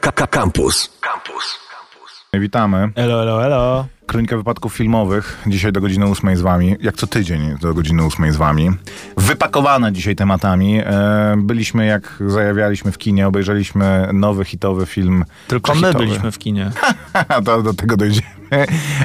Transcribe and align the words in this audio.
Campus. 0.00 0.90
Campus. 1.00 1.58
Witamy. 2.40 2.88
Elo, 2.96 3.22
elo, 3.22 3.44
elo. 3.44 3.86
Kronika 4.06 4.36
wypadków 4.36 4.74
filmowych. 4.74 5.38
Dzisiaj 5.46 5.72
do 5.72 5.80
godziny 5.80 6.06
8 6.06 6.36
z 6.36 6.40
wami. 6.40 6.76
Jak 6.80 6.96
co 6.96 7.06
tydzień 7.06 7.58
do 7.60 7.74
godziny 7.74 8.04
8 8.04 8.32
z 8.32 8.36
wami. 8.36 8.70
Wypakowane 9.16 9.92
dzisiaj 9.92 10.16
tematami. 10.16 10.80
E, 10.80 11.34
byliśmy, 11.38 11.86
jak 11.86 12.22
zajawialiśmy 12.26 12.92
w 12.92 12.98
kinie, 12.98 13.28
obejrzeliśmy 13.28 14.08
nowy 14.12 14.44
hitowy 14.44 14.86
film. 14.86 15.24
Tylko 15.48 15.74
my 15.74 15.86
hitowy? 15.86 15.98
byliśmy 15.98 16.32
w 16.32 16.38
kinie. 16.38 16.70
do, 17.42 17.62
do 17.62 17.74
tego 17.74 17.96
dojdziemy. 17.96 18.26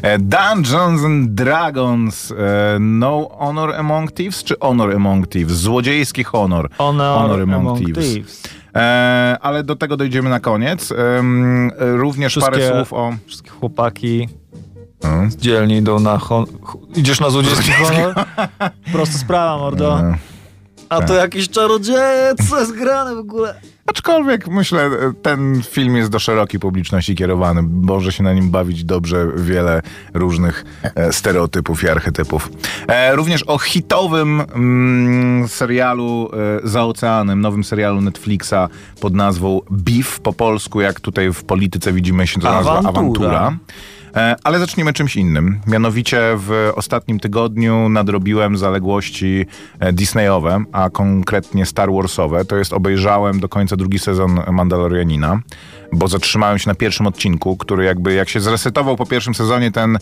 E, 0.01 0.19
Dungeons 0.19 1.03
and 1.03 1.29
Dragons. 1.29 2.31
E, 2.31 2.35
no 2.79 3.29
Honor 3.39 3.75
Among 3.75 4.11
Thieves 4.11 4.43
czy 4.43 4.55
Honor 4.59 4.95
Among 4.95 5.27
Thieves? 5.27 5.57
Złodziejski 5.57 6.23
honor. 6.23 6.69
Honor, 6.77 7.41
Among, 7.41 7.79
Thieves. 7.79 8.41
E, 8.75 9.37
ale 9.41 9.63
do 9.63 9.75
tego 9.75 9.97
dojdziemy 9.97 10.29
na 10.29 10.39
koniec. 10.39 10.91
E, 10.91 10.95
również 11.79 12.37
parę 12.39 12.57
Wszystkie- 12.57 12.75
słów 12.77 12.93
o... 12.93 13.13
Wszystkie 13.27 13.49
chłopaki 13.49 14.29
Mm. 15.03 15.31
z 15.31 15.35
dzielni 15.35 15.77
idą 15.77 15.99
na 15.99 16.17
hon... 16.17 16.45
Idziesz 16.95 17.19
na 17.19 17.29
złodziejski 17.29 17.71
honor? 17.71 18.13
Prosta 18.91 19.17
sprawa, 19.17 19.57
mordo. 19.57 19.99
E, 19.99 20.15
A 20.89 21.01
to 21.01 21.13
jakiś 21.13 21.49
czarodziejec, 21.49 22.49
co 22.49 22.59
jest 22.59 22.75
grane 22.77 23.15
w 23.15 23.17
ogóle? 23.17 23.61
Aczkolwiek 23.89 24.47
myślę, 24.47 24.85
e, 24.85 25.13
ten 25.21 25.61
film 25.69 25.95
jest 25.95 26.11
do 26.11 26.19
szerokiej 26.19 26.59
publiczności 26.59 27.15
kierowany. 27.15 27.61
Może 27.61 28.11
się 28.11 28.23
na 28.23 28.33
nim 28.33 28.51
bawić 28.51 28.83
dobrze 28.83 29.27
wiele 29.35 29.81
różnych 30.13 30.65
e, 30.95 31.13
stereotypów 31.13 31.83
i 31.83 31.89
archetypów. 31.89 32.51
E, 32.87 33.15
również 33.15 33.43
o 33.47 33.57
hitowym 33.57 34.41
mm, 34.41 35.47
serialu 35.47 36.31
za 36.63 36.85
oceanem, 36.85 37.41
nowym 37.41 37.63
serialu 37.63 38.01
Netflixa 38.01 38.69
pod 39.01 39.13
nazwą 39.13 39.61
Beef 39.71 40.19
po 40.19 40.33
polsku, 40.33 40.81
jak 40.81 40.99
tutaj 40.99 41.33
w 41.33 41.43
polityce 41.43 41.93
widzimy 41.93 42.27
się 42.27 42.39
to 42.39 42.51
nazywa 42.51 42.79
Awantura. 42.79 43.39
awantura. 43.39 43.57
E, 44.15 44.35
Ale 44.43 44.59
zacznijmy 44.59 44.93
czymś 44.93 45.15
innym. 45.15 45.59
Mianowicie 45.67 46.21
w 46.35 46.71
ostatnim 46.75 47.19
tygodniu 47.19 47.89
nadrobiłem 47.89 48.57
zaległości 48.57 49.45
e, 49.79 49.93
Disneyowe, 49.93 50.63
a 50.71 50.89
konkretnie 50.89 51.65
Star 51.65 51.91
Warsowe. 51.91 52.45
To 52.45 52.55
jest 52.55 52.73
obejrzałem 52.73 53.39
do 53.39 53.49
końca 53.49 53.75
drugi 53.75 53.99
sezon 53.99 54.39
Mandalorianina, 54.51 55.41
bo 55.93 56.07
zatrzymałem 56.07 56.59
się 56.59 56.69
na 56.69 56.75
pierwszym 56.75 57.07
odcinku, 57.07 57.57
który 57.57 57.85
jakby 57.85 58.13
jak 58.13 58.29
się 58.29 58.39
zresetował 58.39 58.95
po 58.95 59.05
pierwszym 59.05 59.35
sezonie 59.35 59.71
ten 59.71 59.97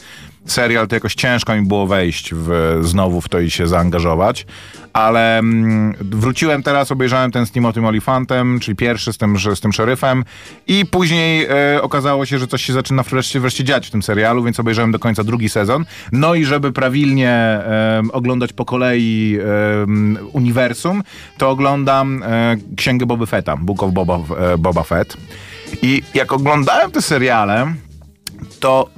serial, 0.45 0.87
to 0.87 0.95
jakoś 0.95 1.15
ciężko 1.15 1.55
mi 1.55 1.61
było 1.61 1.87
wejść 1.87 2.33
w, 2.33 2.77
znowu 2.81 3.21
w 3.21 3.29
to 3.29 3.39
i 3.39 3.51
się 3.51 3.67
zaangażować. 3.67 4.45
Ale 4.93 5.37
mm, 5.37 5.93
wróciłem 5.99 6.63
teraz, 6.63 6.91
obejrzałem 6.91 7.31
ten 7.31 7.45
z 7.45 7.51
Timothy 7.51 7.87
Olifantem, 7.87 8.59
czyli 8.59 8.75
pierwszy 8.75 9.13
z 9.13 9.17
tym, 9.17 9.37
z 9.55 9.59
tym 9.59 9.73
szeryfem 9.73 10.23
i 10.67 10.85
później 10.85 11.45
e, 11.49 11.81
okazało 11.81 12.25
się, 12.25 12.39
że 12.39 12.47
coś 12.47 12.63
się 12.63 12.73
zaczyna 12.73 13.03
wreszcie, 13.03 13.39
wreszcie 13.39 13.63
dziać 13.63 13.87
w 13.87 13.91
tym 13.91 14.03
serialu, 14.03 14.43
więc 14.43 14.59
obejrzałem 14.59 14.91
do 14.91 14.99
końca 14.99 15.23
drugi 15.23 15.49
sezon. 15.49 15.85
No 16.11 16.35
i 16.35 16.45
żeby 16.45 16.71
prawilnie 16.71 17.29
e, 17.29 18.01
oglądać 18.11 18.53
po 18.53 18.65
kolei 18.65 19.37
e, 19.39 20.25
uniwersum, 20.33 21.03
to 21.37 21.49
oglądam 21.49 22.23
e, 22.23 22.55
Księgę 22.77 23.05
Boba 23.05 23.25
Fetta, 23.25 23.57
Book 23.57 23.83
of 23.83 23.91
Boba, 23.91 24.19
e, 24.53 24.57
Boba 24.57 24.83
Fett. 24.83 25.17
I 25.81 26.03
jak 26.13 26.33
oglądałem 26.33 26.91
te 26.91 27.01
seriale, 27.01 27.73
to 28.59 28.89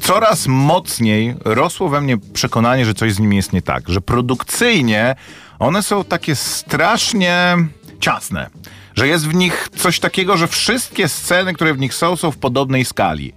coraz 0.00 0.46
mocniej 0.46 1.34
rosło 1.44 1.88
we 1.88 2.00
mnie 2.00 2.16
przekonanie, 2.32 2.84
że 2.84 2.94
coś 2.94 3.12
z 3.12 3.18
nimi 3.18 3.36
jest 3.36 3.52
nie 3.52 3.62
tak. 3.62 3.88
Że 3.88 4.00
produkcyjnie 4.00 5.16
one 5.58 5.82
są 5.82 6.04
takie 6.04 6.36
strasznie 6.36 7.56
ciasne. 8.00 8.50
Że 8.94 9.08
jest 9.08 9.28
w 9.28 9.34
nich 9.34 9.68
coś 9.76 10.00
takiego, 10.00 10.36
że 10.36 10.46
wszystkie 10.46 11.08
sceny, 11.08 11.54
które 11.54 11.74
w 11.74 11.78
nich 11.78 11.94
są, 11.94 12.16
są 12.16 12.30
w 12.30 12.36
podobnej 12.36 12.84
skali. 12.84 13.32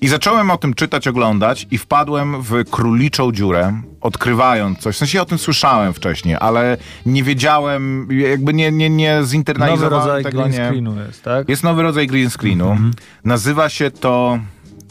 I 0.00 0.08
zacząłem 0.08 0.50
o 0.50 0.56
tym 0.58 0.74
czytać, 0.74 1.08
oglądać 1.08 1.66
i 1.70 1.78
wpadłem 1.78 2.42
w 2.42 2.70
króliczą 2.70 3.32
dziurę, 3.32 3.80
odkrywając 4.00 4.78
coś. 4.78 4.94
W 4.94 4.98
sensie 4.98 5.18
ja 5.18 5.22
o 5.22 5.26
tym 5.26 5.38
słyszałem 5.38 5.92
wcześniej, 5.94 6.36
ale 6.40 6.76
nie 7.06 7.22
wiedziałem, 7.22 8.08
jakby 8.10 8.54
nie, 8.54 8.72
nie, 8.72 8.90
nie 8.90 9.14
Nowy 9.14 9.26
zinternalizowałem 9.28 10.06
rodzaj 10.06 10.22
tego. 10.24 10.38
green 10.42 10.52
nie. 10.52 10.66
screenu 10.66 10.96
jest, 11.06 11.22
tak? 11.22 11.48
Jest 11.48 11.62
nowy 11.62 11.82
rodzaj 11.82 12.06
green 12.06 12.30
screenu. 12.30 12.76
Nazywa 13.24 13.68
się 13.68 13.90
to 13.90 14.38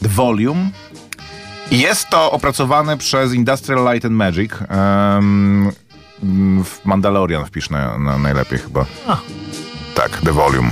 The 0.02 0.08
Volume. 0.08 0.70
Jest 1.70 2.08
to 2.08 2.30
opracowane 2.32 2.96
przez 2.96 3.34
Industrial 3.34 3.92
Light 3.92 4.04
and 4.04 4.14
Magic. 4.14 4.52
em, 4.68 5.72
w 6.64 6.84
Mandalorian 6.84 7.44
wpisz 7.46 7.70
na, 7.70 7.98
na 7.98 8.18
najlepiej 8.18 8.58
chyba. 8.58 8.84
Tak, 9.94 10.20
The 10.24 10.32
Volume. 10.32 10.70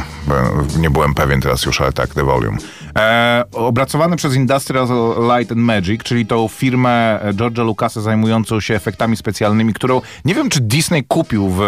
Nie 0.79 0.91
byłem 0.91 1.15
pewien 1.15 1.41
teraz 1.41 1.65
już, 1.65 1.81
ale 1.81 1.93
tak, 1.93 2.15
The 2.15 2.25
Volume. 2.25 2.59
E, 2.99 3.45
opracowany 3.53 4.17
przez 4.17 4.35
Industrial 4.35 4.89
Light 5.37 5.53
and 5.53 5.61
Magic, 5.61 6.03
czyli 6.03 6.27
tą 6.27 6.49
firmę 6.49 7.21
George'a 7.33 7.65
Lucasa 7.65 8.01
zajmującą 8.01 8.61
się 8.61 8.75
efektami 8.75 9.17
specjalnymi, 9.17 9.75
którą 9.75 10.01
nie 10.25 10.35
wiem, 10.35 10.49
czy 10.49 10.61
Disney 10.61 11.05
kupił 11.05 11.49
w, 11.49 11.59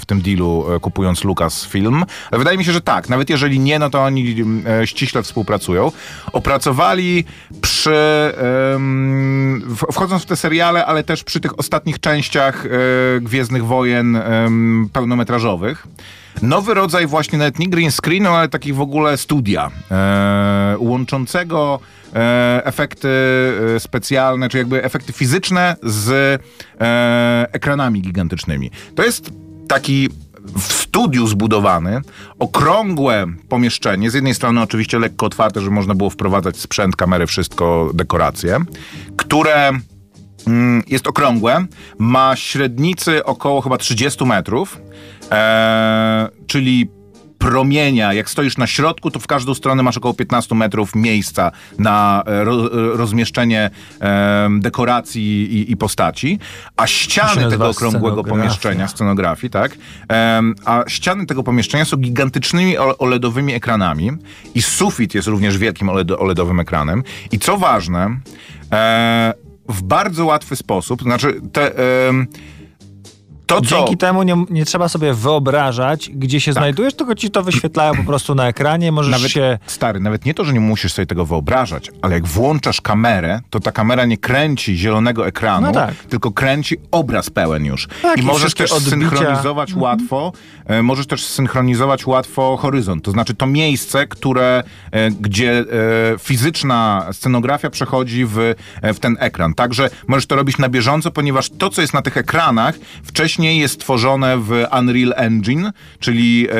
w 0.00 0.06
tym 0.06 0.22
dealu, 0.22 0.66
e, 0.76 0.80
kupując 0.80 1.24
Lucasfilm, 1.24 2.04
ale 2.30 2.38
wydaje 2.38 2.58
mi 2.58 2.64
się, 2.64 2.72
że 2.72 2.80
tak. 2.80 3.08
Nawet 3.08 3.30
jeżeli 3.30 3.60
nie, 3.60 3.78
no 3.78 3.90
to 3.90 4.04
oni 4.04 4.36
e, 4.82 4.86
ściśle 4.86 5.22
współpracują. 5.22 5.92
Opracowali 6.32 7.24
przy, 7.60 7.94
w- 9.66 9.92
wchodząc 9.92 10.22
w 10.22 10.26
te 10.26 10.36
seriale, 10.36 10.86
ale 10.86 11.04
też 11.04 11.24
przy 11.24 11.40
tych 11.40 11.58
ostatnich 11.58 12.00
częściach 12.00 12.66
e, 12.66 13.20
Gwiezdnych 13.20 13.64
Wojen 13.66 14.18
pełnometrażowych. 14.92 15.86
Nowy 16.42 16.74
rodzaj 16.74 17.06
właśnie 17.06 17.38
nawet 17.38 17.58
nie 17.58 17.68
green 17.68 17.90
screenu, 17.90 18.28
ale 18.28 18.48
takich 18.48 18.74
w 18.74 18.80
ogóle 18.80 19.16
studia 19.16 19.70
e, 19.90 20.76
łączącego 20.78 21.80
e, 22.14 22.62
efekty 22.64 23.08
e, 23.76 23.80
specjalne, 23.80 24.48
czy 24.48 24.58
jakby 24.58 24.84
efekty 24.84 25.12
fizyczne 25.12 25.76
z 25.82 26.10
e, 26.80 27.46
ekranami 27.52 28.02
gigantycznymi. 28.02 28.70
To 28.94 29.02
jest 29.02 29.30
taki 29.68 30.08
w 30.54 30.72
studiu 30.72 31.26
zbudowany, 31.26 32.00
okrągłe 32.38 33.26
pomieszczenie, 33.48 34.10
z 34.10 34.14
jednej 34.14 34.34
strony 34.34 34.62
oczywiście 34.62 34.98
lekko 34.98 35.26
otwarte, 35.26 35.60
że 35.60 35.70
można 35.70 35.94
było 35.94 36.10
wprowadzać 36.10 36.56
sprzęt, 36.56 36.96
kamery, 36.96 37.26
wszystko, 37.26 37.90
dekoracje, 37.94 38.58
które 39.16 39.70
mm, 40.46 40.82
jest 40.86 41.06
okrągłe, 41.06 41.66
ma 41.98 42.36
średnicy 42.36 43.24
około 43.24 43.60
chyba 43.60 43.78
30 43.78 44.24
metrów, 44.24 44.78
e, 45.30 46.28
czyli 46.46 46.88
promienia, 47.38 48.12
jak 48.12 48.30
stoisz 48.30 48.56
na 48.56 48.66
środku, 48.66 49.10
to 49.10 49.20
w 49.20 49.26
każdą 49.26 49.54
stronę 49.54 49.82
masz 49.82 49.96
około 49.96 50.14
15 50.14 50.54
metrów 50.54 50.94
miejsca 50.94 51.52
na 51.78 52.22
e, 52.26 52.44
ro, 52.44 52.68
rozmieszczenie 52.96 53.70
e, 54.00 54.48
dekoracji 54.58 55.22
i, 55.54 55.72
i 55.72 55.76
postaci, 55.76 56.38
a 56.76 56.86
ściany 56.86 57.50
tego 57.50 57.68
okrągłego 57.68 58.24
pomieszczenia, 58.24 58.88
scenografii, 58.88 59.50
tak, 59.50 59.76
em, 60.08 60.54
a 60.64 60.84
ściany 60.88 61.26
tego 61.26 61.42
pomieszczenia 61.42 61.84
są 61.84 61.96
gigantycznymi 61.96 62.78
OLEDowymi 62.78 63.54
ekranami 63.54 64.10
i 64.54 64.62
sufit 64.62 65.14
jest 65.14 65.28
również 65.28 65.58
wielkim 65.58 65.88
OLED, 65.88 66.10
OLEDowym 66.10 66.60
ekranem. 66.60 67.02
I 67.32 67.38
co 67.38 67.58
ważne, 67.58 68.20
e, 68.72 69.34
w 69.68 69.82
bardzo 69.82 70.24
łatwy 70.24 70.56
sposób, 70.56 71.02
znaczy 71.02 71.40
te, 71.52 71.72
to 73.46 73.60
co... 73.60 73.66
Dzięki 73.66 73.96
temu 73.96 74.22
nie, 74.22 74.44
nie 74.50 74.64
trzeba 74.64 74.88
sobie 74.88 75.14
wyobrażać, 75.14 76.10
gdzie 76.14 76.40
się 76.40 76.52
znajdujesz, 76.52 76.94
tylko 76.94 77.14
ci 77.14 77.30
to 77.30 77.42
wyświetlają 77.42 77.94
po 77.94 78.04
prostu 78.04 78.34
na 78.34 78.48
ekranie, 78.48 78.92
możesz 78.92 79.12
Nawet, 79.12 79.30
się... 79.30 79.58
Stary, 79.66 80.00
nawet 80.00 80.24
nie 80.24 80.34
to, 80.34 80.44
że 80.44 80.52
nie 80.52 80.60
musisz 80.60 80.92
sobie 80.92 81.06
tego 81.06 81.26
wyobrażać, 81.26 81.90
ale 82.02 82.14
jak 82.14 82.26
włączasz 82.26 82.80
kamerę, 82.80 83.40
to 83.50 83.60
ta 83.60 83.72
kamera 83.72 84.04
nie 84.04 84.18
kręci 84.18 84.76
zielonego 84.76 85.26
ekranu, 85.26 85.66
No 85.66 85.72
tak. 85.72 85.94
tylko 85.94 86.30
kręci 86.32 86.76
obraz 86.90 87.30
pełen 87.30 87.64
już. 87.64 87.88
Tak, 88.02 88.18
I 88.18 88.20
i 88.20 88.24
możesz 88.24 88.54
też 88.54 88.72
odbicia. 88.72 88.90
synchronizować 88.90 89.74
łatwo, 89.74 90.32
e, 90.66 90.82
możesz 90.82 91.06
też 91.06 91.24
synchronizować 91.24 92.06
łatwo 92.06 92.56
horyzont. 92.56 93.04
To 93.04 93.10
znaczy 93.10 93.34
to 93.34 93.46
miejsce, 93.46 94.06
które, 94.06 94.62
e, 94.90 95.10
gdzie 95.10 95.58
e, 95.58 95.64
fizyczna 96.18 97.06
scenografia 97.12 97.70
przechodzi 97.70 98.24
w, 98.24 98.38
e, 98.82 98.94
w 98.94 99.00
ten 99.00 99.16
ekran. 99.20 99.54
Także 99.54 99.90
możesz 100.06 100.26
to 100.26 100.36
robić 100.36 100.58
na 100.58 100.68
bieżąco, 100.68 101.10
ponieważ 101.10 101.50
to, 101.50 101.70
co 101.70 101.80
jest 101.80 101.94
na 101.94 102.02
tych 102.02 102.16
ekranach, 102.16 102.74
wcześniej 103.04 103.35
jest 103.38 103.80
tworzone 103.80 104.38
w 104.38 104.64
Unreal 104.78 105.14
Engine, 105.16 105.72
czyli 106.00 106.48
e, 106.50 106.54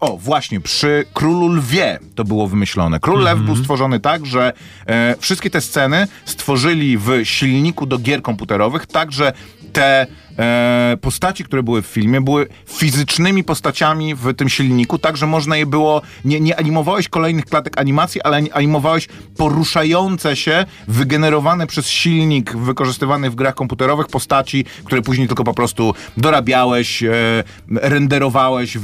o, 0.00 0.16
właśnie, 0.16 0.60
przy 0.60 1.04
Królu 1.14 1.48
Lwie 1.48 1.98
to 2.14 2.24
było 2.24 2.48
wymyślone. 2.48 3.00
Król 3.00 3.22
Lew 3.22 3.40
był 3.40 3.56
stworzony 3.56 4.00
tak, 4.00 4.26
że 4.26 4.52
e, 4.86 5.16
wszystkie 5.18 5.50
te 5.50 5.60
sceny 5.60 6.06
stworzyli 6.24 6.98
w 6.98 7.10
silniku 7.24 7.86
do 7.86 7.98
gier 7.98 8.22
komputerowych, 8.22 8.86
tak, 8.86 9.12
że 9.12 9.32
te 9.72 10.06
e, 10.38 10.96
postaci, 11.00 11.44
które 11.44 11.62
były 11.62 11.82
w 11.82 11.86
filmie, 11.86 12.20
były 12.20 12.46
fizycznymi 12.66 13.44
postaciami 13.44 14.14
w 14.14 14.34
tym 14.34 14.48
silniku, 14.48 14.98
tak, 14.98 15.16
że 15.16 15.26
można 15.26 15.56
je 15.56 15.66
było, 15.66 16.02
nie, 16.24 16.40
nie 16.40 16.58
animowałeś 16.58 17.08
kolejnych 17.08 17.44
klatek 17.44 17.78
animacji, 17.78 18.22
ale 18.22 18.42
animowałeś 18.52 19.08
poruszające 19.36 20.36
się, 20.36 20.64
wygenerowane 20.88 21.66
przez 21.66 21.88
silnik 21.88 22.56
wykorzystywany 22.56 23.30
w 23.30 23.34
grach 23.34 23.54
komputerowych 23.54 24.06
postaci, 24.06 24.64
które 24.84 25.02
później 25.02 25.28
tylko 25.28 25.44
po 25.44 25.54
prostu 25.54 25.94
dorabiałeś, 26.16 27.02
e, 27.02 27.12
renderowałeś 27.68 28.78
w, 28.78 28.82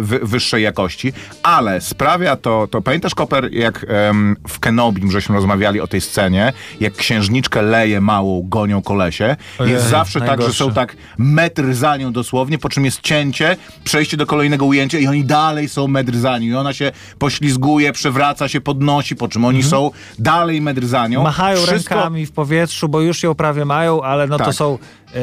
w, 0.00 0.28
wyższej 0.28 0.62
jakości. 0.62 1.12
Ale 1.42 1.80
sprawia 1.80 2.36
to, 2.36 2.68
to 2.70 2.82
pamiętasz, 2.82 3.14
Koper, 3.14 3.52
jak 3.52 3.86
em, 3.88 4.36
w 4.48 4.58
Kenobim 4.58 5.10
żeśmy 5.10 5.36
rozmawiali 5.36 5.80
o 5.80 5.86
tej 5.86 6.00
scenie, 6.00 6.52
jak 6.80 6.96
księżniczkę 6.96 7.62
leje 7.62 8.00
małą, 8.00 8.42
gonią 8.48 8.82
kolesie. 8.82 9.36
Ojej, 9.58 9.72
jest 9.72 9.86
zawsze 9.86 10.20
tak, 10.20 10.28
że 10.28 10.36
najgorsze. 10.36 10.64
są 10.64 10.72
tak 10.72 10.87
metr 11.18 11.74
za 11.74 11.96
nią 11.96 12.12
dosłownie, 12.12 12.58
po 12.58 12.68
czym 12.68 12.84
jest 12.84 13.00
cięcie, 13.00 13.56
przejście 13.84 14.16
do 14.16 14.26
kolejnego 14.26 14.66
ujęcia 14.66 14.98
i 14.98 15.06
oni 15.06 15.24
dalej 15.24 15.68
są 15.68 15.88
metr 15.88 16.16
za 16.16 16.38
nią. 16.38 16.46
I 16.46 16.54
ona 16.54 16.72
się 16.72 16.92
poślizguje, 17.18 17.92
przewraca 17.92 18.48
się, 18.48 18.60
podnosi, 18.60 19.16
po 19.16 19.28
czym 19.28 19.44
oni 19.44 19.62
są 19.62 19.90
dalej 20.18 20.60
metr 20.60 20.86
za 20.86 21.08
nią. 21.08 21.20
Mhm. 21.20 21.24
Machają 21.24 21.56
Wszystko- 21.66 21.94
rękami 21.94 22.26
w 22.26 22.32
powietrzu, 22.32 22.88
bo 22.88 23.00
już 23.00 23.22
ją 23.22 23.34
prawie 23.34 23.64
mają, 23.64 24.02
ale 24.02 24.26
no 24.26 24.38
to 24.38 24.44
Tak. 24.44 24.54
są 24.54 24.78
e, 25.14 25.20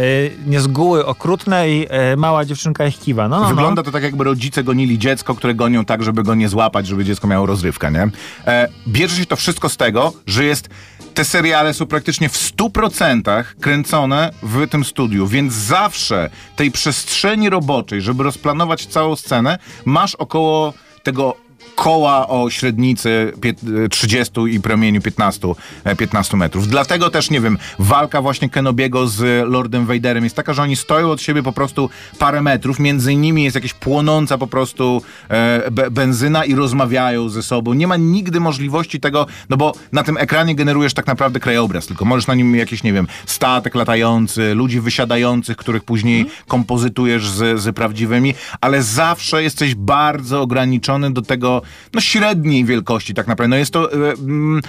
niezgóły 0.47 1.05
okrutne 1.05 1.69
i 1.69 1.85
e, 1.89 2.15
mała 2.15 2.45
dziewczynka 2.45 2.85
ich 2.85 2.99
kiwa. 2.99 3.27
No, 3.27 3.39
no, 3.39 3.47
Wygląda 3.47 3.79
no. 3.81 3.83
to 3.83 3.91
tak, 3.91 4.03
jakby 4.03 4.23
rodzice 4.23 4.63
gonili 4.63 4.99
dziecko, 4.99 5.35
które 5.35 5.55
gonią 5.55 5.85
tak, 5.85 6.03
żeby 6.03 6.23
go 6.23 6.35
nie 6.35 6.49
złapać, 6.49 6.87
żeby 6.87 7.05
dziecko 7.05 7.27
miało 7.27 7.45
rozrywkę, 7.45 7.91
nie? 7.91 8.09
E, 8.47 8.67
bierze 8.87 9.15
się 9.15 9.25
to 9.25 9.35
wszystko 9.35 9.69
z 9.69 9.77
tego, 9.77 10.13
że 10.27 10.43
jest... 10.45 10.69
Te 11.15 11.25
seriale 11.25 11.73
są 11.73 11.85
praktycznie 11.85 12.29
w 12.29 12.33
100% 12.33 13.43
kręcone 13.61 14.31
w 14.43 14.67
tym 14.67 14.85
studiu, 14.85 15.27
więc 15.27 15.53
zawsze 15.53 16.29
tej 16.55 16.71
przestrzeni 16.71 17.49
roboczej, 17.49 18.01
żeby 18.01 18.23
rozplanować 18.23 18.85
całą 18.85 19.15
scenę, 19.15 19.57
masz 19.85 20.15
około 20.15 20.73
tego 21.03 21.37
koła 21.75 22.27
o 22.27 22.49
średnicy 22.49 23.31
pię- 23.41 23.89
30 23.89 24.31
i 24.51 24.59
promieniu 24.59 25.01
15, 25.01 25.55
e, 25.83 25.95
15 25.95 26.37
metrów. 26.37 26.67
Dlatego 26.67 27.09
też, 27.09 27.29
nie 27.29 27.41
wiem, 27.41 27.57
walka 27.79 28.21
właśnie 28.21 28.49
Kenobiego 28.49 29.07
z 29.07 29.49
Lordem 29.49 29.85
Vaderem 29.85 30.23
jest 30.23 30.35
taka, 30.35 30.53
że 30.53 30.61
oni 30.61 30.75
stoją 30.75 31.11
od 31.11 31.21
siebie 31.21 31.43
po 31.43 31.51
prostu 31.51 31.89
parę 32.19 32.41
metrów, 32.41 32.79
między 32.79 33.15
nimi 33.15 33.43
jest 33.43 33.55
jakaś 33.55 33.73
płonąca 33.73 34.37
po 34.37 34.47
prostu 34.47 35.01
e, 35.29 35.71
be- 35.71 35.91
benzyna 35.91 36.45
i 36.45 36.55
rozmawiają 36.55 37.29
ze 37.29 37.43
sobą. 37.43 37.73
Nie 37.73 37.87
ma 37.87 37.97
nigdy 37.97 38.39
możliwości 38.39 38.99
tego, 38.99 39.25
no 39.49 39.57
bo 39.57 39.73
na 39.91 40.03
tym 40.03 40.17
ekranie 40.17 40.55
generujesz 40.55 40.93
tak 40.93 41.07
naprawdę 41.07 41.39
krajobraz, 41.39 41.87
tylko 41.87 42.05
możesz 42.05 42.27
na 42.27 42.35
nim 42.35 42.55
jakiś, 42.55 42.83
nie 42.83 42.93
wiem, 42.93 43.07
statek 43.25 43.75
latający, 43.75 44.53
ludzi 44.55 44.81
wysiadających, 44.81 45.57
których 45.57 45.83
później 45.83 46.25
kompozytujesz 46.47 47.27
z, 47.29 47.61
z 47.61 47.75
prawdziwymi, 47.75 48.33
ale 48.61 48.83
zawsze 48.83 49.43
jesteś 49.43 49.75
bardzo 49.75 50.41
ograniczony 50.41 51.13
do 51.13 51.21
tego, 51.21 51.61
no 51.93 52.01
średniej 52.01 52.65
wielkości 52.65 53.13
tak 53.13 53.27
naprawdę. 53.27 53.49
No 53.49 53.55
jest 53.55 53.71
to 53.71 53.93
e, 53.93 54.13
mm, 54.13 54.61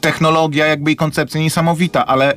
technologia 0.00 0.66
jakby 0.66 0.92
i 0.92 0.96
koncepcja 0.96 1.40
niesamowita, 1.40 2.06
ale 2.06 2.36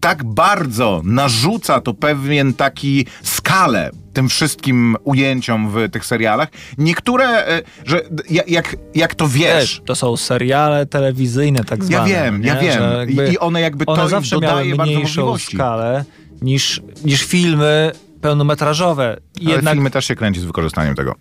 tak 0.00 0.24
bardzo 0.24 1.02
narzuca 1.04 1.80
to 1.80 1.94
pewien 1.94 2.54
taki 2.54 3.06
skalę 3.22 3.90
tym 4.12 4.28
wszystkim 4.28 4.96
ujęciom 5.04 5.70
w 5.70 5.90
tych 5.90 6.06
serialach. 6.06 6.48
Niektóre, 6.78 7.46
e, 7.46 7.62
że 7.84 8.02
jak, 8.46 8.76
jak, 8.94 9.14
to 9.14 9.28
wiesz... 9.28 9.60
Wiesz, 9.60 9.82
to 9.86 9.94
są 9.94 10.16
seriale 10.16 10.86
telewizyjne 10.86 11.64
tak 11.64 11.84
zwane. 11.84 12.08
wiem, 12.08 12.42
ja 12.44 12.54
nie? 12.54 12.60
wiem. 12.60 12.78
Że 12.78 12.96
jakby 12.98 13.28
I- 13.28 13.32
i 13.32 13.38
one 13.38 13.60
jakby 13.60 13.86
to 13.86 13.92
one 13.92 14.02
im 14.02 14.08
zawsze 14.08 14.34
dodaje 14.36 14.76
bardzo 14.76 15.00
możliwości. 15.00 15.56
skalę 15.56 16.04
niż, 16.42 16.82
niż 17.04 17.22
filmy 17.24 17.92
pełnometrażowe. 18.20 19.16
Ale 19.40 19.50
Jednak 19.54 19.74
filmy 19.74 19.90
też 19.90 20.04
się 20.04 20.14
kręci 20.14 20.40
z 20.40 20.44
wykorzystaniem 20.44 20.94
tego. 20.94 21.14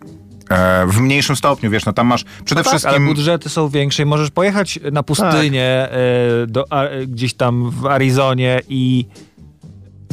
E, 0.51 0.86
w 0.88 1.00
mniejszym 1.00 1.36
stopniu, 1.36 1.69
wiesz, 1.69 1.86
no 1.86 1.94
tam 1.94 2.07
masz 2.07 2.24
przede 2.45 2.59
no 2.59 2.63
tak, 2.63 2.71
wszystkim... 2.71 2.95
ale 2.95 3.06
budżety 3.06 3.50
są 3.50 3.69
większe 3.69 4.03
i 4.03 4.06
możesz 4.06 4.31
pojechać 4.31 4.80
na 4.92 5.03
pustynię 5.03 5.63
e, 5.63 5.89
do, 6.48 6.65
a, 6.69 6.83
gdzieś 7.07 7.33
tam 7.33 7.69
w 7.69 7.86
Arizonie 7.86 8.62
i 8.69 9.06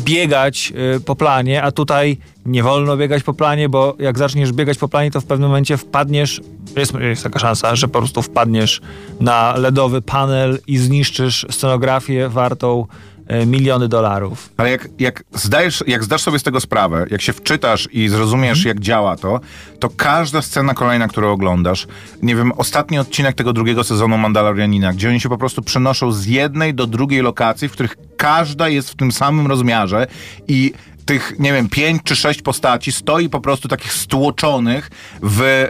biegać 0.00 0.73
e, 0.96 1.00
po 1.00 1.17
planie, 1.17 1.62
a 1.62 1.73
tutaj 1.73 2.17
nie 2.46 2.62
wolno 2.62 2.96
biegać 2.96 3.23
po 3.23 3.35
planie, 3.35 3.69
bo 3.69 3.96
jak 3.99 4.19
zaczniesz 4.19 4.52
biegać 4.52 4.79
po 4.79 4.88
planie, 4.88 5.11
to 5.11 5.20
w 5.20 5.25
pewnym 5.25 5.49
momencie 5.49 5.76
wpadniesz, 5.76 6.40
jest, 6.76 6.94
jest 6.94 7.23
taka 7.23 7.38
szansa, 7.38 7.76
że 7.76 7.88
po 7.88 7.99
prostu 7.99 8.23
wpadniesz 8.23 8.81
na 9.20 9.56
ledowy 9.56 10.02
panel 10.02 10.58
i 10.67 10.79
zniszczysz 10.79 11.46
scenografię 11.50 12.29
wartą 12.29 12.87
e, 12.87 13.18
miliony 13.46 13.88
dolarów. 13.88 14.50
Ale 14.56 14.70
jak, 14.70 14.88
jak, 14.98 15.25
zdajesz, 15.32 15.84
jak 15.86 16.04
zdasz 16.04 16.22
sobie 16.22 16.38
z 16.38 16.42
tego 16.42 16.60
sprawę, 16.60 17.06
jak 17.10 17.22
się 17.22 17.32
wczytasz 17.32 17.88
i 17.92 18.08
zrozumiesz, 18.08 18.64
jak 18.64 18.80
działa 18.80 19.16
to, 19.16 19.40
to 19.80 19.90
każda 19.90 20.42
scena 20.42 20.75
kolejna, 20.75 21.08
którą 21.08 21.32
oglądasz, 21.32 21.86
nie 22.22 22.36
wiem, 22.36 22.52
ostatni 22.52 22.98
odcinek 22.98 23.36
tego 23.36 23.52
drugiego 23.52 23.84
sezonu 23.84 24.19
Mandalorianina, 24.19 24.92
gdzie 24.92 25.08
oni 25.08 25.20
się 25.20 25.28
po 25.28 25.38
prostu 25.38 25.62
przenoszą 25.62 26.12
z 26.12 26.26
jednej 26.26 26.75
do 26.75 26.86
drugiej 26.86 27.22
lokacji, 27.22 27.69
w 27.69 27.72
których 27.72 27.96
każda 28.16 28.69
jest 28.69 28.90
w 28.90 28.96
tym 28.96 29.12
samym 29.12 29.46
rozmiarze 29.46 30.06
i 30.48 30.72
tych, 31.04 31.38
nie 31.38 31.52
wiem, 31.52 31.69
pięć 31.69 32.02
czy 32.04 32.16
sześć 32.16 32.42
postaci 32.42 32.92
stoi 32.92 33.28
po 33.28 33.40
prostu 33.40 33.69
takich 33.69 33.92
stłoczonych 33.92 34.90
w... 35.22 35.69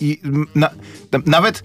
E, 0.00 0.04
i 0.04 0.20
na, 0.54 0.70
nawet 1.26 1.62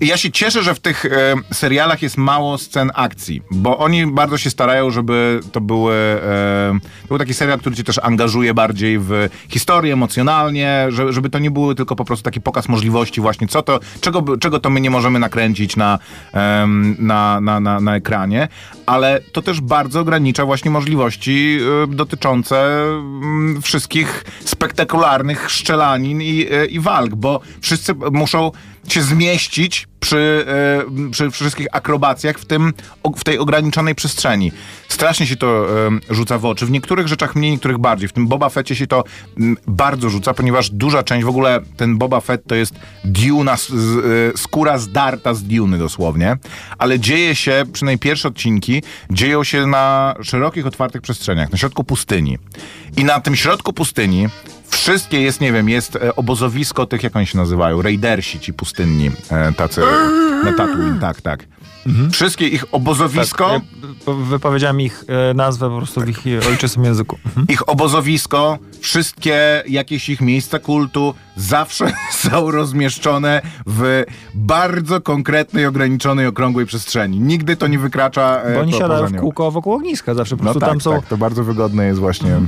ja 0.00 0.16
się 0.16 0.30
cieszę, 0.30 0.62
że 0.62 0.74
w 0.74 0.80
tych 0.80 1.04
e, 1.04 1.34
serialach 1.52 2.02
jest 2.02 2.16
mało 2.16 2.58
scen 2.58 2.90
akcji, 2.94 3.42
bo 3.50 3.78
oni 3.78 4.06
bardzo 4.06 4.38
się 4.38 4.50
starają, 4.50 4.90
żeby 4.90 5.40
to 5.52 5.60
były 5.60 5.94
e, 5.94 6.78
to 7.02 7.08
był 7.08 7.18
taki 7.18 7.34
serial, 7.34 7.58
który 7.58 7.76
cię 7.76 7.84
też 7.84 8.00
angażuje 8.02 8.54
bardziej 8.54 8.98
w 8.98 9.28
historię 9.48 9.92
emocjonalnie, 9.92 10.86
że, 10.88 11.12
żeby 11.12 11.30
to 11.30 11.38
nie 11.38 11.50
były 11.50 11.74
tylko 11.74 11.96
po 11.96 12.04
prostu 12.04 12.24
taki 12.24 12.40
pokaz 12.40 12.68
możliwości 12.68 13.20
właśnie, 13.20 13.48
co 13.48 13.62
to, 13.62 13.80
czego, 14.00 14.38
czego 14.38 14.60
to 14.60 14.70
my 14.70 14.80
nie 14.80 14.90
możemy 14.90 15.18
nakręcić 15.18 15.76
na, 15.76 15.98
em, 16.32 16.96
na, 16.98 17.40
na, 17.40 17.60
na, 17.60 17.80
na 17.80 17.96
ekranie, 17.96 18.48
ale 18.86 19.20
to 19.32 19.42
też 19.42 19.60
bardzo 19.60 20.00
ogranicza 20.00 20.44
właśnie 20.44 20.70
możliwości 20.70 21.58
e, 21.84 21.86
dotyczące 21.86 22.86
wszystkich 23.62 24.24
spektakularnych 24.44 25.50
szczelanin 25.50 26.22
i, 26.22 26.46
e, 26.50 26.66
i 26.66 26.80
walk, 26.80 27.14
bo 27.14 27.40
wszyscy 27.74 27.94
muszą 28.12 28.50
się 28.88 29.02
zmieścić 29.02 29.88
przy, 30.00 30.46
e, 31.06 31.10
przy 31.10 31.30
wszystkich 31.30 31.66
akrobacjach 31.72 32.38
w, 32.38 32.44
tym, 32.44 32.72
w 33.16 33.24
tej 33.24 33.38
ograniczonej 33.38 33.94
przestrzeni. 33.94 34.52
Strasznie 34.88 35.26
się 35.26 35.36
to 35.36 35.66
e, 35.86 36.14
rzuca 36.14 36.38
w 36.38 36.44
oczy. 36.44 36.66
W 36.66 36.70
niektórych 36.70 37.08
rzeczach 37.08 37.36
mniej, 37.36 37.50
niektórych 37.50 37.78
bardziej. 37.78 38.08
W 38.08 38.12
tym 38.12 38.28
Boba 38.28 38.48
Fetcie 38.48 38.76
się 38.76 38.86
to 38.86 39.04
bardzo 39.66 40.10
rzuca, 40.10 40.34
ponieważ 40.34 40.70
duża 40.70 41.02
część, 41.02 41.24
w 41.24 41.28
ogóle 41.28 41.60
ten 41.76 41.98
Boba 41.98 42.20
Fett 42.20 42.42
to 42.46 42.54
jest 42.54 42.74
Duna, 43.04 43.56
z, 43.56 43.70
e, 43.70 44.38
skóra 44.38 44.78
zdarta 44.78 45.34
z 45.34 45.42
Duny 45.42 45.78
dosłownie, 45.78 46.36
ale 46.78 47.00
dzieje 47.00 47.34
się, 47.34 47.64
przynajmniej 47.72 47.98
pierwsze 47.98 48.28
odcinki, 48.28 48.82
dzieją 49.10 49.44
się 49.44 49.66
na 49.66 50.14
szerokich, 50.22 50.66
otwartych 50.66 51.02
przestrzeniach, 51.02 51.52
na 51.52 51.58
środku 51.58 51.84
pustyni. 51.84 52.38
I 52.96 53.04
na 53.04 53.20
tym 53.20 53.36
środku 53.36 53.72
pustyni 53.72 54.28
wszystkie 54.68 55.20
jest, 55.20 55.40
nie 55.40 55.52
wiem, 55.52 55.68
jest 55.68 55.98
obozowisko 56.16 56.86
tych, 56.86 57.02
jak 57.02 57.16
oni 57.16 57.26
się 57.26 57.38
nazywają, 57.38 57.82
raidersi, 57.82 58.40
ci 58.40 58.52
pustynni, 58.74 59.10
e, 59.30 59.52
tacy 59.52 59.80
na 60.44 60.52
Tatooine, 60.52 60.98
tak, 61.00 61.20
tak. 61.20 61.46
Wszystkie 62.12 62.48
ich 62.48 62.64
obozowisko, 62.72 63.52
Ja 63.52 63.60
po- 64.04 64.14
wypowiedziałem 64.14 64.80
ich 64.80 65.04
e, 65.30 65.34
nazwę 65.34 65.70
po 65.70 65.76
prostu 65.76 66.00
w 66.00 66.08
ich 66.08 66.18
e, 66.26 66.48
ojczystym 66.48 66.84
języku. 66.84 67.18
Mhm. 67.26 67.46
ich 67.48 67.68
obozowisko, 67.68 68.58
wszystkie 68.80 69.62
jakieś 69.68 70.08
ich 70.08 70.20
miejsca 70.20 70.58
kultu 70.58 71.14
zawsze 71.36 71.92
są 72.30 72.50
rozmieszczone 72.50 73.42
w 73.66 74.04
bardzo 74.34 75.00
konkretnej, 75.00 75.66
ograniczonej, 75.66 76.26
okrągłej 76.26 76.66
przestrzeni. 76.66 77.20
Nigdy 77.20 77.56
to 77.56 77.66
nie 77.66 77.78
wykracza 77.78 78.42
e, 78.42 78.54
Bo 78.54 78.60
oni 78.60 78.72
siadają 78.72 79.06
w 79.06 79.16
kółko 79.16 79.50
wokół 79.50 79.72
ogniska 79.74 80.14
zawsze. 80.14 80.36
Po 80.36 80.44
No 80.44 80.44
prostu 80.44 80.60
tak, 80.60 80.68
tam 80.68 80.80
są... 80.80 80.92
tak, 81.00 81.06
to 81.06 81.16
bardzo 81.16 81.44
wygodne 81.44 81.86
jest 81.86 82.00
właśnie 82.00 82.30
r- 82.32 82.42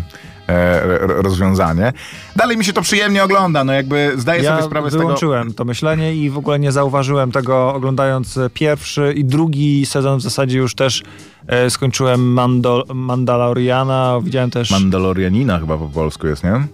rozwiązanie. 0.98 1.92
Dalej 2.36 2.56
mi 2.56 2.64
się 2.64 2.72
to 2.72 2.82
przyjemnie 2.82 3.24
ogląda, 3.24 3.64
no 3.64 3.72
jakby 3.72 4.12
zdaję 4.16 4.42
Ja 4.42 4.50
sobie 4.52 4.66
sprawę 4.66 4.90
z 4.90 4.92
tego... 4.92 5.04
wyłączyłem 5.04 5.54
to 5.54 5.64
myślenie 5.64 6.14
i 6.16 6.30
w 6.30 6.38
ogóle 6.38 6.58
nie 6.58 6.72
zauważyłem 6.72 7.32
tego 7.32 7.74
oglądając 7.74 8.36
e, 8.36 8.50
pierwszy 8.50 9.12
i 9.16 9.24
drugi 9.24 9.86
sezon 9.86 10.18
w 10.18 10.22
zasadzie 10.22 10.58
już 10.58 10.74
też 10.74 11.02
e, 11.46 11.70
skończyłem 11.70 12.32
Mando, 12.32 12.84
Mandaloriana, 12.94 14.20
widziałem 14.22 14.50
też 14.50 14.70
Mandalorianina 14.70 15.58
chyba 15.58 15.78
po 15.78 15.86
polsku 15.86 16.26
jest, 16.26 16.44
nie? 16.44 16.66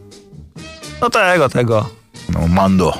no 1.01 1.11
tego, 1.11 1.49
tego, 1.49 1.89
No, 2.29 2.49
Mando. 2.49 2.99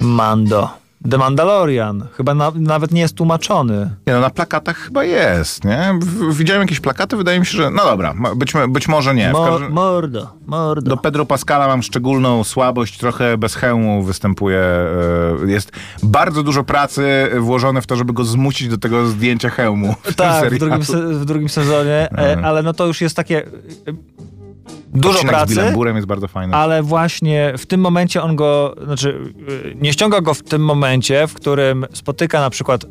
Mando. 0.00 0.70
The 1.10 1.18
Mandalorian. 1.18 2.04
Chyba 2.16 2.34
na, 2.34 2.52
nawet 2.54 2.90
nie 2.92 3.00
jest 3.00 3.14
tłumaczony. 3.14 3.90
Nie 4.06 4.12
no, 4.12 4.20
na 4.20 4.30
plakatach 4.30 4.76
chyba 4.76 5.04
jest, 5.04 5.64
nie? 5.64 5.98
Widziałem 6.30 6.62
jakieś 6.62 6.80
plakaty, 6.80 7.16
wydaje 7.16 7.40
mi 7.40 7.46
się, 7.46 7.56
że... 7.56 7.70
No 7.70 7.84
dobra, 7.84 8.14
być, 8.36 8.52
być 8.68 8.88
może 8.88 9.14
nie. 9.14 9.32
Każdym- 9.32 9.72
mordo, 9.72 10.32
mordo. 10.46 10.90
Do 10.90 10.96
Pedro 10.96 11.26
Pascala 11.26 11.66
mam 11.66 11.82
szczególną 11.82 12.44
słabość, 12.44 12.98
trochę 12.98 13.38
bez 13.38 13.54
hełmu 13.54 14.02
występuje. 14.02 14.60
e, 14.60 14.86
Jest 15.46 15.72
bardzo 16.02 16.42
dużo 16.42 16.64
pracy 16.64 17.30
włożone 17.38 17.82
w 17.82 17.86
to, 17.86 17.96
żeby 17.96 18.12
go 18.12 18.24
zmusić 18.24 18.68
do 18.68 18.78
tego 18.78 19.06
zdjęcia 19.06 19.50
hełmu. 19.50 19.94
W 20.02 20.14
Tak, 20.14 20.50
w 20.52 20.58
drugim, 20.58 20.84
se, 20.84 21.02
w 21.02 21.24
drugim 21.24 21.48
sezonie, 21.48 22.08
e, 22.18 22.40
ale 22.44 22.62
no 22.62 22.72
to 22.72 22.86
już 22.86 23.00
jest 23.00 23.16
takie... 23.16 23.42
dużo 24.94 25.14
Odcinek 25.14 25.34
z 25.34 25.36
pracy, 25.38 25.54
Billem 25.54 25.74
Burem 25.74 25.96
jest 25.96 26.08
bardzo 26.08 26.28
fajny. 26.28 26.54
ale 26.54 26.82
właśnie 26.82 27.52
w 27.58 27.66
tym 27.66 27.80
momencie 27.80 28.22
on 28.22 28.36
go, 28.36 28.74
znaczy 28.84 29.32
y, 29.50 29.76
nie 29.80 29.92
ściąga 29.92 30.20
go 30.20 30.34
w 30.34 30.42
tym 30.42 30.64
momencie, 30.64 31.26
w 31.26 31.34
którym 31.34 31.86
spotyka 31.92 32.40
na 32.40 32.50
przykład, 32.50 32.84
y, 32.84 32.88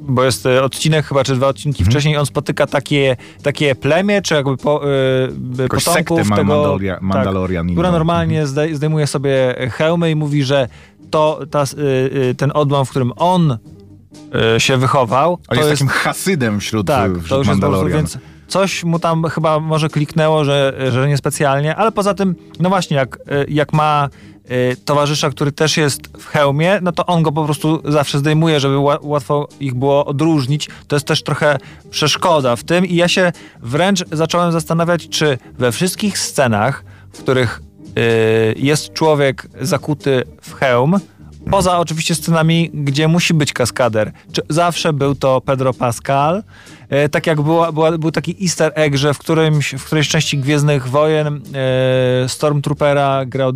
bo 0.00 0.24
jest 0.24 0.46
y, 0.46 0.62
odcinek 0.62 1.06
chyba, 1.06 1.24
czy 1.24 1.34
dwa 1.34 1.46
odcinki 1.48 1.82
Mhm. 1.82 1.90
wcześniej, 1.92 2.16
on 2.16 2.26
spotyka 2.26 2.66
takie, 2.66 3.16
takie 3.42 3.74
plemię, 3.74 4.22
czy 4.22 4.34
jakby 4.34 4.56
po, 4.56 4.80
Jakąś 5.58 5.84
potomków 5.84 6.18
tego, 6.18 6.34
Mandaloria- 6.34 6.98
Mandalorianinów. 7.00 7.76
która 7.76 7.90
normalnie 7.92 8.36
Mhm. 8.40 8.46
zdej, 8.48 8.74
zdejmuje 8.74 9.06
sobie 9.06 9.54
hełmy 9.72 10.10
i 10.10 10.14
mówi, 10.14 10.44
że 10.44 10.68
to 11.10 11.40
ta, 11.50 11.64
ten 12.36 12.50
odłam, 12.54 12.84
w 12.86 12.90
którym 12.90 13.12
on 13.16 13.58
się 14.58 14.76
wychował, 14.76 15.38
On 15.48 15.58
jest, 15.58 15.70
jest 15.70 15.82
takim 15.82 15.88
hasydem 15.88 16.60
wśród, 16.60 16.86
tak, 16.86 17.10
wśród 17.12 17.28
to 17.28 17.38
już 17.38 17.46
jest 17.48 17.60
Mandalorian. 17.60 17.98
więc 17.98 18.18
coś 18.48 18.84
mu 18.84 18.98
tam 18.98 19.24
chyba 19.24 19.60
może 19.60 19.88
kliknęło, 19.88 20.44
że, 20.44 20.74
że 20.92 21.08
niespecjalnie, 21.08 21.76
ale 21.76 21.92
poza 21.92 22.14
tym, 22.14 22.34
no 22.60 22.68
właśnie, 22.68 22.96
jak, 22.96 23.16
y, 23.16 23.46
jak 23.48 23.72
ma 23.72 24.08
y, 24.50 24.76
towarzysza, 24.84 25.30
który 25.30 25.52
też 25.52 25.76
jest 25.76 26.00
w 26.18 26.26
hełmie, 26.26 26.78
no 26.82 26.92
to 26.92 27.06
on 27.06 27.22
go 27.22 27.32
po 27.32 27.44
prostu 27.44 27.82
zawsze 27.92 28.18
zdejmuje, 28.18 28.60
żeby 28.60 28.74
ła- 28.74 28.98
łatwo 29.02 29.48
ich 29.60 29.74
było 29.74 30.04
odróżnić. 30.04 30.68
To 30.88 30.96
jest 30.96 31.06
też 31.06 31.22
trochę 31.22 31.58
przeszkoda 31.90 32.56
w 32.56 32.64
tym 32.64 32.86
i 32.86 32.94
ja 32.94 33.08
się 33.08 33.32
wręcz 33.62 34.04
zacząłem 34.12 34.52
zastanawiać, 34.52 35.08
czy 35.08 35.38
we 35.58 35.72
wszystkich 35.72 36.18
scenach, 36.18 36.84
w 37.12 37.18
których 37.18 37.60
y, 37.98 38.54
jest 38.56 38.92
człowiek 38.92 39.46
zakuty 39.60 40.22
w 40.42 40.54
hełm, 40.54 41.00
Poza 41.50 41.78
oczywiście 41.78 42.14
scenami, 42.14 42.70
gdzie 42.74 43.08
musi 43.08 43.34
być 43.34 43.52
kaskader. 43.52 44.12
Zawsze 44.48 44.92
był 44.92 45.14
to 45.14 45.40
Pedro 45.40 45.74
Pascal. 45.74 46.42
E, 46.88 47.08
tak 47.08 47.26
jak 47.26 47.42
była, 47.42 47.72
była, 47.72 47.98
był 47.98 48.10
taki 48.10 48.36
easter 48.42 48.72
egg, 48.74 48.96
że 48.96 49.14
w, 49.14 49.18
którymś, 49.18 49.74
w 49.78 49.84
którejś 49.84 50.08
części 50.08 50.38
Gwiezdnych 50.38 50.88
Wojen 50.88 51.40
e, 51.54 52.28
Stormtroopera 52.28 53.26
grał 53.26 53.50
e, 53.50 53.54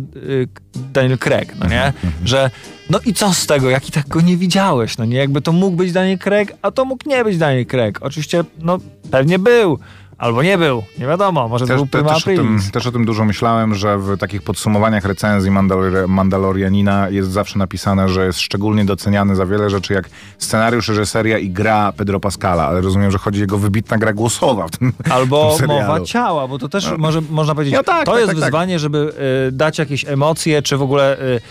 Daniel 0.93 1.17
Craig, 1.17 1.55
no 1.59 1.67
nie? 1.67 1.93
Że 2.25 2.51
no 2.89 2.99
i 3.05 3.13
co 3.13 3.33
z 3.33 3.45
tego, 3.47 3.69
jak 3.69 3.89
i 3.89 3.91
tak 3.91 4.07
go 4.07 4.21
nie 4.21 4.37
widziałeś, 4.37 4.97
no 4.97 5.05
nie? 5.05 5.17
Jakby 5.17 5.41
to 5.41 5.51
mógł 5.51 5.77
być 5.77 5.91
Daniel 5.91 6.17
Craig, 6.17 6.53
a 6.61 6.71
to 6.71 6.85
mógł 6.85 7.09
nie 7.09 7.23
być 7.23 7.37
Daniel 7.37 7.65
Craig. 7.65 8.01
Oczywiście, 8.01 8.43
no 8.61 8.77
pewnie 9.11 9.39
był, 9.39 9.79
albo 10.19 10.43
nie 10.43 10.57
był, 10.57 10.83
nie 10.97 11.07
wiadomo, 11.07 11.47
może 11.47 11.65
to 11.65 11.67
Też, 11.67 11.77
był 11.77 11.87
te, 11.87 12.03
też, 12.03 12.27
o 12.27 12.31
tym, 12.31 12.59
też 12.71 12.87
o 12.87 12.91
tym 12.91 13.05
dużo 13.05 13.25
myślałem, 13.25 13.75
że 13.75 13.97
w 13.97 14.17
takich 14.17 14.41
podsumowaniach 14.41 15.05
recenzji 15.05 15.51
Mandalor 15.51 16.07
Mandalorianina 16.07 17.09
jest 17.09 17.31
zawsze 17.31 17.59
napisane, 17.59 18.09
że 18.09 18.25
jest 18.25 18.39
szczególnie 18.39 18.85
doceniany 18.85 19.35
za 19.35 19.45
wiele 19.45 19.69
rzeczy, 19.69 19.93
jak 19.93 20.09
scenariusz, 20.37 20.87
reżyseria 20.87 21.37
i 21.37 21.49
gra 21.49 21.93
Pedro 21.97 22.19
Pascala, 22.19 22.67
ale 22.67 22.81
rozumiem, 22.81 23.11
że 23.11 23.17
chodzi 23.17 23.39
o 23.39 23.41
jego 23.41 23.57
wybitna 23.57 23.97
gra 23.97 24.13
głosowa 24.13 24.67
w 24.67 24.71
tym, 24.71 24.93
Albo 25.09 25.55
w 25.55 25.57
tym 25.57 25.67
mowa 25.67 26.01
ciała, 26.01 26.47
bo 26.47 26.59
to 26.59 26.69
też 26.69 26.91
może, 26.97 27.21
można 27.29 27.55
powiedzieć, 27.55 27.73
No 27.75 27.83
tak, 27.83 28.05
to 28.05 28.11
tak, 28.11 28.19
jest 28.19 28.31
tak, 28.31 28.39
tak. 28.39 28.45
wyzwanie, 28.45 28.79
żeby 28.79 29.13
y, 29.47 29.51
dać 29.51 29.79
jakieś 29.79 30.05
emocje, 30.07 30.61
czy 30.61 30.77
w 30.77 30.81
ogóle 30.81 31.19
y, 31.21 31.41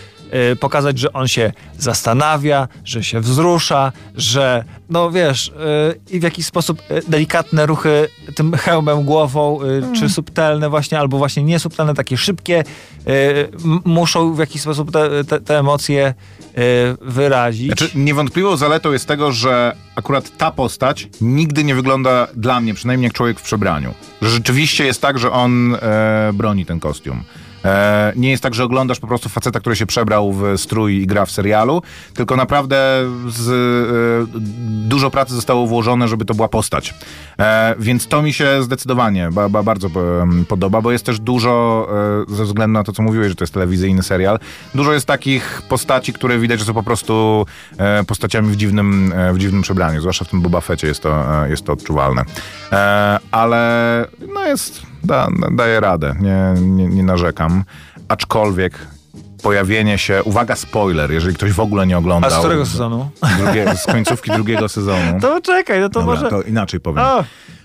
pokazać, 0.59 0.99
że 0.99 1.13
on 1.13 1.27
się 1.27 1.51
zastanawia, 1.77 2.67
że 2.85 3.03
się 3.03 3.19
wzrusza, 3.19 3.91
że 4.15 4.63
no 4.89 5.11
wiesz, 5.11 5.47
y, 5.47 6.15
i 6.15 6.19
w 6.19 6.23
jakiś 6.23 6.45
sposób 6.45 6.81
y, 6.91 7.01
delikatne 7.07 7.65
ruchy 7.65 8.07
tym 8.35 8.53
hełmem 8.53 9.03
głową, 9.03 9.61
y, 9.63 9.69
Mm. 9.79 9.93
czy 9.95 10.09
subtelne 10.09 10.69
właśnie, 10.69 10.99
albo 10.99 11.17
właśnie 11.17 11.43
niesubtelne, 11.43 11.93
takie 11.93 12.17
szybkie, 12.17 12.63
y, 13.07 13.49
muszą 13.85 14.33
w 14.33 14.39
jakiś 14.39 14.61
sposób 14.61 14.91
te, 14.91 15.23
te, 15.23 15.39
te 15.41 15.59
emocje 15.59 16.13
y, 16.13 16.53
wyrazić. 17.01 17.67
Znaczy, 17.67 17.89
niewątpliwą 17.95 18.57
zaletą 18.57 18.91
jest 18.91 19.07
tego, 19.07 19.31
że 19.31 19.75
akurat 19.95 20.37
ta 20.37 20.51
postać 20.51 21.07
nigdy 21.21 21.63
nie 21.63 21.75
wygląda 21.75 22.27
dla 22.35 22.61
mnie, 22.61 22.73
przynajmniej 22.73 23.07
jak 23.07 23.13
człowiek 23.13 23.39
w 23.39 23.43
przebraniu. 23.43 23.93
Że 24.21 24.29
rzeczywiście 24.29 24.85
jest 24.85 25.01
tak, 25.01 25.19
że 25.19 25.31
on 25.31 25.75
e, 25.81 26.31
broni 26.33 26.65
ten 26.65 26.79
kostium. 26.79 27.23
E, 27.65 28.13
nie 28.15 28.29
jest 28.31 28.43
tak, 28.43 28.53
że 28.53 28.63
oglądasz 28.63 28.99
po 28.99 29.07
prostu 29.07 29.29
faceta, 29.29 29.59
który 29.59 29.75
się 29.75 29.85
przebrał 29.85 30.33
w 30.33 30.57
strój 30.57 30.95
i 30.95 31.07
gra 31.07 31.25
w 31.25 31.31
serialu, 31.31 31.81
tylko 32.13 32.35
naprawdę 32.35 32.77
z, 33.27 33.49
e, 33.49 34.39
dużo 34.89 35.11
pracy 35.11 35.35
zostało 35.35 35.67
włożone, 35.67 36.07
żeby 36.07 36.25
to 36.25 36.33
była 36.33 36.47
postać. 36.47 36.93
E, 37.39 37.75
więc 37.79 38.07
to 38.07 38.21
mi 38.21 38.33
się 38.33 38.63
zdecydowanie 38.63 39.29
ba, 39.31 39.49
ba, 39.49 39.63
bardzo 39.63 39.89
podoba, 40.47 40.81
bo 40.81 40.91
jest 40.91 41.05
też 41.05 41.19
dużo, 41.19 41.59
ze 42.27 42.43
względu 42.43 42.73
na 42.73 42.83
to, 42.83 42.91
co 42.91 43.03
mówiłeś, 43.03 43.29
że 43.29 43.35
to 43.35 43.43
jest 43.43 43.53
telewizyjny 43.53 44.03
serial, 44.03 44.39
dużo 44.75 44.93
jest 44.93 45.05
takich 45.05 45.61
postaci, 45.69 46.13
które 46.13 46.39
widać, 46.39 46.59
że 46.59 46.65
są 46.65 46.73
po 46.73 46.83
prostu 46.83 47.45
postaciami 48.07 48.47
w 48.47 48.55
dziwnym, 48.55 49.13
w 49.33 49.37
dziwnym 49.37 49.61
przebraniu. 49.61 50.01
Zwłaszcza 50.01 50.25
w 50.25 50.27
tym 50.27 50.41
Boba 50.41 50.61
Fecie 50.61 50.87
jest 50.87 51.03
to, 51.03 51.25
jest 51.49 51.65
to 51.65 51.73
odczuwalne. 51.73 52.23
Ale 53.31 54.05
no 54.33 54.45
jest, 54.45 54.88
da, 55.03 55.27
daje 55.51 55.79
radę, 55.79 56.15
nie, 56.19 56.61
nie, 56.61 56.87
nie 56.87 57.03
narzekam. 57.03 57.63
Aczkolwiek 58.07 58.87
pojawienie 59.43 59.97
się, 59.97 60.23
uwaga 60.23 60.55
spoiler, 60.55 61.11
jeżeli 61.11 61.35
ktoś 61.35 61.51
w 61.51 61.59
ogóle 61.59 61.87
nie 61.87 61.95
A 61.95 61.97
oglądał. 61.97 62.31
z 62.31 62.37
którego 62.37 62.65
sezonu? 62.65 63.09
Drugie, 63.37 63.75
z 63.75 63.85
końcówki 63.85 64.31
drugiego 64.31 64.69
sezonu. 64.79 65.19
To 65.21 65.41
czekaj, 65.41 65.79
no 65.79 65.89
to 65.89 65.99
Dobra, 65.99 66.15
może... 66.15 66.29
to 66.29 66.41
inaczej 66.41 66.79
powiem. 66.79 67.05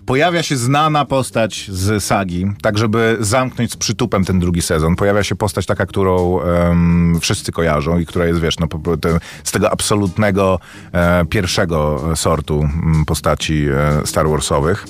Pojawia 0.07 0.43
się 0.43 0.57
znana 0.57 1.05
postać 1.05 1.71
z 1.71 2.05
sagi, 2.05 2.47
tak 2.63 2.79
żeby 2.79 3.17
zamknąć 3.21 3.73
z 3.73 3.77
przytupem 3.77 4.25
ten 4.25 4.41
drugi 4.41 4.63
sezon. 4.63 4.97
Pojawia 4.97 5.23
się 5.23 5.37
postać 5.37 5.67
taka, 5.67 5.87
którą 5.87 6.41
em, 6.41 7.19
wszyscy 7.21 7.53
kojarzą 7.53 7.99
i 7.99 8.07
która 8.07 8.27
jest, 8.27 8.41
wiesz, 8.41 8.59
no, 8.59 8.67
z 9.45 9.53
tego 9.53 9.73
absolutnego 9.73 10.59
e, 10.93 11.25
pierwszego 11.25 12.05
sortu 12.15 12.61
mm, 12.63 13.05
postaci 13.05 13.67
e, 14.03 14.07
Star 14.07 14.29
Warsowych. 14.29 14.87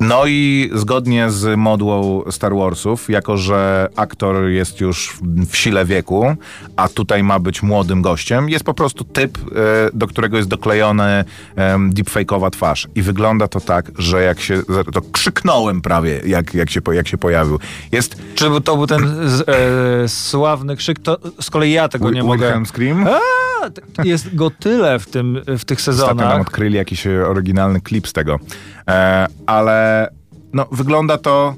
No 0.00 0.26
i 0.26 0.70
zgodnie 0.74 1.30
z 1.30 1.58
modłą 1.58 2.22
Star 2.30 2.54
Warsów, 2.54 3.10
jako 3.10 3.36
że 3.36 3.88
aktor 3.96 4.44
jest 4.48 4.80
już 4.80 5.18
w 5.50 5.56
sile 5.56 5.84
wieku, 5.84 6.36
a 6.76 6.88
tutaj 6.88 7.22
ma 7.22 7.38
być 7.38 7.62
młodym 7.62 8.02
gościem, 8.02 8.48
jest 8.48 8.64
po 8.64 8.74
prostu 8.74 9.04
typ, 9.04 9.38
e, 9.38 9.42
do 9.92 10.06
którego 10.06 10.36
jest 10.36 10.48
doklejony 10.48 11.24
em, 11.56 11.92
deepfake'owa 11.92 12.50
twarz. 12.50 12.88
I 12.94 13.02
wygląda 13.02 13.48
to 13.48 13.60
tak, 13.60 13.90
że 13.98 14.22
jak 14.22 14.40
się, 14.40 14.62
to 14.92 15.02
krzyknąłem 15.12 15.80
prawie, 15.82 16.20
jak, 16.26 16.54
jak, 16.54 16.70
się, 16.70 16.80
jak 16.92 17.08
się 17.08 17.18
pojawił. 17.18 17.58
Jest 17.92 18.16
Czy 18.34 18.44
to 18.64 18.76
był 18.76 18.86
ten 18.86 19.04
e, 19.04 20.08
sławny 20.08 20.76
krzyk, 20.76 20.98
to 20.98 21.18
z 21.40 21.50
kolei 21.50 21.72
ja 21.72 21.88
tego 21.88 22.10
nie 22.10 22.22
mogę. 22.22 22.62
Scream. 22.66 23.06
A, 23.06 23.20
jest 24.04 24.34
go 24.34 24.50
tyle 24.50 24.98
w, 24.98 25.06
tym, 25.06 25.42
w 25.58 25.64
tych 25.64 25.78
Ostatnio 25.78 26.04
nam 26.04 26.18
sezonach. 26.18 26.40
odkryli 26.40 26.76
jakiś 26.76 27.06
e, 27.06 27.26
oryginalny 27.26 27.80
klip 27.80 28.08
z 28.08 28.12
tego. 28.12 28.38
E, 28.90 29.26
ale 29.46 30.08
no, 30.52 30.66
wygląda 30.72 31.18
to 31.18 31.54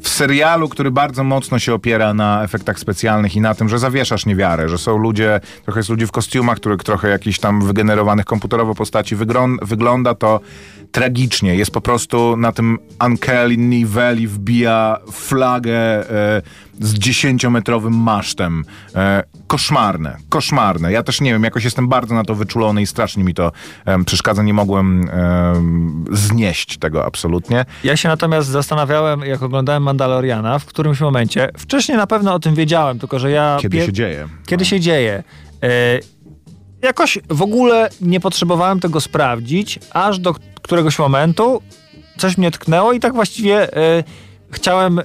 w 0.00 0.08
serialu, 0.08 0.68
który 0.68 0.90
bardzo 0.90 1.24
mocno 1.24 1.58
się 1.58 1.74
opiera 1.74 2.14
na 2.14 2.44
efektach 2.44 2.78
specjalnych 2.78 3.36
i 3.36 3.40
na 3.40 3.54
tym, 3.54 3.68
że 3.68 3.78
zawieszasz 3.78 4.26
niewiarę, 4.26 4.68
że 4.68 4.78
są 4.78 4.96
ludzie, 4.98 5.40
trochę 5.64 5.80
jest 5.80 5.90
ludzi 5.90 6.06
w 6.06 6.12
kostiumach, 6.12 6.56
których 6.56 6.82
trochę 6.82 7.08
jakichś 7.08 7.38
tam 7.38 7.62
wygenerowanych 7.66 8.24
komputerowo 8.26 8.74
postaci. 8.74 9.16
Wyglą- 9.16 9.56
wygląda 9.62 10.14
to 10.14 10.40
tragicznie. 10.92 11.54
Jest 11.54 11.70
po 11.70 11.80
prostu 11.80 12.36
na 12.36 12.52
tym 12.52 12.78
Uncanny 13.06 13.86
Valley 13.86 14.26
wbija 14.26 14.98
flagę 15.12 15.76
e, 16.10 16.42
z 16.82 16.94
dziesięciometrowym 16.94 17.94
masztem. 17.94 18.64
E, 18.94 19.22
koszmarne, 19.46 20.16
koszmarne. 20.28 20.92
Ja 20.92 21.02
też 21.02 21.20
nie 21.20 21.32
wiem, 21.32 21.44
jakoś 21.44 21.64
jestem 21.64 21.88
bardzo 21.88 22.14
na 22.14 22.24
to 22.24 22.34
wyczulony 22.34 22.82
i 22.82 22.86
strasznie 22.86 23.24
mi 23.24 23.34
to 23.34 23.52
em, 23.84 24.04
przeszkadza. 24.04 24.42
Nie 24.42 24.54
mogłem 24.54 25.10
em, 25.10 26.04
znieść 26.10 26.78
tego 26.78 27.04
absolutnie. 27.04 27.64
Ja 27.84 27.96
się 27.96 28.08
natomiast 28.08 28.48
zastanawiałem, 28.48 29.20
jak 29.20 29.42
oglądałem 29.42 29.82
Mandaloriana, 29.82 30.58
w 30.58 30.64
którymś 30.64 31.00
momencie, 31.00 31.48
wcześniej 31.58 31.98
na 31.98 32.06
pewno 32.06 32.34
o 32.34 32.38
tym 32.38 32.54
wiedziałem, 32.54 32.98
tylko 32.98 33.18
że 33.18 33.30
ja... 33.30 33.56
Kiedy 33.60 33.78
pie- 33.78 33.86
się 33.86 33.92
dzieje. 33.92 34.28
Kiedy 34.46 34.64
się 34.64 34.80
dzieje. 34.80 35.22
E, 35.62 35.68
jakoś 36.82 37.18
w 37.28 37.42
ogóle 37.42 37.88
nie 38.00 38.20
potrzebowałem 38.20 38.80
tego 38.80 39.00
sprawdzić, 39.00 39.78
aż 39.90 40.18
do 40.18 40.34
któregoś 40.62 40.98
momentu 40.98 41.62
coś 42.18 42.38
mnie 42.38 42.50
tknęło 42.50 42.92
i 42.92 43.00
tak 43.00 43.14
właściwie 43.14 43.76
e, 43.76 44.04
chciałem, 44.52 44.98
e, 44.98 45.02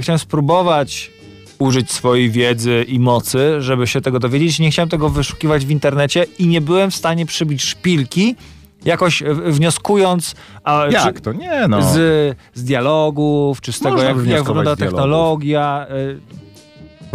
chciałem 0.00 0.18
spróbować 0.18 1.10
użyć 1.58 1.92
swojej 1.92 2.30
wiedzy 2.30 2.84
i 2.88 3.00
mocy, 3.00 3.62
żeby 3.62 3.86
się 3.86 4.00
tego 4.00 4.18
dowiedzieć. 4.18 4.58
Nie 4.58 4.70
chciałem 4.70 4.88
tego 4.88 5.08
wyszukiwać 5.08 5.66
w 5.66 5.70
internecie 5.70 6.26
i 6.38 6.46
nie 6.46 6.60
byłem 6.60 6.90
w 6.90 6.94
stanie 6.94 7.26
przybić 7.26 7.62
szpilki, 7.62 8.36
jakoś 8.84 9.22
e, 9.22 9.34
wnioskując... 9.34 10.34
A, 10.64 10.86
Jak 10.90 11.14
czy- 11.14 11.20
to? 11.20 11.32
Nie 11.32 11.68
no. 11.68 11.82
z, 11.82 12.36
z 12.54 12.64
dialogów, 12.64 13.60
czy 13.60 13.72
z 13.72 13.78
tego, 13.78 13.90
Można 13.90 14.08
jak, 14.08 14.16
jak 14.26 14.44
wygląda 14.44 14.74
z 14.74 14.78
dialogów. 14.78 15.44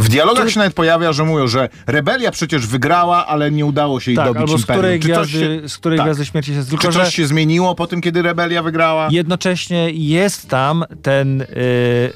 W 0.01 0.10
dialogach 0.10 0.50
się 0.50 0.60
nawet 0.60 0.74
pojawia, 0.74 1.13
że 1.13 1.24
mówią, 1.24 1.48
że 1.48 1.70
rebelia 1.88 2.31
przecież 2.31 2.67
wygrała, 2.67 3.27
ale 3.27 3.51
nie 3.51 3.65
udało 3.65 4.00
się 4.00 4.12
jej 4.12 4.15
Tak, 4.15 4.25
dobić 4.25 4.41
albo 4.41 4.58
z 4.58 4.63
której, 4.65 5.00
Czy 5.00 5.08
coś 5.08 5.27
gwiazdy, 5.34 5.39
się, 5.63 5.70
z 5.70 5.77
której 5.77 5.98
tak. 5.98 6.05
gwiazdy 6.08 6.25
śmierci 6.25 6.53
się 6.53 6.63
Czy 6.63 6.70
tylko, 6.70 6.84
coś 6.91 6.96
że 7.05 7.12
się 7.12 7.27
zmieniło 7.27 7.75
po 7.75 7.88
tym, 7.88 8.01
kiedy 8.01 8.22
rebelia 8.22 8.63
wygrała? 8.63 9.08
jednocześnie 9.12 9.89
jest 9.91 10.50
tam 10.50 10.84
ten 11.01 11.41
y, 11.41 11.48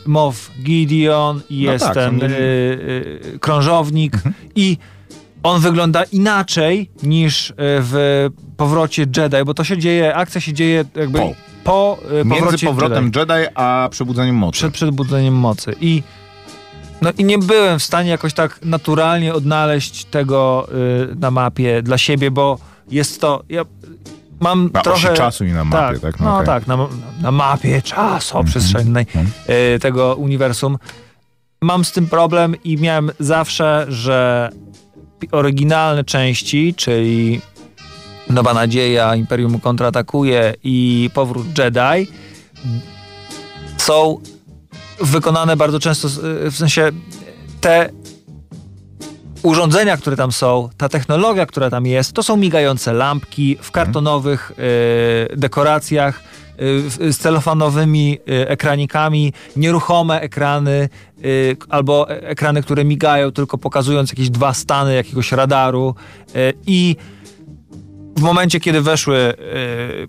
Moff 0.05 0.51
Gideon 0.63 1.35
No 1.49 1.55
jest 1.71 1.85
tak, 1.85 1.93
ten 1.93 2.23
y, 2.23 2.25
y, 3.33 3.39
krążownik 3.41 4.13
i 4.55 4.77
on 5.43 5.61
wygląda 5.61 6.03
inaczej 6.03 6.89
niż 7.03 7.49
y, 7.49 7.53
w 7.59 8.27
powrocie 8.57 9.05
Jedi, 9.17 9.37
bo 9.45 9.53
to 9.53 9.63
się 9.63 9.77
dzieje, 9.77 10.15
akcja 10.15 10.41
się 10.41 10.53
dzieje 10.53 10.85
jakby 10.95 11.19
Po. 11.19 11.33
po 11.63 11.97
y, 12.21 12.25
Między 12.25 12.41
powrocie 12.41 12.67
powrotem 12.67 13.05
Jedi. 13.05 13.19
Jedi, 13.19 13.47
a 13.55 13.87
przebudzeniem 13.91 14.35
mocy. 14.35 14.51
przed 14.57 14.73
przebudzeniem 14.73 15.33
mocy. 15.33 15.75
I, 15.81 16.03
no, 17.01 17.11
I 17.17 17.23
nie 17.23 17.37
byłem 17.37 17.79
w 17.79 17.83
stanie 17.83 18.09
jakoś 18.09 18.33
tak 18.33 18.59
naturalnie 18.65 19.33
odnaleźć 19.33 20.05
tego 20.05 20.67
y, 21.11 21.15
na 21.15 21.31
mapie 21.31 21.81
dla 21.81 21.97
siebie, 21.97 22.31
bo 22.31 22.57
jest 22.91 23.21
to. 23.21 23.43
Ja 23.49 23.65
mam 24.39 24.69
Na 24.73 24.81
trochę. 24.81 25.09
osi 25.09 25.17
czasu 25.17 25.45
i 25.45 25.51
na 25.51 25.65
mapie, 25.65 25.99
tak? 25.99 26.19
No, 26.19 26.25
okej. 26.25 26.39
Mhm. 26.39 26.45
tak, 26.45 26.67
na, 26.67 26.87
na 27.21 27.31
mapie 27.31 27.81
czasoprzestrzennej 27.81 29.05
y, 29.75 29.79
tego 29.79 30.15
uniwersum. 30.15 30.77
Mam 31.61 31.85
z 31.85 31.91
tym 31.91 32.07
problem 32.07 32.55
i 32.63 32.77
miałem 32.77 33.11
zawsze, 33.19 33.85
że 33.89 34.49
oryginalne 35.31 36.03
części, 36.03 36.73
czyli 36.73 37.41
Nowa 38.29 38.53
Nadzieja, 38.53 39.15
Imperium 39.15 39.59
kontratakuje 39.59 40.53
i 40.63 41.09
Powrót 41.13 41.57
Jedi 41.57 42.07
są 43.77 44.19
wykonane 45.01 45.57
bardzo 45.57 45.79
często, 45.79 46.09
z- 46.09 46.53
w 46.53 46.57
sensie 46.57 46.91
te 47.61 47.89
urządzenia, 49.43 49.97
które 49.97 50.15
tam 50.17 50.31
są, 50.31 50.69
ta 50.77 50.89
technologia, 50.89 51.45
która 51.45 51.69
tam 51.69 51.85
jest, 51.85 52.13
to 52.13 52.23
są 52.23 52.37
migające 52.37 52.93
lampki 52.93 53.57
w 53.61 53.71
kartonowych 53.71 54.51
y, 55.31 55.37
dekoracjach, 55.37 56.23
y, 57.01 57.13
z 57.13 57.17
celofanowymi 57.17 58.17
y, 58.29 58.47
ekranikami, 58.49 59.33
nieruchome 59.55 60.21
ekrany 60.21 60.89
y, 61.25 61.57
albo 61.69 62.09
e- 62.09 62.21
ekrany, 62.27 62.63
które 62.63 62.85
migają, 62.85 63.31
tylko 63.31 63.57
pokazując 63.57 64.09
jakieś 64.09 64.29
dwa 64.29 64.53
stany 64.53 64.95
jakiegoś 64.95 65.31
radaru 65.31 65.95
y, 66.35 66.53
i 66.67 66.95
w 68.17 68.21
momencie, 68.21 68.59
kiedy 68.59 68.81
weszły 68.81 69.17
y, 69.17 70.07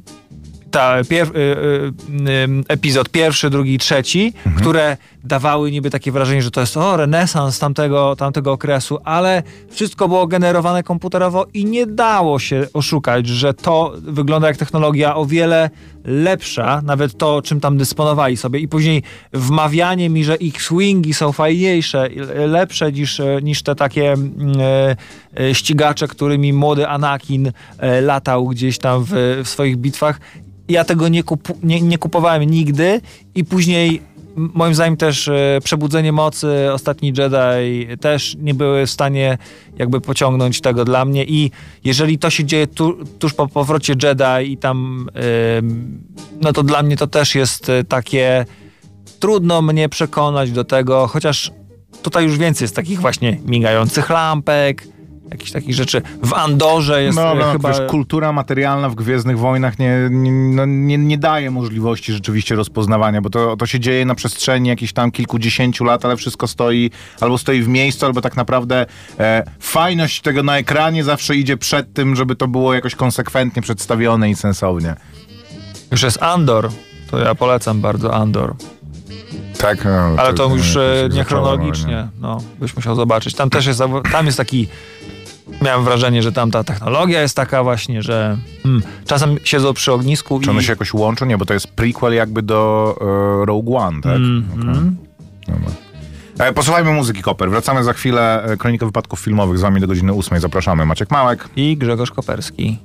ta 0.76 1.04
pier, 1.08 1.28
y, 1.28 1.40
y, 1.40 2.30
y, 2.30 2.64
epizod 2.68 3.08
pierwszy, 3.08 3.50
drugi 3.50 3.74
i 3.74 3.78
trzeci, 3.78 4.32
które 4.56 4.96
dawały 5.24 5.70
niby 5.70 5.90
takie 5.90 6.12
wrażenie, 6.12 6.42
że 6.42 6.50
to 6.50 6.60
jest 6.60 6.76
o, 6.76 6.96
renesans 6.96 7.58
tamtego, 7.58 8.16
tamtego 8.16 8.52
okresu, 8.52 8.98
ale 9.04 9.42
wszystko 9.70 10.08
było 10.08 10.26
generowane 10.26 10.82
komputerowo 10.82 11.46
i 11.54 11.64
nie 11.64 11.86
dało 11.86 12.38
się 12.38 12.66
oszukać, 12.72 13.26
że 13.26 13.54
to 13.54 13.92
wygląda 13.96 14.48
jak 14.48 14.56
technologia 14.56 15.16
o 15.16 15.26
wiele 15.26 15.70
lepsza, 16.04 16.82
nawet 16.84 17.18
to, 17.18 17.42
czym 17.42 17.60
tam 17.60 17.76
dysponowali 17.76 18.36
sobie. 18.36 18.60
I 18.60 18.68
później 18.68 19.02
wmawianie 19.32 20.10
mi, 20.10 20.24
że 20.24 20.36
ich 20.36 20.62
swingi 20.62 21.14
są 21.14 21.32
fajniejsze, 21.32 22.08
lepsze 22.46 22.92
niż, 22.92 23.20
niż 23.42 23.62
te 23.62 23.74
takie 23.74 24.12
mm, 24.12 24.60
e, 24.60 24.96
ścigacze, 25.52 26.08
którymi 26.08 26.52
młody 26.52 26.88
Anakin 26.88 27.52
e, 27.78 28.00
latał 28.00 28.46
gdzieś 28.46 28.78
tam 28.78 29.04
w, 29.04 29.40
w 29.44 29.48
swoich 29.48 29.76
bitwach. 29.76 30.20
Ja 30.68 30.84
tego 30.84 31.08
nie, 31.08 31.22
kupu, 31.22 31.58
nie, 31.62 31.80
nie 31.80 31.98
kupowałem 31.98 32.44
nigdy 32.44 33.00
i 33.34 33.44
później 33.44 34.02
moim 34.36 34.74
zdaniem 34.74 34.96
też 34.96 35.28
e, 35.28 35.58
Przebudzenie 35.64 36.12
Mocy, 36.12 36.72
Ostatni 36.72 37.12
Jedi 37.18 37.96
też 38.00 38.36
nie 38.40 38.54
były 38.54 38.86
w 38.86 38.90
stanie 38.90 39.38
jakby 39.78 40.00
pociągnąć 40.00 40.60
tego 40.60 40.84
dla 40.84 41.04
mnie 41.04 41.24
i 41.24 41.50
jeżeli 41.84 42.18
to 42.18 42.30
się 42.30 42.44
dzieje 42.44 42.66
tu, 42.66 43.04
tuż 43.18 43.34
po 43.34 43.48
powrocie 43.48 43.94
Jedi 44.02 44.52
i 44.52 44.56
tam 44.56 45.08
no 46.40 46.52
to 46.52 46.62
dla 46.62 46.82
mnie 46.82 46.96
to 46.96 47.06
też 47.06 47.34
jest 47.34 47.68
e, 47.68 47.84
takie 47.84 48.46
trudno 49.20 49.62
mnie 49.62 49.88
przekonać 49.88 50.50
do 50.50 50.64
tego, 50.64 51.06
chociaż 51.06 51.52
tutaj 52.02 52.24
już 52.24 52.38
więcej 52.38 52.64
jest 52.64 52.76
takich 52.76 53.00
właśnie 53.00 53.38
migających 53.46 54.10
lampek, 54.10 54.88
jakichś 55.30 55.50
takich 55.50 55.74
rzeczy. 55.74 56.02
W 56.22 56.34
Andorze 56.34 57.02
jest 57.02 57.16
No, 57.16 57.32
e, 57.32 57.34
no 57.34 57.52
chyba... 57.52 57.68
wiesz, 57.68 57.80
kultura 57.88 58.32
materialna 58.32 58.88
w 58.88 58.94
Gwiezdnych 58.94 59.38
Wojnach 59.38 59.78
nie, 59.78 60.08
nie, 60.10 60.32
no, 60.32 60.66
nie, 60.66 60.98
nie 60.98 61.18
daje 61.18 61.50
możliwości 61.50 62.12
rzeczywiście 62.12 62.54
rozpoznawania, 62.54 63.20
bo 63.20 63.30
to, 63.30 63.56
to 63.56 63.66
się 63.66 63.80
dzieje 63.80 64.04
na 64.04 64.14
przestrzeni 64.14 64.68
jakichś 64.68 64.92
tam 64.92 65.10
kilkudziesięciu 65.10 65.84
lat, 65.84 66.04
ale 66.04 66.16
wszystko 66.16 66.46
stoi 66.46 66.90
albo 67.20 67.38
stoi 67.38 67.62
w 67.62 67.68
miejscu, 67.68 68.06
albo 68.06 68.20
tak 68.20 68.36
naprawdę 68.36 68.86
e, 69.18 69.44
fajność 69.60 70.20
tego 70.20 70.42
na 70.42 70.58
ekranie 70.58 71.04
zawsze 71.04 71.36
idzie 71.36 71.56
przed 71.56 71.92
tym, 71.92 72.16
żeby 72.16 72.36
to 72.36 72.48
było 72.48 72.74
jakoś 72.74 72.94
konsekwentnie 72.94 73.62
przedstawione 73.62 74.30
i 74.30 74.34
sensownie. 74.36 74.94
Już 75.92 76.02
jest 76.02 76.22
Andor, 76.22 76.68
to 77.10 77.18
ja 77.18 77.34
polecam 77.34 77.80
bardzo 77.80 78.14
Andor. 78.14 78.54
Tak, 79.58 79.84
no, 79.84 79.90
Ale 80.16 80.34
to 80.34 80.44
już 80.44 80.74
jakoś 80.74 80.76
e, 80.76 81.02
tak 81.02 81.12
nie 81.12 81.24
zaczęło, 81.24 81.44
chronologicznie, 81.44 82.08
no, 82.20 82.42
byś 82.60 82.76
musiał 82.76 82.94
zobaczyć. 82.96 83.34
Tam 83.34 83.50
też 83.50 83.66
jest, 83.66 83.82
tam 84.12 84.26
jest 84.26 84.38
taki, 84.38 84.68
miałem 85.62 85.84
wrażenie, 85.84 86.22
że 86.22 86.32
tam 86.32 86.50
ta 86.50 86.64
technologia 86.64 87.22
jest 87.22 87.36
taka 87.36 87.62
właśnie, 87.62 88.02
że 88.02 88.36
hmm, 88.62 88.82
czasem 89.06 89.36
siedzą 89.44 89.74
przy 89.74 89.92
ognisku 89.92 90.40
Czy 90.40 90.46
i... 90.46 90.50
one 90.50 90.62
się 90.62 90.72
jakoś 90.72 90.94
łączą? 90.94 91.26
Nie, 91.26 91.38
bo 91.38 91.44
to 91.44 91.54
jest 91.54 91.68
prequel 91.68 92.14
jakby 92.14 92.42
do 92.42 92.94
e, 93.42 93.46
Rogue 93.46 93.76
One, 93.76 94.00
tak? 94.00 94.16
Mhm. 94.16 94.44
Okej. 94.52 94.90
Dobra. 95.46 95.70
E, 96.38 96.52
Posłuchajmy 96.52 96.92
muzyki, 96.92 97.22
Koper. 97.22 97.50
Wracamy 97.50 97.84
za 97.84 97.92
chwilę. 97.92 98.44
E, 98.44 98.56
Kronika 98.56 98.86
wypadków 98.86 99.20
filmowych 99.20 99.58
z 99.58 99.60
wami 99.60 99.80
do 99.80 99.86
godziny 99.86 100.12
8. 100.12 100.40
Zapraszamy. 100.40 100.86
Maciek 100.86 101.10
Małek. 101.10 101.48
I 101.56 101.76
Grzegorz 101.76 102.10
Koperski. 102.10 102.78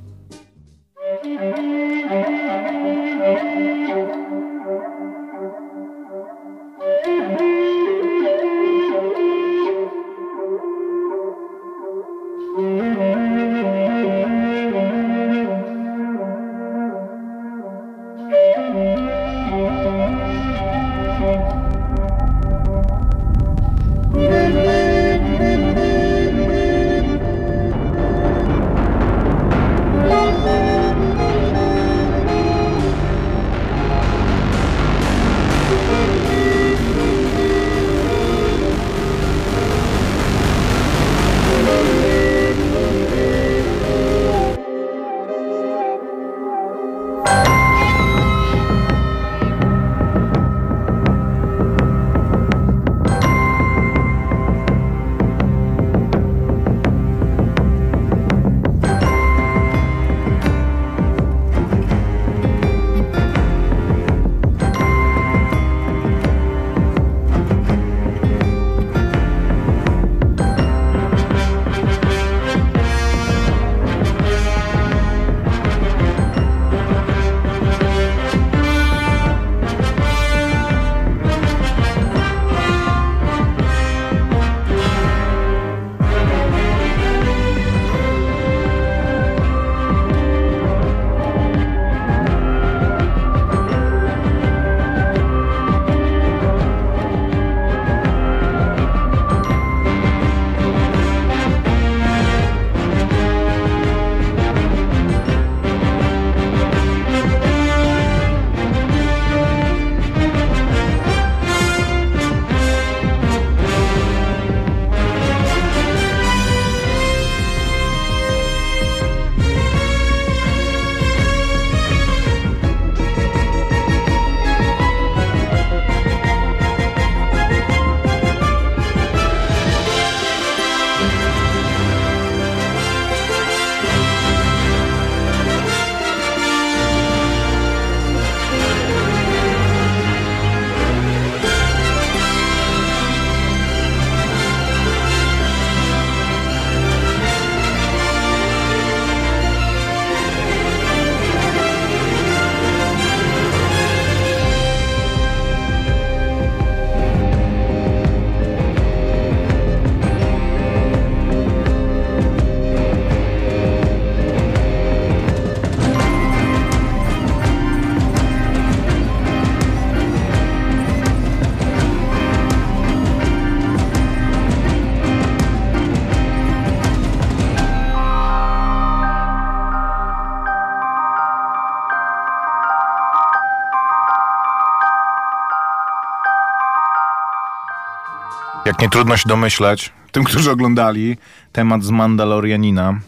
Jak 188.71 188.81
nie 188.81 188.89
trudno 188.89 189.17
się 189.17 189.29
domyśleć, 189.29 189.93
tym, 190.11 190.23
którzy 190.23 190.51
oglądali, 190.51 191.17
temat 191.51 191.83
z 191.83 191.89
Mandalorianina, 191.89 192.99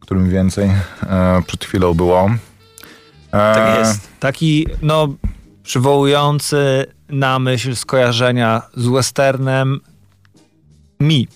którym 0.00 0.30
więcej 0.30 0.70
e, 1.02 1.42
przed 1.46 1.64
chwilą 1.64 1.94
było. 1.94 2.30
E, 3.32 3.54
tak 3.54 3.78
jest. 3.78 4.08
Taki, 4.20 4.66
no, 4.82 5.08
przywołujący 5.62 6.86
na 7.08 7.38
myśl 7.38 7.76
skojarzenia 7.76 8.62
z 8.76 8.86
westernem 8.86 9.80
mi. 11.00 11.28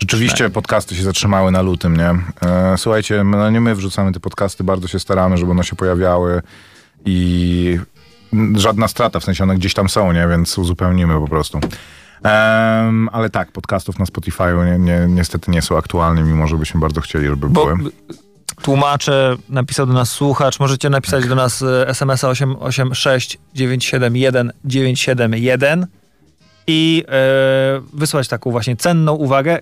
Rzeczywiście 0.00 0.44
tak. 0.44 0.52
podcasty 0.52 0.94
się 0.94 1.02
zatrzymały 1.02 1.50
na 1.50 1.62
lutym, 1.62 1.96
nie? 1.96 2.10
E, 2.48 2.78
słuchajcie, 2.78 3.24
no 3.24 3.50
nie 3.50 3.60
my 3.60 3.74
wrzucamy 3.74 4.12
te 4.12 4.20
podcasty, 4.20 4.64
bardzo 4.64 4.88
się 4.88 4.98
staramy, 4.98 5.38
żeby 5.38 5.50
one 5.50 5.64
się 5.64 5.76
pojawiały 5.76 6.42
i 7.04 7.78
żadna 8.54 8.88
strata, 8.88 9.20
w 9.20 9.24
sensie 9.24 9.44
one 9.44 9.54
gdzieś 9.54 9.74
tam 9.74 9.88
są, 9.88 10.12
nie? 10.12 10.28
Więc 10.28 10.58
uzupełnimy 10.58 11.14
po 11.14 11.28
prostu. 11.28 11.60
Um, 12.24 13.08
ale 13.12 13.30
tak, 13.30 13.52
podcastów 13.52 13.98
na 13.98 14.06
Spotify 14.06 14.44
nie, 14.66 14.78
nie, 14.78 15.06
niestety 15.08 15.50
nie 15.50 15.62
są 15.62 15.78
aktualne, 15.78 16.22
mimo 16.22 16.46
że 16.46 16.56
byśmy 16.56 16.80
bardzo 16.80 17.00
chcieli, 17.00 17.26
żeby 17.26 17.48
Bo 17.48 17.66
były. 17.66 17.90
Tłumaczę, 18.62 19.36
napisał 19.48 19.86
do 19.86 19.92
nas 19.92 20.10
słuchacz, 20.10 20.60
możecie 20.60 20.90
napisać 20.90 21.28
do 21.28 21.34
nas 21.34 21.64
SMS-a 21.86 22.28
886 22.28 23.38
971 23.54 24.52
971 24.64 25.86
i 26.66 27.04
e, 27.08 27.80
wysłać 27.92 28.28
taką 28.28 28.50
właśnie 28.50 28.76
cenną 28.76 29.12
uwagę, 29.12 29.58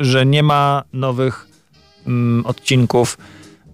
że 0.00 0.26
nie 0.26 0.42
ma 0.42 0.82
nowych 0.92 1.46
mm, 2.06 2.46
odcinków 2.46 3.18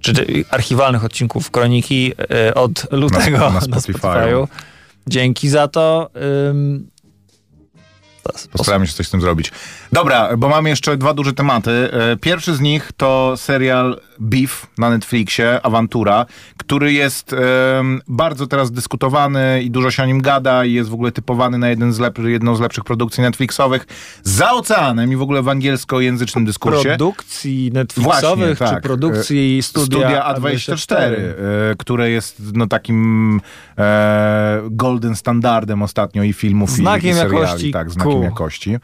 czy 0.01 0.13
archiwalnych 0.51 1.05
odcinków 1.05 1.51
Kroniki 1.51 2.13
e, 2.31 2.55
od 2.55 2.87
lutego 2.93 3.39
na, 3.39 3.51
na, 3.51 3.61
Spotify. 3.61 4.07
na 4.07 4.13
Spotify'u. 4.15 4.49
Dzięki 5.07 5.49
za 5.49 5.69
to. 5.69 6.11
Postaramy 8.53 8.87
się 8.87 8.93
coś 8.93 9.07
z 9.07 9.11
tym 9.11 9.21
zrobić. 9.21 9.53
Dobra, 9.93 10.37
bo 10.37 10.49
mam 10.49 10.67
jeszcze 10.67 10.97
dwa 10.97 11.15
duże 11.15 11.33
tematy. 11.33 11.71
E, 11.93 12.17
pierwszy 12.17 12.55
z 12.55 12.61
nich 12.61 12.91
to 12.97 13.35
serial 13.37 14.01
Beef 14.19 14.67
na 14.79 14.91
Netflixie, 14.91 15.61
Awantura, 15.63 16.27
który 16.59 16.93
jest 16.93 17.35
bardzo 18.09 18.47
teraz 18.47 18.71
dyskutowany 18.71 19.63
i 19.63 19.71
dużo 19.71 19.91
się 19.91 20.03
o 20.03 20.07
nim 20.07 20.23
gada 20.23 20.65
i 20.65 20.73
jest 20.73 20.91
w 20.91 20.95
ogóle 20.95 21.13
typowany 21.13 21.59
na 21.59 21.69
jeden 21.69 21.93
z 21.93 21.99
lep- 21.99 22.27
jedną 22.27 22.57
z 22.57 22.61
lepszych 22.61 22.85
produkcji 22.85 23.23
Netflixowych 23.23 23.87
za 24.23 24.53
oceanem 24.53 25.13
i 25.13 25.17
w 25.17 25.23
ogóle 25.23 25.43
w 25.43 25.49
angielskojęzycznym 25.49 26.45
dyskursie. 26.45 26.89
Produkcji 26.89 27.71
Netflixowych 27.73 28.59
Właśnie, 28.59 28.67
tak. 28.67 28.77
czy 28.77 28.83
produkcji 28.83 29.59
e, 29.59 29.63
studia, 29.63 29.87
studia 29.87 30.35
A24, 30.35 30.77
A24 30.77 30.97
e, 30.97 31.75
które 31.79 32.11
jest 32.11 32.43
no 32.55 32.67
takim 32.67 33.41
e, 33.79 34.63
golden 34.71 35.17
standardem 35.17 35.83
ostatnio 35.83 36.23
i 36.23 36.33
filmów 36.33 36.71
znakiem 36.71 37.11
i, 37.11 37.13
i 37.13 37.15
seriali. 37.15 37.43
Jakości 37.43 37.73
tak, 37.73 37.91
znakiem 37.91 38.12
cool. 38.13 38.25
jakości. 38.25 38.77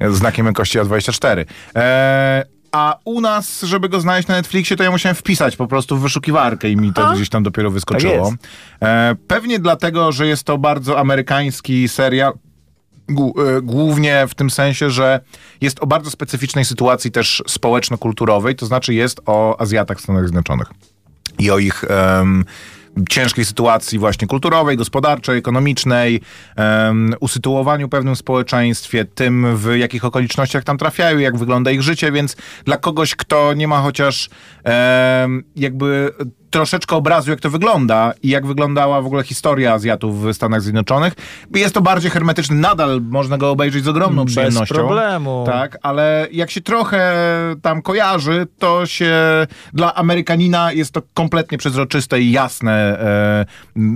znakiem 0.10 0.46
jakości 0.46 0.78
A24. 0.78 1.44
E, 1.76 2.44
a 2.72 2.98
u 3.04 3.20
nas, 3.20 3.62
żeby 3.62 3.88
go 3.88 4.00
znaleźć 4.00 4.28
na 4.28 4.34
Netflixie, 4.34 4.76
to 4.76 4.84
ja 4.84 4.90
musiałem 4.90 5.16
wpisać 5.16 5.56
po 5.56 5.66
prostu 5.66 5.96
w 5.96 6.00
wyszukiwarkę 6.00 6.70
i 6.70 6.76
mi 6.76 6.92
to 6.92 7.08
a? 7.08 7.14
gdzieś 7.14 7.28
tam 7.28 7.42
dopiero 7.42 7.70
wyskoczyło. 7.70 8.30
Tak 8.30 8.88
e, 8.88 9.16
pewnie 9.26 9.58
dlatego, 9.58 10.12
że 10.12 10.26
jest 10.26 10.44
to 10.44 10.58
bardzo 10.58 10.98
amerykański 10.98 11.88
serial. 11.88 12.32
E, 12.32 13.62
głównie 13.62 14.26
w 14.28 14.34
tym 14.34 14.50
sensie, 14.50 14.90
że 14.90 15.20
jest 15.60 15.80
o 15.80 15.86
bardzo 15.86 16.10
specyficznej 16.10 16.64
sytuacji 16.64 17.10
też 17.10 17.42
społeczno-kulturowej, 17.46 18.54
to 18.54 18.66
znaczy 18.66 18.94
jest 18.94 19.20
o 19.26 19.60
Azjatach 19.60 19.98
w 19.98 20.00
Stanach 20.00 20.22
Zjednoczonych 20.22 20.68
i 21.38 21.50
o 21.50 21.58
ich 21.58 21.84
um, 21.90 22.44
ciężkiej 23.08 23.44
sytuacji 23.44 23.98
właśnie 23.98 24.28
kulturowej, 24.28 24.76
gospodarczej, 24.76 25.38
ekonomicznej, 25.38 26.20
um, 26.56 27.14
usytuowaniu 27.20 27.88
pewnym 27.88 28.16
społeczeństwie, 28.16 29.04
tym 29.04 29.56
w 29.56 29.76
jakich 29.76 30.04
okolicznościach 30.04 30.64
tam 30.64 30.78
trafiają, 30.78 31.18
jak 31.18 31.36
wygląda 31.38 31.70
ich 31.70 31.82
życie, 31.82 32.12
więc 32.12 32.36
dla 32.64 32.76
kogoś, 32.76 33.14
kto 33.14 33.54
nie 33.54 33.68
ma 33.68 33.80
chociaż 33.80 34.30
um, 34.64 35.44
jakby 35.56 36.12
troszeczkę 36.50 36.96
obrazu, 36.96 37.30
jak 37.30 37.40
to 37.40 37.50
wygląda 37.50 38.12
i 38.22 38.28
jak 38.28 38.46
wyglądała 38.46 39.02
w 39.02 39.06
ogóle 39.06 39.22
historia 39.22 39.72
Azjatów 39.72 40.22
w 40.22 40.34
Stanach 40.34 40.62
Zjednoczonych. 40.62 41.12
Jest 41.54 41.74
to 41.74 41.80
bardziej 41.80 42.10
hermetyczny, 42.10 42.56
nadal 42.56 43.00
można 43.02 43.38
go 43.38 43.50
obejrzeć 43.50 43.84
z 43.84 43.88
ogromną 43.88 44.24
Bez 44.24 44.34
przyjemnością. 44.34 44.74
Bez 44.74 44.84
problemu. 44.84 45.44
Tak, 45.46 45.78
ale 45.82 46.28
jak 46.32 46.50
się 46.50 46.60
trochę 46.60 47.14
tam 47.62 47.82
kojarzy, 47.82 48.46
to 48.58 48.86
się 48.86 49.16
dla 49.72 49.94
Amerykanina 49.94 50.72
jest 50.72 50.92
to 50.92 51.02
kompletnie 51.14 51.58
przezroczyste 51.58 52.20
i 52.20 52.30
jasne, 52.30 52.72
e, 53.00 53.46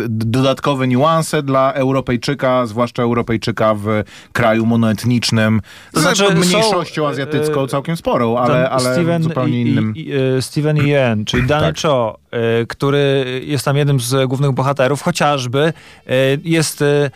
dodatkowe 0.09 0.89
niuanse 0.89 1.43
dla 1.43 1.73
Europejczyka, 1.73 2.67
zwłaszcza 2.67 3.03
Europejczyka 3.03 3.75
w 3.75 3.87
kraju 4.33 4.67
monoetnicznym, 4.67 5.61
to 5.93 6.01
znaczy, 6.01 6.35
mniejszością 6.35 7.03
są, 7.03 7.09
azjatycką 7.09 7.63
e, 7.63 7.69
całkiem 7.69 7.97
sporą, 7.97 8.39
ale, 8.39 8.71
ale 8.71 8.93
Steven 8.93 9.23
zupełnie 9.23 9.61
innym. 9.61 9.93
I, 9.97 10.01
i, 10.01 10.13
e, 10.13 10.43
Steven 10.43 10.77
Yen, 10.77 11.25
czyli 11.25 11.47
Dany 11.47 11.67
tak. 11.67 11.77
Cho, 11.83 12.24
który 12.69 13.25
jest 13.47 13.65
tam 13.65 13.77
jednym 13.77 14.01
z 14.01 14.29
głównych 14.29 14.53
bohaterów, 14.53 15.03
chociażby 15.03 15.61
e, 15.61 16.13
jest, 16.45 16.83
e, 16.83 17.11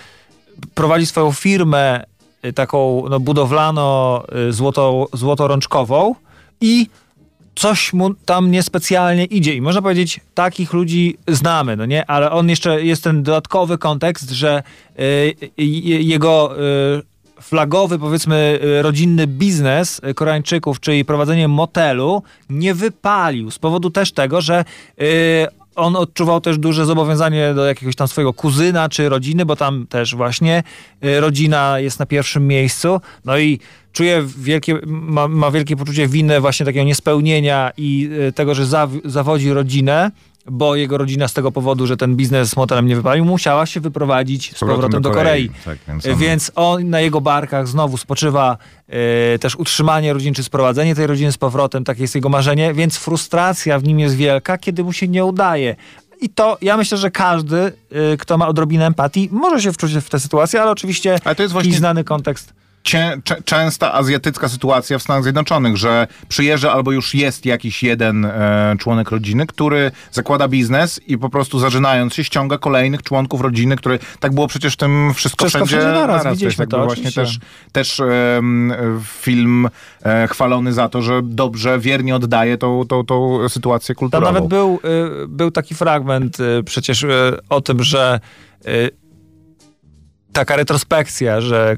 prowadzi 0.75 1.07
swoją 1.07 1.33
firmę 1.33 2.05
taką 2.55 3.05
no, 3.11 3.21
budowlano 3.21 4.23
złoto, 4.51 5.07
złotorączkową 5.13 6.15
i 6.61 6.87
coś 7.59 7.93
mu 7.93 8.15
tam 8.15 8.51
niespecjalnie 8.51 9.25
idzie. 9.25 9.55
I 9.55 9.61
można 9.61 9.83
powiedzieć, 9.83 10.21
takich 10.35 10.73
ludzi 10.73 11.19
znamy, 11.29 11.77
no 11.77 11.87
nie? 11.87 12.11
Ale 12.11 12.31
on 12.31 12.49
jeszcze 12.49 12.85
jest 12.85 13.05
ten 13.05 13.23
dodatkowy 13.23 13.79
kontekst, 13.79 14.31
że 14.31 14.63
y, 15.01 15.35
jego 16.03 16.55
y, 16.99 17.03
flagowy, 17.41 17.99
powiedzmy, 17.99 18.59
y, 18.79 18.83
rodzinny 18.83 19.27
biznes 19.27 20.01
Koreańczyków, 20.15 20.81
czyli 20.81 21.05
prowadzenie 21.05 21.49
motelu, 21.49 22.23
nie 22.51 22.75
wypalił 22.75 23.51
z 23.51 23.59
powodu 23.59 23.91
też 23.91 24.13
tego, 24.13 24.41
że 24.41 24.65
yy, 24.99 25.07
on 25.79 25.97
odczuwał 25.97 26.41
też 26.41 26.59
duże 26.59 26.87
zobowiązanie 26.87 27.55
do 27.55 27.67
jakiegoś 27.67 27.97
tam 27.97 28.09
swojego 28.09 28.33
kuzyna 28.33 28.89
czy 28.89 29.09
rodziny, 29.09 29.47
bo 29.47 29.57
tam 29.57 29.87
też 29.87 30.15
właśnie 30.15 30.63
y, 31.05 31.21
rodzina 31.21 31.81
jest 31.81 31.99
na 31.99 32.07
pierwszym 32.07 32.47
miejscu. 32.47 33.01
No 33.25 33.39
i 33.39 33.61
czuje 33.93 34.25
wielkie, 34.39 34.79
ma, 34.87 35.29
ma 35.29 35.51
wielkie 35.51 35.77
poczucie 35.77 36.09
winy 36.09 36.41
właśnie 36.41 36.67
takiego 36.67 36.85
niespełnienia 36.85 37.71
i 37.77 38.11
y, 38.29 38.33
tego, 38.33 38.55
że 38.55 38.67
zaw, 38.67 38.91
zawodzi 39.05 39.53
rodzinę 39.53 40.11
bo 40.51 40.77
jego 40.77 40.99
rodzina 40.99 41.29
z 41.29 41.33
tego 41.33 41.53
powodu, 41.53 41.87
że 41.87 41.97
ten 41.97 42.17
biznes 42.17 42.51
z 42.51 42.57
motelem 42.57 42.87
nie 42.87 42.97
wypalił, 42.97 43.25
musiała 43.25 43.67
się 43.67 43.81
wyprowadzić 43.81 44.57
z 44.57 44.61
powrotem 44.61 44.91
do, 44.91 45.01
do 45.01 45.11
Korei. 45.11 45.51
Tak, 45.65 45.79
więc, 45.89 46.07
on... 46.07 46.17
więc, 46.17 46.53
on... 46.55 46.91
na 46.91 47.01
jego 47.01 47.21
barkach 47.21 47.69
znowu 47.69 47.97
spoczywa 47.97 48.57
e, 48.89 49.39
też 49.39 49.57
utrzymanie 49.57 50.13
rodziny, 50.13 50.35
czy 50.35 50.45
sprowadzenie 50.45 50.95
tej 50.95 51.07
rodziny 51.07 51.33
z 51.33 51.39
powrotem, 51.39 51.85
takie 51.85 52.03
jest 52.03 52.15
jego 52.15 52.29
marzenie, 52.29 52.75
więc 52.75 52.97
frustracja 52.97 53.79
w 53.79 53.85
nim 53.85 54.01
jest 54.01 54.17
wielka, 54.17 54.59
kiedy 54.59 54.85
mu 54.85 54.93
się 54.93 55.09
nie 55.09 55.25
udaje. 55.25 55.77
I 56.21 56.29
to 56.29 56.59
ja 56.63 56.77
myślę, 56.77 56.99
że 56.99 57.11
każdy, 57.11 57.57
y, 58.13 58.17
kto 58.19 58.39
ma 58.39 58.49
odrobinę 58.49 58.87
empatii, 58.87 59.29
może 59.33 59.63
się 59.63 59.73
wczuć 59.73 59.93
w 59.93 60.11
tę 60.11 60.21
sytuację, 60.21 60.63
ale 60.63 60.71
oczywiście 60.71 61.19
ale 61.25 61.35
to 61.35 61.43
jest 61.43 61.53
właśnie... 61.53 61.73
znany 61.73 62.05
kontekst 62.05 62.53
cię, 62.89 63.21
częsta 63.45 63.93
azjatycka 63.93 64.49
sytuacja 64.49 64.99
w 64.99 65.03
Stanach 65.03 65.23
Zjednoczonych, 65.23 65.77
że 65.77 66.07
przyjeżdża 66.29 66.73
albo 66.73 66.93
już 66.93 67.15
jest 67.15 67.47
jakiś 67.47 67.83
jeden 67.83 68.25
e, 68.25 68.77
członek 68.79 69.11
rodziny, 69.11 69.47
który 69.47 69.91
zakłada 70.13 70.49
biznes 70.49 71.01
i 71.07 71.19
po 71.19 71.31
prostu 71.31 71.59
zażynając 71.59 72.15
się 72.15 72.25
ściąga 72.25 72.59
kolejnych 72.59 73.03
członków 73.03 73.41
rodziny, 73.41 73.77
które 73.77 73.99
tak 74.21 74.35
było 74.35 74.47
przecież 74.47 74.75
w 74.75 74.77
tym 74.77 75.15
wszystko, 75.15 75.45
wszystko 75.45 75.67
wszędzie, 75.67 75.87
wszędzie 75.87 76.01
naraz. 76.01 76.25
naraz. 76.25 76.35
Widzieliśmy 76.37 76.67
to, 76.67 76.85
właśnie 76.85 77.13
też, 77.13 77.39
też 77.73 78.01
e, 78.01 78.41
film 79.03 79.69
e, 80.03 80.29
chwalony 80.29 80.73
za 80.73 80.89
to, 80.89 81.03
że 81.03 81.21
dobrze, 81.23 81.79
wiernie 81.79 82.17
oddaje 82.17 82.59
tą, 82.59 82.85
tą, 82.87 83.05
tą 83.05 83.49
sytuację 83.49 83.95
kulturową. 83.95 84.27
To 84.27 84.33
nawet 84.33 84.51
był, 84.51 84.81
y, 85.25 85.29
był 85.29 85.51
taki 85.51 85.75
fragment 85.75 86.41
y, 86.41 86.63
przecież 86.65 87.03
y, 87.03 87.39
o 87.49 87.61
tym, 87.61 87.83
że 87.83 88.21
taka 90.33 90.57
retrospekcja, 90.57 91.41
że 91.41 91.77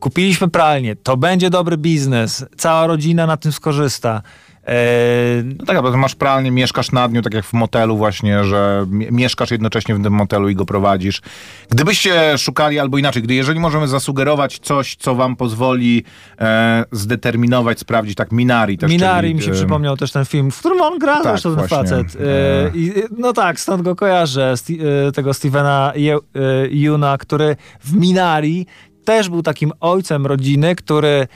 kupiliśmy 0.00 0.48
pralnię, 0.48 0.96
to 0.96 1.16
będzie 1.16 1.50
dobry 1.50 1.76
biznes, 1.76 2.46
cała 2.56 2.86
rodzina 2.86 3.26
na 3.26 3.36
tym 3.36 3.52
skorzysta. 3.52 4.22
Eee, 4.68 5.44
no 5.58 5.64
tak, 5.66 5.82
bo 5.82 5.96
masz 5.96 6.14
pralnię, 6.14 6.50
mieszkasz 6.50 6.92
na 6.92 7.08
dniu, 7.08 7.22
tak 7.22 7.34
jak 7.34 7.44
w 7.44 7.52
motelu 7.52 7.96
właśnie, 7.96 8.44
że 8.44 8.86
mieszkasz 8.90 9.50
jednocześnie 9.50 9.94
w 9.94 10.02
tym 10.02 10.12
motelu 10.12 10.48
i 10.48 10.54
go 10.54 10.64
prowadzisz. 10.64 11.20
Gdybyście 11.70 12.38
szukali, 12.38 12.78
albo 12.78 12.98
inaczej, 12.98 13.22
gdy 13.22 13.34
jeżeli 13.34 13.60
możemy 13.60 13.88
zasugerować 13.88 14.58
coś, 14.58 14.96
co 14.96 15.14
wam 15.14 15.36
pozwoli 15.36 16.04
e, 16.40 16.84
zdeterminować, 16.92 17.78
sprawdzić, 17.78 18.14
tak, 18.14 18.32
Minari 18.32 18.78
też. 18.78 18.90
Minari 18.90 19.28
czyli, 19.28 19.34
mi 19.34 19.42
się 19.42 19.50
e, 19.50 19.54
przypomniał 19.54 19.96
też 19.96 20.12
ten 20.12 20.24
film, 20.24 20.50
w 20.50 20.58
którym 20.58 20.80
on 20.80 20.98
gra 20.98 21.22
tak, 21.22 21.40
ten 21.40 21.68
facet. 21.68 22.16
E, 22.20 22.70
i, 22.74 22.92
no 23.18 23.32
tak, 23.32 23.60
stąd 23.60 23.82
go 23.82 23.96
kojarzę, 23.96 24.56
sti, 24.56 24.78
e, 25.08 25.12
tego 25.12 25.34
Stevena 25.34 25.92
Juna, 26.70 27.14
e, 27.14 27.18
który 27.18 27.56
w 27.80 27.94
Minari 27.94 28.66
też 29.08 29.28
był 29.28 29.42
takim 29.42 29.72
ojcem 29.80 30.26
rodziny, 30.26 30.74
który 30.74 31.26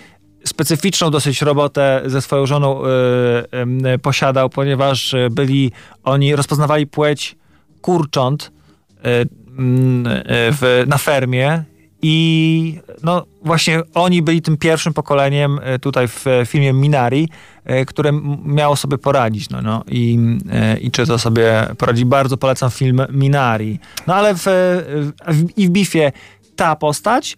specyficzną 0.45 1.11
dosyć 1.11 1.43
robotę 1.43 2.03
ze 2.07 2.23
swoją 2.23 2.47
żoną 2.47 2.83
y, 2.85 2.89
y, 3.95 3.99
posiadał, 3.99 4.51
ponieważ 4.51 5.15
byli 5.31 5.73
oni 6.05 6.37
rozpoznawali 6.37 6.87
płeć 6.87 7.37
kurcząt 7.81 8.53
y, 8.99 9.01
w, 10.53 10.85
na 10.87 10.99
fermie 10.99 11.65
I 12.03 12.81
no 13.03 13.27
właśnie 13.45 13.83
oni 13.95 14.23
byli 14.23 14.43
tym 14.43 14.57
pierwszym 14.57 14.93
pokoleniem 14.95 15.61
e, 15.63 15.79
tutaj 15.79 16.09
w 16.09 16.27
e, 16.27 16.47
filmie 16.47 16.73
Minari, 16.73 17.29
e, 17.65 17.85
które 17.85 18.13
miało 18.45 18.77
sobie 18.77 18.99
poradzić. 18.99 19.51
No, 19.51 19.63
no. 19.63 19.85
I, 19.89 20.19
e, 20.53 20.79
I 20.79 20.91
czy 20.91 21.07
to 21.07 21.19
sobie 21.19 21.67
poradzi? 21.79 22.05
Bardzo 22.05 22.37
polecam 22.37 22.71
film 22.71 23.03
Minari. 23.11 23.79
No 24.07 24.15
ale 24.15 24.35
w, 24.35 24.45
w, 25.27 25.59
i 25.59 25.69
w 25.69 25.71
Bifie 25.71 26.13
ta 26.57 26.77
postać 26.77 27.37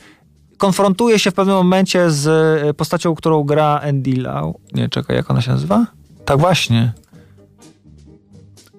konfrontuje 0.59 1.19
się 1.19 1.31
w 1.31 1.35
pewnym 1.35 1.57
momencie 1.57 2.11
z 2.11 2.27
e, 2.67 2.75
postacią, 2.75 3.15
którą 3.15 3.45
gra 3.45 3.81
Andy 3.89 4.17
Lau. 4.17 4.61
Nie, 4.73 4.89
czekaj, 4.89 5.17
jak 5.17 5.31
ona 5.31 5.41
się 5.41 5.51
nazywa? 5.51 5.87
Tak 6.25 6.39
właśnie. 6.39 6.93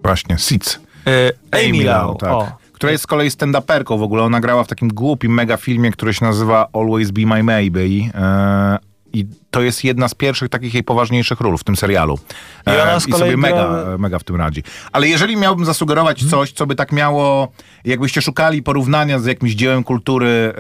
Właśnie, 0.04 0.38
Seeds. 0.38 0.80
E, 1.08 1.32
Amy 1.52 1.84
Lau, 1.84 2.16
tak. 2.16 2.30
o. 2.32 2.52
Która 2.72 2.92
jest 2.92 3.04
z 3.04 3.08
kolei 3.08 3.30
stand-uperką 3.30 4.00
w 4.00 4.04
ogóle. 4.04 4.24
Ona 4.24 4.40
grała 4.40 4.64
w 4.64 4.68
takim 4.68 4.90
głupim 4.90 5.34
mega 5.34 5.58
filmie, 5.58 5.92
który 5.92 6.14
się 6.14 6.26
nazywa 6.26 6.68
Always 6.74 7.12
Be 7.12 7.26
My 7.26 7.44
Maybe. 7.44 7.80
E, 7.82 8.78
I 9.14 9.26
to 9.56 9.62
jest 9.62 9.84
jedna 9.84 10.08
z 10.08 10.14
pierwszych 10.14 10.50
takich 10.50 10.74
jej 10.74 10.84
poważniejszych 10.84 11.40
ról 11.42 11.58
w 11.58 11.64
tym 11.64 11.76
serialu. 11.76 12.20
E, 12.66 12.78
I 12.78 12.82
ona 12.82 13.00
z 13.00 13.08
I 13.08 13.12
sobie 13.12 13.26
gra- 13.26 13.38
mega, 13.38 13.86
mega 14.00 14.20
w 14.20 14.24
tym 14.24 14.36
radzi. 14.36 14.64
Ale 14.92 15.08
jeżeli 15.08 15.38
miałbym 15.38 15.66
zasugerować 15.66 16.24
Mhm. 16.24 16.32
coś, 16.32 16.52
co 16.52 16.68
by 16.68 16.76
tak 16.76 16.92
miało, 16.92 17.52
jakbyście 17.86 18.22
szukali 18.22 18.64
porównania 18.64 19.20
z 19.20 19.26
jakimś 19.26 19.52
dziełem 19.52 19.84
kultury, 19.84 20.54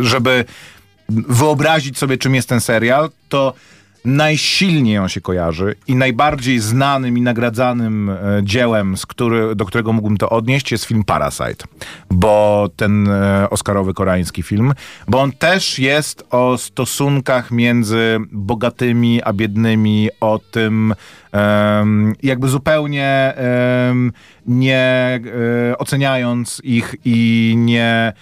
żeby 0.00 0.44
wyobrazić 1.08 1.98
sobie, 1.98 2.18
czym 2.18 2.34
jest 2.34 2.48
ten 2.48 2.60
serial, 2.60 3.10
to 3.28 3.52
najsilniej 4.04 4.98
on 4.98 5.08
się 5.08 5.20
kojarzy 5.20 5.74
i 5.86 5.96
najbardziej 5.96 6.58
znanym 6.58 7.18
i 7.18 7.20
nagradzanym 7.20 8.10
e, 8.10 8.16
dziełem, 8.42 8.96
z 8.96 9.06
który, 9.06 9.54
do 9.54 9.64
którego 9.64 9.92
mógłbym 9.92 10.16
to 10.16 10.30
odnieść, 10.30 10.72
jest 10.72 10.84
film 10.84 11.04
Parasite. 11.04 11.64
Bo 12.10 12.68
ten 12.76 13.08
e, 13.08 13.50
oscarowy 13.50 13.94
koreański 13.94 14.42
film, 14.42 14.74
bo 15.08 15.20
on 15.20 15.32
też 15.32 15.78
jest 15.78 16.26
o 16.30 16.58
stosunkach 16.58 17.50
między 17.50 18.18
bogatymi 18.32 19.22
a 19.22 19.32
biednymi, 19.32 20.08
o 20.20 20.40
tym 20.50 20.94
em, 21.32 22.14
jakby 22.22 22.48
zupełnie 22.48 23.34
em, 23.36 24.12
nie 24.48 25.20
e, 25.70 25.78
oceniając 25.78 26.60
ich 26.64 26.94
i 27.04 27.54
nie, 27.56 28.12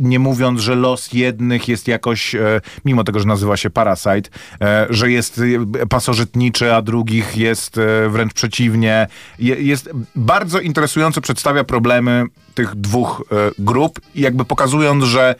nie 0.00 0.18
mówiąc, 0.18 0.60
że 0.60 0.74
los 0.74 1.12
jednych 1.12 1.68
jest 1.68 1.88
jakoś, 1.88 2.34
e, 2.34 2.60
mimo 2.84 3.04
tego, 3.04 3.20
że 3.20 3.26
nazywa 3.26 3.56
się 3.56 3.70
Parasite, 3.70 4.30
e, 4.60 4.86
że 4.90 5.10
jest 5.10 5.40
pasożytniczy, 5.88 6.74
a 6.74 6.82
drugich 6.82 7.36
jest 7.36 7.80
wręcz 8.08 8.32
przeciwnie. 8.32 9.06
Je, 9.38 9.54
jest 9.54 9.90
bardzo 10.16 10.60
interesująco 10.60 11.20
przedstawia 11.20 11.64
problemy 11.64 12.24
tych 12.54 12.74
dwóch 12.74 13.24
grup 13.58 14.00
jakby 14.14 14.44
pokazując, 14.44 15.04
że 15.04 15.34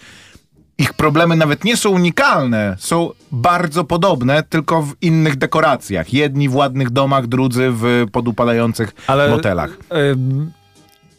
ich 0.81 0.95
problemy 0.95 1.37
nawet 1.37 1.65
nie 1.65 1.77
są 1.77 1.91
unikalne, 1.91 2.77
są 2.79 3.11
bardzo 3.33 3.85
podobne, 3.85 4.43
tylko 4.43 4.83
w 4.83 4.95
innych 5.01 5.37
dekoracjach. 5.37 6.13
Jedni 6.13 6.49
w 6.49 6.55
ładnych 6.55 6.91
domach, 6.91 7.27
drudzy 7.27 7.69
w 7.71 8.07
podupadających 8.13 8.95
motelach. 9.31 9.71
ym, 10.11 10.53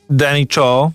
Danny 0.10 0.46
Cho, 0.56 0.92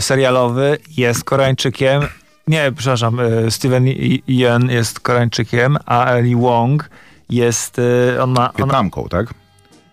serialowy, 0.00 0.78
jest 0.96 1.24
Koreańczykiem. 1.24 2.02
Nie, 2.46 2.72
przepraszam, 2.76 3.20
y, 3.20 3.50
Steven 3.50 3.84
Yeun 4.28 4.70
jest 4.70 5.00
Koreańczykiem, 5.00 5.76
a 5.86 6.06
Ellie 6.06 6.36
Wong 6.36 6.90
jest, 7.30 7.78
y, 7.78 8.22
on 8.22 8.30
ma, 8.30 8.40
ona, 8.40 8.52
Wietnamką, 8.58 9.08
tak? 9.08 9.34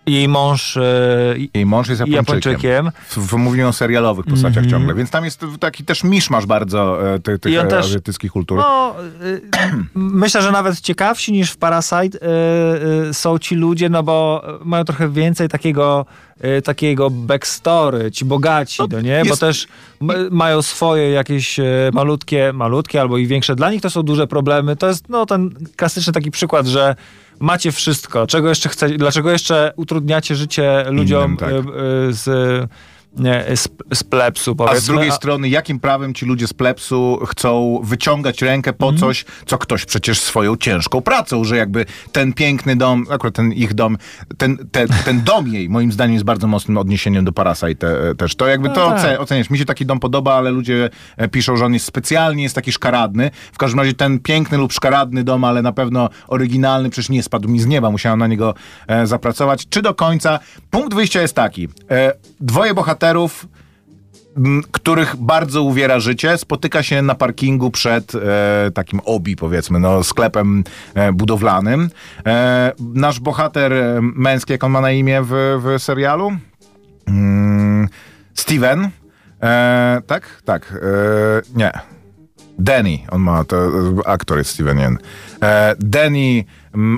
Jej 0.06 0.28
mąż 0.28 0.78
y, 0.78 0.82
Jej 1.54 1.66
mąż 1.66 1.88
jest 1.90 2.00
Japończykiem. 2.08 2.52
Japończykiem. 2.86 2.92
W, 3.28 3.34
mówimy 3.34 3.68
o 3.68 3.74
serialowych 3.74 4.26
postaciach 4.26 4.64
Mhm. 4.64 4.70
ciągle, 4.70 4.94
więc 4.96 5.10
tam 5.10 5.26
jest 5.26 5.46
taki 5.60 5.84
też 5.84 6.04
miszmasz 6.04 6.46
bardzo 6.46 7.14
e, 7.16 7.20
ty, 7.20 7.40
tych 7.40 7.58
e, 7.58 7.66
też- 7.68 7.86
azjatyckich 7.86 8.32
kultur. 8.32 8.58
No, 8.58 8.96
y, 9.26 9.42
myślę, 9.94 10.42
że 10.42 10.52
nawet 10.52 10.82
ciekawsi 10.82 11.32
niż 11.32 11.52
w 11.52 11.58
Parasite 11.58 12.18
y, 12.18 13.10
y, 13.10 13.14
są 13.14 13.40
ci 13.40 13.56
ludzie, 13.56 13.90
no 13.90 14.04
bo 14.04 14.44
mają 14.66 14.84
trochę 14.84 15.10
więcej 15.10 15.50
takiego, 15.50 16.06
y, 16.58 16.62
takiego 16.62 17.10
backstory, 17.10 18.12
ci 18.12 18.26
bogaci, 18.26 18.82
no, 18.92 19.02
nie? 19.02 19.20
Bo 19.24 19.28
jest- 19.30 19.40
też 19.40 19.68
m- 20.02 20.10
mają 20.32 20.62
swoje 20.62 21.10
jakieś 21.12 21.60
malutkie, 21.94 22.52
malutkie 22.54 23.02
albo 23.02 23.18
i 23.18 23.28
większe. 23.28 23.56
Dla 23.56 23.72
nich 23.72 23.82
to 23.82 23.90
są 23.90 24.04
duże 24.04 24.28
problemy. 24.28 24.76
To 24.76 24.88
jest 24.88 25.10
no, 25.10 25.26
ten 25.26 25.50
klasyczny 25.76 26.14
taki 26.14 26.32
przykład, 26.32 26.66
że 26.68 26.96
macie 27.40 27.72
wszystko. 27.72 28.28
Czego 28.28 28.50
jeszcze 28.50 28.70
chcecie, 28.70 28.98
dlaczego 28.98 29.32
jeszcze 29.32 29.74
utrudniacie 29.76 30.36
życie 30.36 30.86
ludziom 30.90 31.38
tak. 31.38 31.50
y, 31.52 31.54
y, 32.32 32.68
z, 33.16 33.20
nie, 33.22 33.46
z, 33.56 33.68
z 33.94 34.04
plebsu, 34.04 34.52
A 34.52 34.56
powiedzmy. 34.56 34.82
z 34.82 34.86
drugiej 34.86 35.12
strony, 35.12 35.50
jakim 35.50 35.80
prawem 35.80 36.14
ci 36.14 36.26
ludzie 36.26 36.48
z 36.48 36.54
plepsu 36.54 37.20
chcą 37.28 37.80
wyciągać 37.84 38.42
rękę 38.42 38.74
po 38.74 38.86
Mhm. 38.90 39.00
coś, 39.00 39.26
co 39.46 39.58
ktoś 39.58 39.86
przecież 39.86 40.20
swoją 40.20 40.58
ciężką 40.58 41.02
pracą, 41.02 41.44
że 41.44 41.58
jakby 41.58 41.86
ten 42.12 42.34
piękny 42.34 42.76
dom, 42.76 43.06
akurat 43.10 43.36
ten 43.36 43.54
ich 43.54 43.74
dom, 43.74 43.98
ten, 44.38 44.58
ten, 44.72 44.88
ten 45.06 45.22
dom 45.24 45.48
jej, 45.48 45.70
moim 45.70 45.92
zdaniem, 45.92 46.14
jest 46.14 46.26
bardzo 46.26 46.48
mocnym 46.48 46.78
odniesieniem 46.78 47.26
do 47.26 47.32
Parasite 47.32 48.10
e, 48.10 48.16
też. 48.16 48.36
To 48.36 48.48
jakby 48.48 48.70
to 48.70 48.88
tak. 48.90 48.98
oce, 48.98 49.20
oceniasz. 49.20 49.50
Mi 49.50 49.58
się 49.58 49.66
taki 49.66 49.86
dom 49.86 50.00
podoba, 50.00 50.34
ale 50.34 50.52
ludzie 50.52 50.90
e, 51.18 51.28
piszą, 51.28 51.56
że 51.58 51.66
on 51.66 51.74
jest 51.74 51.86
specjalnie, 51.86 52.44
jest 52.44 52.56
taki 52.56 52.72
szkaradny. 52.72 53.32
W 53.54 53.58
każdym 53.58 53.80
razie 53.80 53.94
ten 53.94 54.20
piękny 54.20 54.58
lub 54.58 54.74
szkaradny 54.74 55.24
dom, 55.24 55.44
ale 55.44 55.62
na 55.62 55.72
pewno 55.72 56.10
oryginalny, 56.28 56.90
przecież 56.90 57.10
nie 57.10 57.24
spadł 57.24 57.50
mi 57.50 57.60
z 57.60 57.66
nieba, 57.66 57.92
musiałem 57.92 58.20
na 58.20 58.28
niego 58.28 58.54
e, 58.88 59.08
zapracować. 59.08 59.66
Czy 59.70 59.82
do 59.82 59.94
końca? 59.94 60.40
Punkt 60.70 60.94
wyjścia 60.94 61.22
jest 61.22 61.36
taki. 61.36 61.68
E, 61.92 62.14
dwoje 62.40 62.74
bohaterów 62.74 62.99
m, 64.38 64.62
których 64.72 65.16
bardzo 65.16 65.64
uwiera 65.64 66.00
życie, 66.00 66.38
spotyka 66.38 66.84
się 66.84 67.02
na 67.02 67.16
parkingu 67.16 67.72
przed 67.72 68.16
e, 68.16 68.72
takim 68.74 69.00
obi, 69.06 69.36
powiedzmy, 69.36 69.80
no, 69.80 70.04
sklepem 70.04 70.64
e, 70.94 71.14
budowlanym. 71.14 71.90
E, 72.26 72.72
nasz 72.80 73.20
bohater 73.20 73.74
e, 73.74 74.00
męski, 74.02 74.52
jak 74.52 74.64
on 74.64 74.72
ma 74.72 74.82
na 74.82 74.92
imię 74.92 75.22
w, 75.24 75.62
w 75.64 75.84
serialu? 75.84 76.32
Mm, 77.08 77.90
Steven. 78.34 78.90
E, 79.44 80.02
tak? 80.08 80.42
Tak. 80.46 80.74
E, 80.76 80.78
nie. 81.56 81.72
Danny, 82.60 83.00
on 83.12 83.22
ma, 83.22 83.44
to 83.44 83.72
aktor 84.06 84.38
jest 84.38 84.52
Steven 84.52 84.80
Yen. 84.80 84.98
Danny 85.80 86.44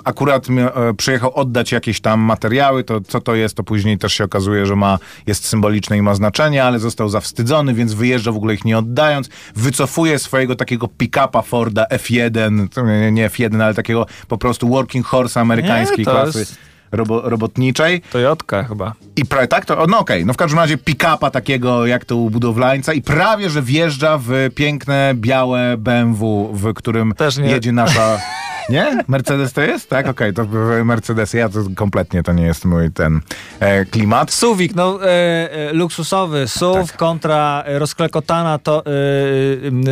akurat 0.06 0.50
mi, 0.50 0.62
e, 0.62 0.72
przyjechał 0.98 1.34
oddać 1.36 1.72
jakieś 1.72 2.02
tam 2.02 2.20
materiały, 2.20 2.84
to 2.84 3.02
co 3.02 3.22
to 3.22 3.36
jest, 3.36 3.56
to 3.56 3.64
później 3.64 3.98
też 3.98 4.14
się 4.14 4.24
okazuje, 4.24 4.66
że 4.66 4.76
ma, 4.76 5.00
jest 5.28 5.46
symboliczne 5.46 5.98
i 5.98 6.02
ma 6.02 6.16
znaczenie, 6.16 6.64
ale 6.64 6.80
został 6.80 7.10
zawstydzony, 7.10 7.74
więc 7.74 7.94
wyjeżdża 7.94 8.32
w 8.32 8.36
ogóle 8.36 8.54
ich 8.54 8.66
nie 8.66 8.78
oddając, 8.78 9.30
wycofuje 9.56 10.20
swojego 10.20 10.56
takiego 10.56 10.88
pick-upa 10.88 11.42
Forda 11.42 11.86
F1, 11.92 12.70
to 12.70 12.86
nie, 12.86 13.12
nie 13.12 13.30
F1, 13.30 13.64
ale 13.64 13.74
takiego 13.74 14.06
po 14.28 14.38
prostu 14.38 14.70
working 14.70 15.06
horse 15.06 15.40
amerykańskiej 15.40 16.00
Nie, 16.00 16.06
klasy 16.06 16.40
jest- 16.40 16.58
robo, 16.92 17.22
robotniczej. 17.30 18.02
Toyotka 18.12 18.64
chyba. 18.64 18.94
I 19.16 19.26
prawie 19.26 19.48
tak 19.48 19.66
to, 19.66 19.88
no 19.88 20.00
okej, 20.00 20.26
no 20.26 20.34
w 20.34 20.38
każdym 20.38 20.60
razie 20.60 20.78
pick-upa 20.78 21.32
takiego 21.32 21.86
jak 21.86 22.06
to 22.06 22.16
u 22.16 22.30
budowlańca 22.30 22.94
i 22.94 23.02
prawie, 23.02 23.50
że 23.50 23.62
wjeżdża 23.62 24.18
w 24.18 24.32
piękne, 24.56 25.14
białe 25.16 25.76
BMW, 25.78 26.50
w 26.54 26.74
którym 26.74 27.14
jedzie 27.44 27.72
nasza... 27.72 28.18
Nie? 28.70 29.04
Mercedes 29.08 29.54
to 29.54 29.62
jest? 29.62 29.90
Tak, 29.90 30.08
okej, 30.08 30.34
to 30.34 30.46
Mercedes, 30.86 31.34
ja 31.34 31.50
to 31.50 31.60
kompletnie 31.76 32.24
to 32.24 32.34
nie 32.34 32.44
jest 32.44 32.66
mój 32.66 32.92
ten 32.92 33.22
e, 33.60 33.86
klimat. 33.86 34.32
Suwik, 34.32 34.76
no 34.76 35.00
e, 35.06 35.08
e, 35.52 35.74
luksusowy 35.74 36.48
SUV 36.48 36.84
Tak. 36.88 36.98
kontra 36.98 37.64
e, 37.66 37.80
rozklekotana 37.80 38.58
to, 38.60 38.84
e, 38.86 38.90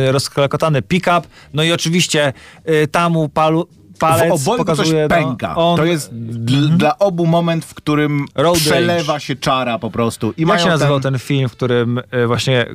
e, 0.08 0.12
rozklekotany 0.12 0.82
pick-up, 0.82 1.22
no 1.54 1.62
i 1.62 1.72
oczywiście 1.72 2.32
e, 2.64 2.86
tamu 2.86 3.28
palu, 3.28 3.66
palec 3.98 4.28
w 4.28 4.32
obojgu 4.48 4.64
coś 4.64 4.76
pokazuje... 4.76 5.08
pęka. 5.08 5.54
No, 5.56 5.70
on, 5.72 5.76
To 5.76 5.84
jest 5.84 6.12
dl- 6.12 6.76
dla 6.76 6.98
obu 6.98 7.26
moment, 7.26 7.64
w 7.64 7.74
którym 7.74 8.26
Road 8.34 8.58
przelewa 8.58 9.20
się 9.20 9.36
czara 9.36 9.78
po 9.78 9.90
prostu. 9.90 10.32
I 10.36 10.42
Jak 10.46 10.60
się 10.60 10.66
nazywał 10.68 11.00
ten... 11.00 11.12
ten 11.12 11.18
film, 11.20 11.48
w 11.48 11.52
którym 11.52 12.00
właśnie 12.26 12.66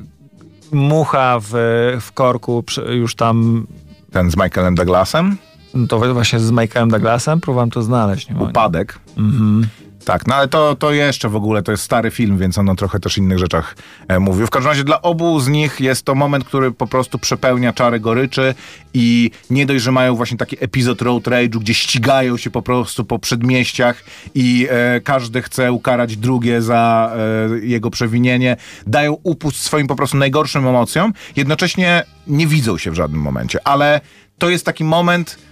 mucha 0.72 1.38
w, 1.40 1.48
w 2.00 2.12
korku 2.12 2.64
już 2.90 3.14
tam, 3.14 3.66
ten 4.12 4.30
z 4.30 4.36
Michaelem 4.36 4.74
Douglasem? 4.74 5.36
No 5.76 5.86
to 5.86 6.14
właśnie 6.14 6.40
z 6.40 6.50
Michaelem 6.50 6.88
Douglasem, 6.90 7.40
próbowałem 7.40 7.70
to 7.70 7.82
znaleźć. 7.82 8.30
Nie. 8.30 8.36
Upadek. 8.36 8.98
Mhm. 9.16 9.66
Tak, 10.06 10.26
no 10.26 10.34
ale 10.34 10.48
to, 10.48 10.76
to 10.76 10.92
jeszcze 10.92 11.28
w 11.28 11.36
ogóle, 11.36 11.62
to 11.62 11.70
jest 11.70 11.84
stary 11.84 12.10
film, 12.10 12.38
więc 12.38 12.58
on 12.58 12.68
o 12.68 12.74
trochę 12.74 13.00
też 13.00 13.18
innych 13.18 13.38
rzeczach 13.38 13.76
e, 14.08 14.18
mówił. 14.18 14.46
W 14.46 14.50
każdym 14.50 14.70
razie 14.70 14.84
dla 14.84 15.02
obu 15.02 15.40
z 15.40 15.48
nich 15.48 15.80
jest 15.80 16.04
to 16.04 16.14
moment, 16.14 16.44
który 16.44 16.72
po 16.72 16.86
prostu 16.86 17.18
przepełnia 17.18 17.72
czarę 17.72 18.00
goryczy 18.00 18.54
i 18.94 19.30
nie 19.50 19.66
dość, 19.66 19.84
że 19.84 19.92
mają 19.92 20.14
właśnie 20.14 20.38
taki 20.38 20.56
epizod 20.64 21.02
road 21.02 21.24
rage'u, 21.24 21.58
gdzie 21.58 21.74
ścigają 21.74 22.36
się 22.36 22.50
po 22.50 22.62
prostu 22.62 23.04
po 23.04 23.18
przedmieściach 23.18 24.04
i 24.34 24.66
e, 24.70 25.00
każdy 25.00 25.42
chce 25.42 25.72
ukarać 25.72 26.16
drugie 26.16 26.62
za 26.62 27.12
e, 27.16 27.58
jego 27.58 27.90
przewinienie, 27.90 28.56
dają 28.86 29.16
upust 29.22 29.62
swoim 29.62 29.86
po 29.86 29.96
prostu 29.96 30.16
najgorszym 30.16 30.66
emocjom, 30.66 31.12
jednocześnie 31.36 32.02
nie 32.26 32.46
widzą 32.46 32.78
się 32.78 32.90
w 32.90 32.94
żadnym 32.94 33.20
momencie, 33.20 33.58
ale 33.64 34.00
to 34.38 34.50
jest 34.50 34.66
taki 34.66 34.84
moment, 34.84 35.45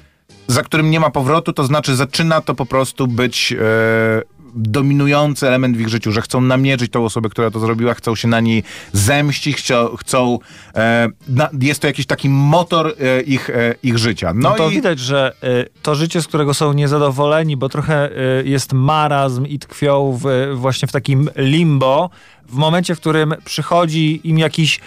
za 0.47 0.63
którym 0.63 0.91
nie 0.91 1.01
ma 1.01 1.11
powrotu, 1.11 1.53
to 1.53 1.65
znaczy 1.65 1.97
zaczyna 1.97 2.41
to 2.41 2.55
po 2.55 2.67
prostu 2.67 3.07
być 3.07 3.53
e, 3.53 4.35
dominujący 4.55 5.49
element 5.49 5.77
w 5.77 5.81
ich 5.81 5.89
życiu, 5.89 6.13
że 6.13 6.23
chcą 6.23 6.41
namierzyć 6.41 6.93
tą 6.93 7.05
osobę, 7.05 7.29
która 7.29 7.51
to 7.51 7.61
zrobiła, 7.61 7.95
chcą 7.95 8.15
się 8.15 8.29
na 8.29 8.41
niej 8.41 8.63
zemścić, 8.93 9.57
chcą, 9.57 9.97
chcą 9.97 10.39
e, 10.75 11.09
na, 11.29 11.51
jest 11.61 11.81
to 11.81 11.87
jakiś 11.87 12.07
taki 12.07 12.29
motor 12.29 12.95
e, 13.01 13.21
ich, 13.21 13.51
e, 13.51 13.75
ich 13.83 13.99
życia. 13.99 14.33
No, 14.35 14.51
No, 14.51 14.57
to 14.57 14.71
i 14.71 14.75
widać, 14.75 14.99
że 14.99 15.33
y, 15.45 15.69
to 15.83 15.95
życie, 15.95 16.23
z 16.23 16.27
którego 16.27 16.55
są 16.55 16.73
niezadowoleni, 16.73 17.57
bo 17.57 17.69
trochę 17.69 18.11
y, 18.41 18.49
jest 18.49 18.73
marazm 18.73 19.47
i 19.47 19.59
tkwią 19.59 20.19
w, 20.23 20.55
właśnie 20.55 20.89
w 20.89 20.93
takim 20.93 21.31
limbo, 21.37 22.11
w 22.49 22.55
momencie, 22.55 22.95
w 22.95 23.01
którym 23.01 23.35
przychodzi 23.45 24.21
im 24.25 24.39
jakiś 24.39 24.81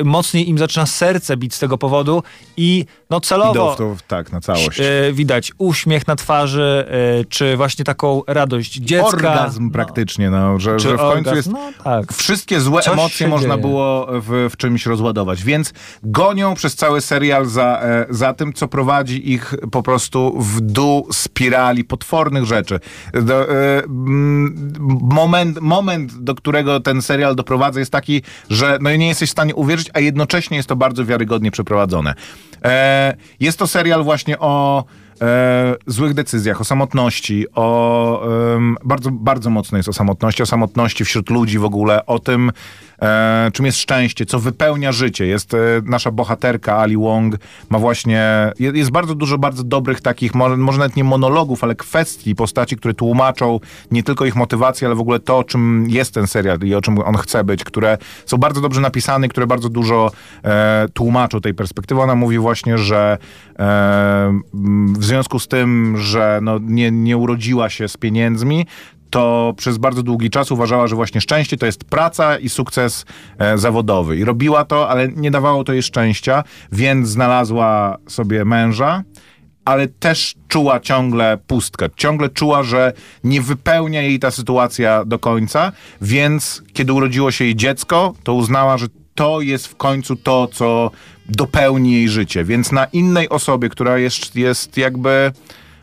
y, 0.00 0.04
mocniej 0.04 0.48
im 0.48 0.58
zaczyna 0.58 0.86
serce 0.86 1.36
bić 1.36 1.54
z 1.54 1.58
tego 1.58 1.78
powodu 1.78 2.22
i 2.56 2.84
no 3.10 3.20
celowo 3.20 3.74
w 3.74 3.76
to 3.76 3.96
tak 4.08 4.32
na 4.32 4.40
całość. 4.40 4.80
y, 4.80 5.12
widać 5.12 5.52
uśmiech 5.58 6.06
na 6.06 6.16
twarzy, 6.16 6.86
y, 7.20 7.24
czy 7.24 7.56
właśnie 7.56 7.84
taką 7.84 8.22
radość 8.26 8.72
dziecka. 8.74 9.06
Orgazm 9.06 9.70
praktycznie, 9.70 10.30
no, 10.30 10.58
że, 10.58 10.72
No, 10.72 10.78
że 10.78 10.88
czy 10.88 10.94
w 10.94 10.98
końcu 10.98 11.18
orgazm, 11.18 11.36
jest 11.36 11.48
no 11.52 11.58
tak. 11.84 12.12
Wszystkie 12.12 12.60
złe 12.60 12.82
Coś 12.82 12.92
emocje 12.92 13.28
można 13.28 13.54
dzieje. 13.54 13.68
było 13.68 14.06
w, 14.10 14.48
w 14.50 14.56
czymś 14.56 14.86
rozładować, 14.86 15.42
więc 15.44 15.72
gonią 16.02 16.54
przez 16.54 16.74
cały 16.74 17.00
serial 17.00 17.46
za, 17.46 17.80
e, 17.82 18.06
za 18.10 18.34
tym, 18.34 18.52
co 18.52 18.68
prowadzi 18.68 19.32
ich 19.32 19.54
po 19.72 19.82
prostu 19.82 20.40
w 20.40 20.60
dół 20.60 21.08
spirali 21.12 21.84
potwornych 21.84 22.44
rzeczy. 22.44 22.80
Do, 23.12 23.50
e, 23.52 23.82
moment, 25.02 25.60
moment, 25.60 26.14
do 26.14 26.34
którego 26.34 26.80
ten 26.80 27.02
serial 27.02 27.34
doprowadza 27.36 27.80
jest 27.80 27.92
taki, 27.92 28.22
że 28.50 28.78
no, 28.80 28.90
nie 28.96 29.08
jesteś 29.08 29.28
w 29.28 29.32
stanie 29.32 29.47
uwierzyć, 29.54 29.90
a 29.94 30.00
jednocześnie 30.00 30.56
jest 30.56 30.68
to 30.68 30.76
bardzo 30.76 31.04
wiarygodnie 31.04 31.50
przeprowadzone. 31.50 32.14
E, 32.64 33.16
jest 33.40 33.58
to 33.58 33.66
serial 33.66 34.04
właśnie 34.04 34.38
o 34.38 34.84
e, 35.20 35.74
złych 35.86 36.14
decyzjach, 36.14 36.60
o 36.60 36.64
samotności, 36.64 37.46
o 37.54 38.54
em, 38.54 38.76
bardzo, 38.84 39.10
bardzo 39.10 39.50
mocno 39.50 39.76
jest 39.78 39.88
o 39.88 39.92
samotności, 39.92 40.42
o 40.42 40.46
samotności 40.46 41.04
wśród 41.04 41.30
ludzi 41.30 41.58
w 41.58 41.64
ogóle, 41.64 42.06
o 42.06 42.18
tym, 42.18 42.52
e, 43.02 43.50
czym 43.52 43.66
jest 43.66 43.78
szczęście, 43.78 44.26
co 44.26 44.38
wypełnia 44.40 44.92
życie. 44.92 45.26
Jest 45.26 45.54
e, 45.54 45.58
nasza 45.84 46.10
bohaterka 46.10 46.76
Ali 46.78 46.96
Wong, 46.96 47.34
ma 47.70 47.78
właśnie, 47.78 48.52
je- 48.58 48.72
jest 48.74 48.90
bardzo 48.90 49.14
dużo 49.14 49.38
bardzo 49.38 49.64
dobrych 49.64 50.00
takich, 50.00 50.34
może, 50.34 50.56
może 50.56 50.78
nawet 50.78 50.96
nie 50.96 51.04
monologów, 51.04 51.64
ale 51.64 51.74
kwestii, 51.74 52.34
postaci, 52.34 52.76
które 52.76 52.94
tłumaczą 52.94 53.60
nie 53.90 54.02
tylko 54.02 54.24
ich 54.24 54.36
motywację, 54.36 54.86
ale 54.88 54.94
w 54.94 55.00
ogóle 55.00 55.20
to, 55.20 55.44
czym 55.44 55.86
jest 55.90 56.14
ten 56.14 56.26
serial 56.26 56.58
i 56.62 56.74
o 56.74 56.80
czym 56.80 56.98
on 56.98 57.16
chce 57.16 57.44
być, 57.44 57.64
które 57.64 57.98
są 58.26 58.36
bardzo 58.36 58.60
dobrze 58.60 58.80
napisane, 58.80 59.28
które 59.28 59.46
bardzo 59.46 59.68
dużo 59.68 60.10
e, 60.44 60.86
tłumaczą 60.94 61.40
tej 61.40 61.54
perspektywy. 61.54 62.00
Ona 62.00 62.14
mówi 62.14 62.38
właśnie, 62.38 62.78
że 62.78 63.18
e, 63.58 64.40
w 64.98 65.04
związku 65.04 65.38
z 65.38 65.48
tym, 65.48 65.96
że 65.98 66.38
no, 66.42 66.58
nie, 66.62 66.90
nie 66.90 67.16
urodziła 67.16 67.70
się 67.70 67.88
z 67.88 67.96
pieniędzmi, 67.96 68.66
to 69.10 69.54
przez 69.56 69.78
bardzo 69.78 70.02
długi 70.02 70.30
czas 70.30 70.50
uważała, 70.50 70.86
że 70.86 70.96
właśnie 70.96 71.20
szczęście 71.20 71.56
to 71.56 71.66
jest 71.66 71.84
praca 71.84 72.38
i 72.38 72.48
sukces 72.48 73.06
e, 73.38 73.58
zawodowy. 73.58 74.16
I 74.16 74.24
robiła 74.24 74.64
to, 74.64 74.88
ale 74.88 75.08
nie 75.08 75.30
dawało 75.30 75.64
to 75.64 75.72
jej 75.72 75.82
szczęścia, 75.82 76.44
więc 76.72 77.08
znalazła 77.08 77.98
sobie 78.08 78.44
męża, 78.44 79.02
ale 79.64 79.88
też 79.88 80.34
czuła 80.48 80.80
ciągle 80.80 81.38
pustkę. 81.46 81.86
Ciągle 81.96 82.28
czuła, 82.28 82.62
że 82.62 82.92
nie 83.24 83.42
wypełnia 83.42 84.02
jej 84.02 84.18
ta 84.18 84.30
sytuacja 84.30 85.04
do 85.04 85.18
końca, 85.18 85.72
więc 86.00 86.62
kiedy 86.72 86.92
urodziło 86.92 87.30
się 87.30 87.44
jej 87.44 87.56
dziecko, 87.56 88.14
to 88.22 88.34
uznała, 88.34 88.78
że 88.78 88.86
to 89.14 89.40
jest 89.40 89.66
w 89.66 89.76
końcu 89.76 90.16
to, 90.16 90.48
co 90.52 90.90
dopełni 91.28 91.92
jej 91.92 92.08
życie. 92.08 92.44
Więc 92.44 92.72
na 92.72 92.84
innej 92.84 93.28
osobie, 93.28 93.68
która 93.68 93.98
jest, 93.98 94.36
jest 94.36 94.76
jakby 94.76 95.32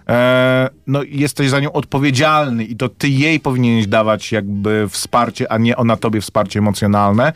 e, 0.08 0.70
no, 0.88 1.04
jesteś 1.04 1.50
za 1.50 1.60
nią 1.60 1.72
odpowiedzialny 1.72 2.64
i 2.64 2.76
to 2.76 2.90
ty 2.90 3.10
jej 3.10 3.40
powinieneś 3.40 3.88
dawać 3.88 4.32
jakby 4.32 4.88
wsparcie, 4.90 5.52
a 5.52 5.58
nie 5.58 5.78
ona 5.78 5.98
tobie 5.98 6.22
wsparcie 6.22 6.60
emocjonalne. 6.60 7.34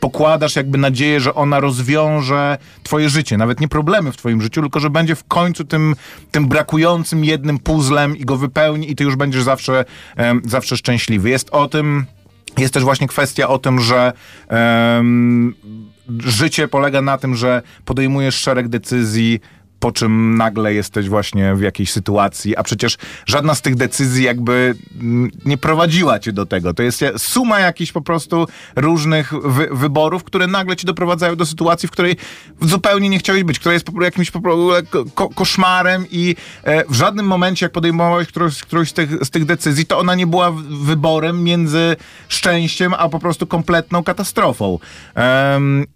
Pokładasz 0.00 0.56
jakby 0.56 0.78
nadzieję, 0.78 1.20
że 1.20 1.34
ona 1.34 1.60
rozwiąże 1.60 2.58
twoje 2.82 3.10
życie, 3.10 3.36
nawet 3.36 3.60
nie 3.60 3.68
problemy 3.68 4.12
w 4.12 4.16
twoim 4.16 4.42
życiu, 4.42 4.60
tylko 4.60 4.80
że 4.80 4.90
będzie 4.90 5.14
w 5.14 5.24
końcu 5.24 5.64
tym, 5.64 5.94
tym 6.30 6.48
brakującym 6.48 7.24
jednym 7.24 7.58
puzzlem 7.58 8.16
i 8.16 8.24
go 8.24 8.36
wypełni 8.36 8.90
i 8.90 8.96
ty 8.96 9.04
już 9.04 9.16
będziesz 9.16 9.42
zawsze, 9.42 9.84
zawsze 10.44 10.76
szczęśliwy. 10.76 11.30
Jest 11.30 11.50
o 11.50 11.68
tym, 11.68 12.06
jest 12.58 12.74
też 12.74 12.82
właśnie 12.82 13.08
kwestia 13.08 13.48
o 13.48 13.58
tym, 13.58 13.80
że 13.80 14.12
życie 16.18 16.68
polega 16.68 17.02
na 17.02 17.18
tym, 17.18 17.34
że 17.36 17.62
podejmujesz 17.84 18.34
szereg 18.34 18.68
decyzji, 18.68 19.40
po 19.82 19.92
czym 19.92 20.34
nagle 20.34 20.74
jesteś 20.74 21.08
właśnie 21.08 21.54
w 21.54 21.60
jakiejś 21.60 21.92
sytuacji, 21.92 22.56
a 22.56 22.62
przecież 22.62 22.98
żadna 23.26 23.54
z 23.54 23.62
tych 23.62 23.74
decyzji 23.74 24.24
jakby 24.24 24.74
nie 25.44 25.58
prowadziła 25.58 26.18
cię 26.18 26.32
do 26.32 26.46
tego. 26.46 26.74
To 26.74 26.82
jest 26.82 27.04
suma 27.18 27.60
jakichś 27.60 27.92
po 27.92 28.02
prostu 28.02 28.46
różnych 28.76 29.32
wy 29.44 29.68
wyborów, 29.72 30.24
które 30.24 30.46
nagle 30.46 30.76
ci 30.76 30.86
doprowadzają 30.86 31.36
do 31.36 31.46
sytuacji, 31.46 31.88
w 31.88 31.92
której 31.92 32.16
zupełnie 32.60 33.08
nie 33.08 33.18
chciałeś 33.18 33.44
być, 33.44 33.58
która 33.58 33.72
jest 33.72 33.86
jakimś 34.02 34.30
po 34.30 34.40
prostu 34.40 34.70
ko 35.14 35.28
koszmarem 35.28 36.06
i 36.10 36.36
e, 36.64 36.84
w 36.88 36.94
żadnym 36.94 37.26
momencie, 37.26 37.66
jak 37.66 37.72
podejmowałeś 37.72 38.28
którąś, 38.28 38.62
którąś 38.62 38.88
z, 38.88 38.92
tych, 38.92 39.24
z 39.24 39.30
tych 39.30 39.44
decyzji, 39.44 39.86
to 39.86 39.98
ona 39.98 40.14
nie 40.14 40.26
była 40.26 40.52
wyborem 40.70 41.44
między 41.44 41.96
szczęściem, 42.28 42.94
a 42.98 43.08
po 43.08 43.18
prostu 43.18 43.46
kompletną 43.46 44.04
katastrofą. 44.04 44.78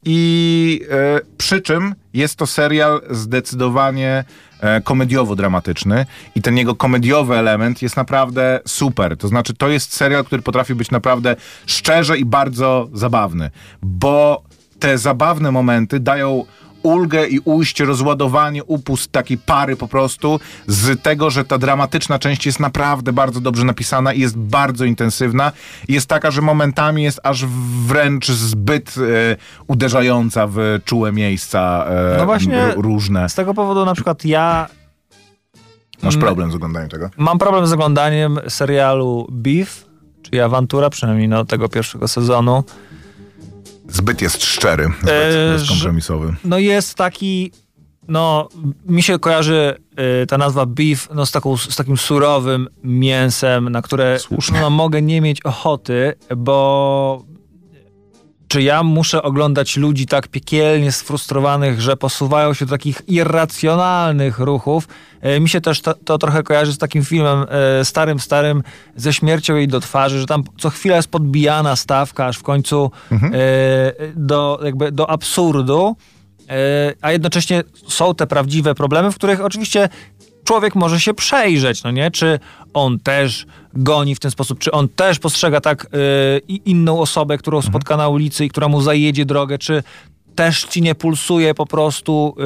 I 0.05 0.81
e, 0.91 1.21
przy 1.39 1.61
czym 1.61 1.95
jest 2.17 2.37
to 2.37 2.47
serial 2.47 3.01
zdecydowanie 3.11 4.25
e, 4.61 4.81
komediowo-dramatyczny 4.81 6.07
i 6.35 6.43
ten 6.43 6.57
jego 6.57 6.75
komediowy 6.75 7.35
element 7.35 7.83
jest 7.83 7.97
naprawdę 7.97 8.61
super. 8.67 9.17
To 9.17 9.29
znaczy, 9.29 9.55
to 9.55 9.69
jest 9.69 9.97
serial, 9.97 10.25
który 10.25 10.43
potrafi 10.43 10.75
być 10.75 10.91
naprawdę 10.91 11.37
szczerze 11.67 12.19
i 12.19 12.25
bardzo 12.25 12.89
zabawny, 12.93 13.51
bo 13.83 14.43
te 14.79 14.99
zabawne 14.99 15.53
momenty 15.53 16.01
dają 16.01 16.45
ulgę 16.87 17.27
i 17.27 17.41
ujście, 17.45 17.85
rozładowanie, 17.85 18.65
upust 18.65 19.13
takiej 19.13 19.39
pary 19.39 19.77
po 19.77 19.89
prostu 19.89 20.41
z 20.67 21.03
tego, 21.03 21.31
że 21.31 21.45
ta 21.45 21.59
dramatyczna 21.59 22.19
część 22.19 22.47
jest 22.47 22.61
naprawdę 22.61 23.13
bardzo 23.13 23.41
dobrze 23.41 23.65
napisana 23.65 24.13
i 24.13 24.21
jest 24.21 24.39
bardzo 24.39 24.85
intensywna. 24.85 25.53
Jest 25.89 26.07
taka, 26.07 26.31
że 26.31 26.43
momentami 26.43 27.03
jest 27.03 27.21
aż 27.23 27.47
wręcz 27.87 28.27
zbyt 28.29 28.95
e, 28.99 29.37
uderzająca 29.67 30.47
w 30.47 30.57
czułe 30.85 31.13
miejsca 31.13 31.85
e, 31.89 32.19
No 32.19 32.27
właśnie- 32.27 32.73
różne. 32.77 33.29
Z 33.29 33.35
tego 33.35 33.55
powodu 33.55 33.85
na 33.85 33.95
przykład 33.95 34.25
ja 34.25 34.67
Masz 36.03 36.17
problem 36.17 36.53
z 36.53 36.55
oglądaniem 36.55 36.89
tego? 36.89 37.11
mam 37.17 37.39
problem 37.39 37.67
z 37.67 37.73
oglądaniem 37.73 38.39
serialu 38.49 39.27
Beef, 39.31 39.87
czyli 40.23 40.41
Awantura, 40.41 40.91
przynajmniej 40.91 41.29
no, 41.29 41.45
tego 41.45 41.69
pierwszego 41.69 42.09
sezonu. 42.09 42.65
Zbyt 43.89 44.23
jest 44.23 44.45
szczery, 44.45 44.89
zbyt 44.99 45.11
E, 45.11 45.53
bezkompromisowy. 45.53 46.35
No 46.45 46.59
jest 46.59 46.95
taki, 46.95 47.53
no 48.09 48.49
mi 48.87 49.03
się 49.03 49.19
kojarzy 49.19 49.77
y, 50.23 50.27
ta 50.27 50.39
nazwa 50.39 50.67
beef 50.67 51.09
no, 51.15 51.27
z, 51.27 51.33
taką, 51.33 51.57
z 51.57 51.77
takim 51.77 51.97
surowym 51.97 52.69
mięsem, 52.85 53.69
na 53.69 53.83
które 53.83 54.19
Słusznie. 54.19 54.61
no, 54.61 54.71
mogę 54.71 55.03
nie 55.03 55.21
mieć 55.21 55.43
ochoty, 55.43 56.15
bo 56.37 57.25
czy 58.49 58.63
ja 58.63 58.83
muszę 58.83 59.23
oglądać 59.23 59.77
ludzi 59.77 60.07
tak 60.07 60.29
piekielnie 60.29 60.93
sfrustrowanych, 60.93 61.81
że 61.81 61.97
posuwają 61.97 62.55
się 62.55 62.67
do 62.67 62.71
takich 62.71 63.03
irracjonalnych 63.09 64.39
ruchów. 64.39 64.89
E, 65.21 65.41
Mi 65.41 65.49
się 65.49 65.61
też 65.61 65.81
to, 65.81 65.95
to 65.95 66.19
trochę 66.19 66.43
kojarzy 66.43 66.73
z 66.73 66.79
takim 66.79 67.05
filmem 67.05 67.47
e, 67.49 67.85
starym, 67.85 68.21
starym, 68.21 68.63
ze 68.97 69.13
śmiercią 69.13 69.57
jej 69.57 69.69
do 69.69 69.81
twarzy, 69.81 70.21
że 70.21 70.27
tam 70.27 70.45
co 70.59 70.71
chwila 70.71 70.97
jest 70.97 71.09
podbijana 71.09 71.77
stawka, 71.77 72.27
aż 72.27 72.39
w 72.39 72.43
końcu 72.43 72.91
e, 73.13 73.19
do, 74.17 74.61
jakby 74.65 74.93
do 74.93 75.11
absurdu. 75.11 75.97
A 77.01 77.13
jednocześnie 77.13 77.63
są 77.89 78.15
te 78.15 78.27
prawdziwe 78.27 78.75
problemy, 78.75 79.13
w 79.13 79.15
których 79.15 79.41
oczywiście 79.41 79.89
człowiek 80.47 80.75
może 80.75 81.01
się 81.01 81.15
przejrzeć, 81.15 81.83
no 81.83 81.91
nie? 81.91 82.11
Czy 82.11 82.39
on 82.75 82.99
też 82.99 83.47
goni 83.75 84.15
w 84.15 84.21
ten 84.21 84.31
sposób, 84.31 84.59
czy 84.59 84.73
on 84.73 84.89
też 84.89 85.19
postrzega 85.19 85.61
tak 85.61 85.87
i 86.49 86.61
inną 86.65 87.01
osobę, 87.01 87.39
którą 87.39 87.63
spotka 87.63 87.97
na 87.97 88.09
ulicy 88.09 88.45
i 88.45 88.49
która 88.49 88.69
mu 88.69 88.81
zajedzie 88.81 89.25
drogę, 89.25 89.59
czy 89.59 89.83
też 90.37 90.65
ci 90.65 90.83
nie 90.83 90.95
pulsuje 90.95 91.55
po 91.55 91.67
prostu 91.67 92.37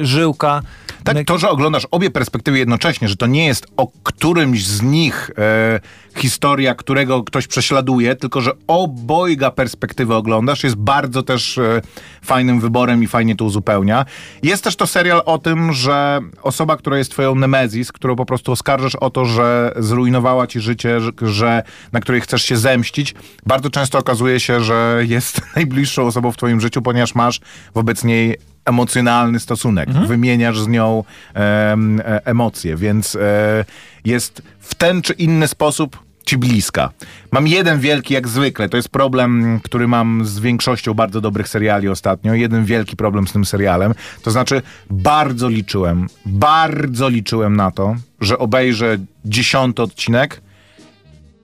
e, 0.00 0.04
żyłka. 0.04 0.62
Tak, 1.04 1.26
to, 1.26 1.38
że 1.38 1.50
oglądasz 1.50 1.86
obie 1.90 2.10
perspektywy 2.10 2.58
jednocześnie, 2.58 3.08
że 3.08 3.16
to 3.16 3.26
nie 3.26 3.46
jest 3.46 3.66
o 3.76 3.88
którymś 4.02 4.66
z 4.66 4.82
nich 4.82 5.30
e, 5.38 5.80
historia, 6.16 6.74
którego 6.74 7.24
ktoś 7.24 7.46
prześladuje, 7.46 8.16
tylko 8.16 8.40
że 8.40 8.52
obojga 8.66 9.50
perspektywy 9.50 10.14
oglądasz, 10.14 10.64
jest 10.64 10.76
bardzo 10.76 11.22
też 11.22 11.58
e, 11.58 11.80
fajnym 12.22 12.60
wyborem 12.60 13.02
i 13.02 13.06
fajnie 13.06 13.36
to 13.36 13.44
uzupełnia. 13.44 14.04
Jest 14.42 14.64
też 14.64 14.76
to 14.76 14.86
serial 14.86 15.22
o 15.24 15.38
tym, 15.38 15.72
że 15.72 16.20
osoba, 16.42 16.76
która 16.76 16.98
jest 16.98 17.10
twoją 17.10 17.34
nemezis, 17.34 17.92
którą 17.92 18.16
po 18.16 18.26
prostu 18.26 18.52
oskarżasz 18.52 18.96
o 18.96 19.10
to, 19.10 19.24
że 19.24 19.72
zrujnowała 19.76 20.46
ci 20.46 20.60
życie, 20.60 21.00
że, 21.00 21.10
że 21.22 21.62
na 21.92 22.00
której 22.00 22.20
chcesz 22.20 22.42
się 22.42 22.56
zemścić, 22.56 23.14
bardzo 23.46 23.70
często 23.70 23.98
okazuje 23.98 24.40
się, 24.40 24.60
że 24.60 25.02
jest 25.06 25.40
najbliższą 25.56 26.06
osobą 26.06 26.32
w 26.32 26.36
twoim 26.36 26.60
życiu, 26.60 26.82
ponieważ 26.82 27.14
masz 27.14 27.40
wobec 27.74 28.04
niej 28.04 28.53
emocjonalny 28.64 29.40
stosunek. 29.40 29.90
Wymieniasz 29.92 30.60
z 30.60 30.68
nią 30.68 31.04
e, 31.34 31.76
emocje, 32.24 32.76
więc 32.76 33.16
e, 33.16 33.64
jest 34.04 34.42
w 34.60 34.74
ten 34.74 35.02
czy 35.02 35.12
inny 35.12 35.48
sposób 35.48 36.04
ci 36.26 36.38
bliska. 36.38 36.90
Mam 37.32 37.46
jeden 37.46 37.80
wielki, 37.80 38.14
jak 38.14 38.28
zwykle, 38.28 38.68
to 38.68 38.76
jest 38.76 38.88
problem, 38.88 39.60
który 39.62 39.88
mam 39.88 40.24
z 40.24 40.38
większością 40.40 40.94
bardzo 40.94 41.20
dobrych 41.20 41.48
seriali 41.48 41.88
ostatnio. 41.88 42.34
Jeden 42.34 42.64
wielki 42.64 42.96
problem 42.96 43.28
z 43.28 43.32
tym 43.32 43.44
serialem. 43.44 43.94
To 44.22 44.30
znaczy, 44.30 44.62
bardzo 44.90 45.48
liczyłem, 45.48 46.06
bardzo 46.26 47.08
liczyłem 47.08 47.56
na 47.56 47.70
to, 47.70 47.96
że 48.20 48.38
obejrzę 48.38 48.98
dziesiąty 49.24 49.82
odcinek 49.82 50.40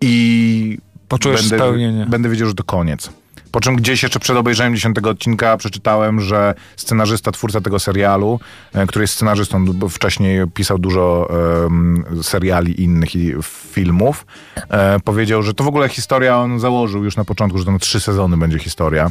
i 0.00 0.78
Poczujesz 1.08 1.40
będę, 1.40 1.56
spełnienie. 1.56 2.06
będę 2.06 2.28
wiedział, 2.28 2.48
że 2.48 2.54
to 2.54 2.64
koniec. 2.64 3.10
Po 3.52 3.60
czym 3.60 3.76
gdzieś 3.76 4.02
jeszcze 4.02 4.20
przed 4.20 4.36
obejrzeniem 4.36 4.74
dziesiątego 4.74 5.10
odcinka 5.10 5.56
przeczytałem, 5.56 6.20
że 6.20 6.54
scenarzysta, 6.76 7.32
twórca 7.32 7.60
tego 7.60 7.78
serialu, 7.78 8.40
e, 8.72 8.86
który 8.86 9.02
jest 9.02 9.14
scenarzystą, 9.14 9.64
bo 9.64 9.88
wcześniej 9.88 10.40
pisał 10.54 10.78
dużo 10.78 11.30
em, 11.66 12.04
seriali 12.22 12.82
innych 12.82 13.16
i 13.16 13.34
filmów, 13.72 14.26
e, 14.68 15.00
powiedział, 15.00 15.42
że 15.42 15.54
to 15.54 15.64
w 15.64 15.68
ogóle 15.68 15.88
historia, 15.88 16.38
on 16.38 16.60
założył 16.60 17.04
już 17.04 17.16
na 17.16 17.24
początku, 17.24 17.58
że 17.58 17.64
to 17.64 17.72
na 17.72 17.78
trzy 17.78 18.00
sezony 18.00 18.36
będzie 18.36 18.58
historia, 18.58 19.10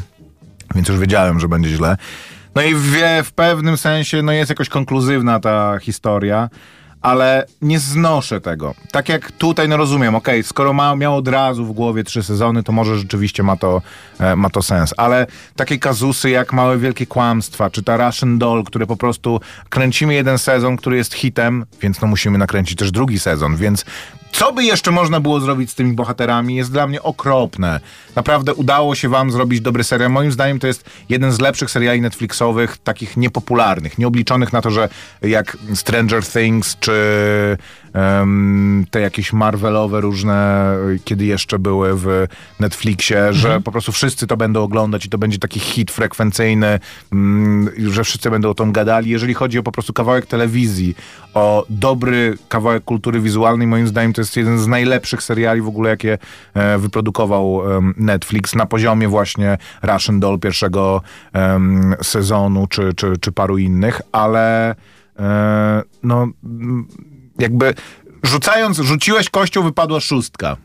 więc 0.75 0.89
już 0.89 0.99
wiedziałem, 0.99 1.39
że 1.39 1.47
będzie 1.47 1.69
źle. 1.69 1.97
No 2.55 2.61
i 2.61 2.75
wie, 2.75 3.23
w 3.23 3.31
pewnym 3.31 3.77
sensie 3.77 4.21
no 4.21 4.31
jest 4.31 4.49
jakoś 4.49 4.69
konkluzywna 4.69 5.39
ta 5.39 5.79
historia, 5.81 6.49
ale 7.01 7.45
nie 7.61 7.79
znoszę 7.79 8.41
tego. 8.41 8.75
Tak 8.91 9.09
jak 9.09 9.31
tutaj, 9.31 9.69
no 9.69 9.77
rozumiem, 9.77 10.15
okej, 10.15 10.43
skoro 10.43 10.73
ma, 10.73 10.95
miał 10.95 11.15
od 11.15 11.27
razu 11.27 11.65
w 11.65 11.71
głowie 11.71 12.03
trzy 12.03 12.23
sezony, 12.23 12.63
to 12.63 12.71
może 12.71 12.97
rzeczywiście 12.97 13.43
ma 13.43 13.57
to, 13.57 13.81
e, 14.19 14.35
ma 14.35 14.49
to 14.49 14.61
sens. 14.61 14.93
Ale 14.97 15.27
takie 15.55 15.77
kazusy 15.77 16.29
jak 16.29 16.53
Małe 16.53 16.77
Wielkie 16.77 17.05
Kłamstwa, 17.05 17.69
czy 17.69 17.83
ta 17.83 18.07
Russian 18.07 18.37
Doll, 18.37 18.63
które 18.63 18.87
po 18.87 18.97
prostu 18.97 19.39
kręcimy 19.69 20.13
jeden 20.13 20.37
sezon, 20.37 20.77
który 20.77 20.97
jest 20.97 21.13
hitem, 21.13 21.65
więc 21.81 22.01
no 22.01 22.07
musimy 22.07 22.37
nakręcić 22.37 22.77
też 22.77 22.91
drugi 22.91 23.19
sezon, 23.19 23.55
więc 23.55 23.85
co 24.31 24.53
by 24.53 24.63
jeszcze 24.63 24.91
można 24.91 25.19
było 25.19 25.39
zrobić 25.39 25.71
z 25.71 25.75
tymi 25.75 25.93
bohaterami 25.93 26.55
jest 26.55 26.71
dla 26.71 26.87
mnie 26.87 27.03
okropne. 27.03 27.79
Naprawdę 28.15 28.53
udało 28.53 28.95
się 28.95 29.09
wam 29.09 29.31
zrobić 29.31 29.61
dobry 29.61 29.83
serial. 29.83 30.11
Moim 30.11 30.31
zdaniem 30.31 30.59
to 30.59 30.67
jest 30.67 30.89
jeden 31.09 31.31
z 31.31 31.39
lepszych 31.39 31.71
seriali 31.71 32.01
Netflixowych, 32.01 32.77
takich 32.77 33.17
niepopularnych, 33.17 33.97
nieobliczonych 33.97 34.53
na 34.53 34.61
to, 34.61 34.71
że 34.71 34.89
jak 35.21 35.57
Stranger 35.75 36.25
Things, 36.25 36.77
czy 36.79 36.93
te 38.91 39.01
jakieś 39.01 39.33
Marvelowe 39.33 40.01
różne, 40.01 40.69
kiedy 41.03 41.25
jeszcze 41.25 41.59
były 41.59 41.91
w 41.95 42.27
Netflixie, 42.59 43.33
że 43.33 43.61
po 43.61 43.71
prostu 43.71 43.91
wszyscy 43.91 44.27
to 44.27 44.37
będą 44.37 44.63
oglądać 44.63 45.05
i 45.05 45.09
to 45.09 45.17
będzie 45.17 45.37
taki 45.37 45.59
hit 45.59 45.91
frekwencyjny, 45.91 46.79
mm, 47.11 47.69
że 47.91 48.03
wszyscy 48.03 48.29
będą 48.29 48.49
o 48.49 48.53
tym 48.53 48.71
gadali. 48.71 49.09
Jeżeli 49.09 49.33
chodzi 49.33 49.59
o 49.59 49.63
po 49.63 49.71
prostu 49.71 49.93
kawałek 49.93 50.25
telewizji, 50.25 50.95
o 51.33 51.65
dobry 51.69 52.37
kawałek 52.49 52.83
kultury 52.83 53.19
wizualnej, 53.19 53.67
moim 53.67 53.87
zdaniem 53.87 54.13
to 54.13 54.21
jest 54.21 54.37
jeden 54.37 54.59
z 54.59 54.67
najlepszych 54.67 55.23
seriali 55.23 55.61
w 55.61 55.67
ogóle, 55.67 55.89
jakie 55.89 56.17
e, 56.53 56.77
wyprodukował 56.77 57.61
Netflix 57.97 58.55
na 58.55 58.65
poziomie 58.65 59.07
właśnie 59.07 59.57
Russian 59.81 60.19
Doll 60.19 60.39
pierwszego 60.39 61.01
sezonu, 62.01 62.67
czy, 62.67 62.93
czy, 62.93 63.17
czy 63.21 63.31
paru 63.31 63.57
innych, 63.57 64.01
ale 64.11 64.75
e, 65.19 65.83
no 66.03 66.27
jakby 67.39 67.73
rzucając, 68.23 68.77
rzuciłeś 68.77 69.29
kością, 69.29 69.63
wypadła 69.63 69.99
szóstka 69.99 70.57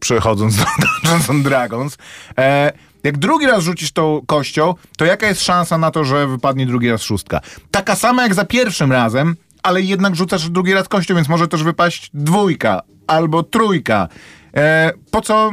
przechodząc 0.00 0.56
do 0.56 0.64
Dungeons 0.82 1.30
and 1.30 1.44
Dragons. 1.44 1.98
E, 2.38 2.72
jak 3.04 3.18
drugi 3.18 3.46
raz 3.46 3.62
rzucisz 3.62 3.92
tą 3.92 4.22
kością, 4.26 4.74
to 4.96 5.04
jaka 5.04 5.26
jest 5.26 5.42
szansa 5.42 5.78
na 5.78 5.90
to, 5.90 6.04
że 6.04 6.26
wypadnie 6.26 6.66
drugi 6.66 6.90
raz 6.90 7.02
szóstka? 7.02 7.40
Taka 7.70 7.96
sama 7.96 8.22
jak 8.22 8.34
za 8.34 8.44
pierwszym 8.44 8.92
razem, 8.92 9.36
ale 9.62 9.82
jednak 9.82 10.16
rzucasz 10.16 10.50
drugi 10.50 10.74
raz 10.74 10.88
kością, 10.88 11.14
więc 11.14 11.28
może 11.28 11.48
też 11.48 11.62
wypaść 11.62 12.10
dwójka 12.14 12.82
albo 13.06 13.42
trójka. 13.42 14.08
E, 14.56 14.92
po 15.10 15.20
co 15.20 15.50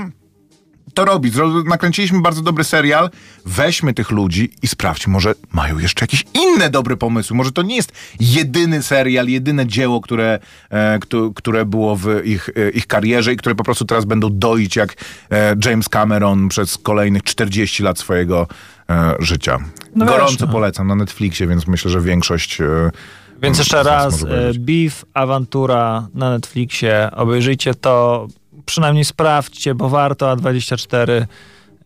to 0.93 1.05
robić? 1.05 1.33
Zro- 1.33 1.63
Nakręciliśmy 1.65 2.21
bardzo 2.21 2.41
dobry 2.41 2.63
serial. 2.63 3.09
Weźmy 3.45 3.93
tych 3.93 4.11
ludzi 4.11 4.51
i 4.61 4.67
sprawdźmy, 4.67 5.13
może 5.13 5.33
mają 5.51 5.79
jeszcze 5.79 6.03
jakieś 6.03 6.23
inne 6.33 6.69
dobre 6.69 6.97
pomysły. 6.97 7.35
Może 7.35 7.51
to 7.51 7.61
nie 7.61 7.75
jest 7.75 7.91
jedyny 8.19 8.83
serial, 8.83 9.27
jedyne 9.27 9.67
dzieło, 9.67 10.01
które, 10.01 10.39
e, 10.69 10.99
któ- 10.99 11.33
które 11.33 11.65
było 11.65 11.95
w 11.95 12.07
ich, 12.25 12.49
e, 12.55 12.69
ich 12.69 12.87
karierze 12.87 13.33
i 13.33 13.37
które 13.37 13.55
po 13.55 13.63
prostu 13.63 13.85
teraz 13.85 14.05
będą 14.05 14.29
doić 14.31 14.75
jak 14.75 14.95
e, 15.31 15.55
James 15.65 15.89
Cameron 15.89 16.49
przez 16.49 16.77
kolejnych 16.77 17.23
40 17.23 17.83
lat 17.83 17.99
swojego 17.99 18.47
e, 18.89 19.15
życia. 19.19 19.57
No 19.95 20.05
Gorąco 20.05 20.45
no. 20.45 20.51
polecam 20.51 20.87
na 20.87 20.95
Netflixie, 20.95 21.47
więc 21.47 21.67
myślę, 21.67 21.91
że 21.91 22.01
większość. 22.01 22.61
E, 22.61 22.91
Więc 23.41 23.57
jeszcze 23.57 23.83
raz, 23.83 24.23
e. 24.23 24.27
Beef, 24.59 25.05
Awantura 25.13 26.07
na 26.13 26.29
Netflixie, 26.29 27.09
obejrzyjcie 27.15 27.73
to, 27.75 28.27
przynajmniej 28.65 29.05
sprawdźcie, 29.05 29.75
bo 29.75 29.89
warto, 29.89 30.35
A24 30.35 31.25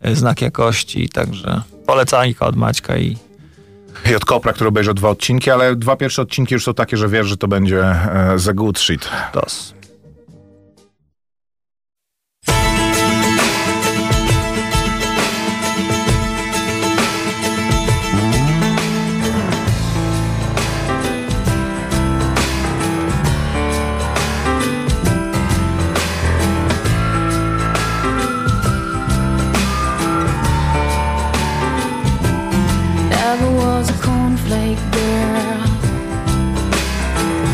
e, 0.02 0.16
znak 0.16 0.42
jakości, 0.42 1.10
także 1.10 1.62
polecajka 1.86 2.46
od 2.48 2.56
Maćka 2.56 2.98
i 2.98 3.18
I 4.12 4.16
od 4.16 4.26
Kopra, 4.26 4.54
który 4.54 4.68
obejrzał 4.68 4.94
dwa 4.94 5.10
odcinki, 5.10 5.52
ale 5.52 5.76
dwa 5.76 5.96
pierwsze 5.96 6.22
odcinki 6.22 6.54
już 6.54 6.64
są 6.64 6.74
takie, 6.74 6.98
że 6.98 7.08
wiesz, 7.08 7.28
że 7.28 7.38
to 7.38 7.48
będzie 7.48 7.82
e, 7.82 8.34
za 8.36 8.54
good 8.54 8.80
shit. 8.80 9.10
DOS. 9.34 9.77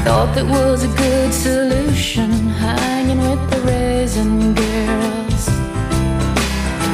Thought 0.04 0.36
that 0.36 0.45
was 0.45 0.84
a 0.84 0.88
good 0.97 1.34
solution, 1.34 2.30
hanging 2.60 3.20
with 3.20 3.49
the 3.49 3.62
raisin 3.62 4.54
girls. 4.54 5.45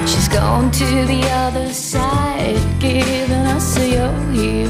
She's 0.10 0.28
gone 0.28 0.70
to 0.70 0.86
the 1.07 1.24
other 1.45 1.74
side, 1.74 2.62
giving 2.80 3.45
us 3.55 3.78
a 3.78 3.88
yo-yo. 3.97 4.70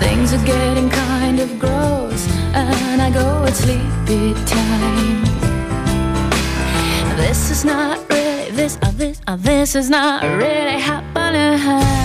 Things 0.00 0.32
are 0.34 0.44
getting 0.44 0.90
kind 0.90 1.38
of 1.38 1.58
gross, 1.60 2.26
and 2.54 3.00
I 3.00 3.10
go 3.10 3.44
at 3.44 3.54
sleepy 3.54 4.34
time. 4.44 5.22
This 7.16 7.50
is 7.52 7.64
not 7.64 8.00
really 8.10 8.50
this 8.50 8.78
uh, 8.82 8.90
this 8.96 9.20
uh, 9.28 9.36
this 9.36 9.76
is 9.76 9.88
not 9.88 10.24
really 10.24 10.80
happening. 10.80 12.01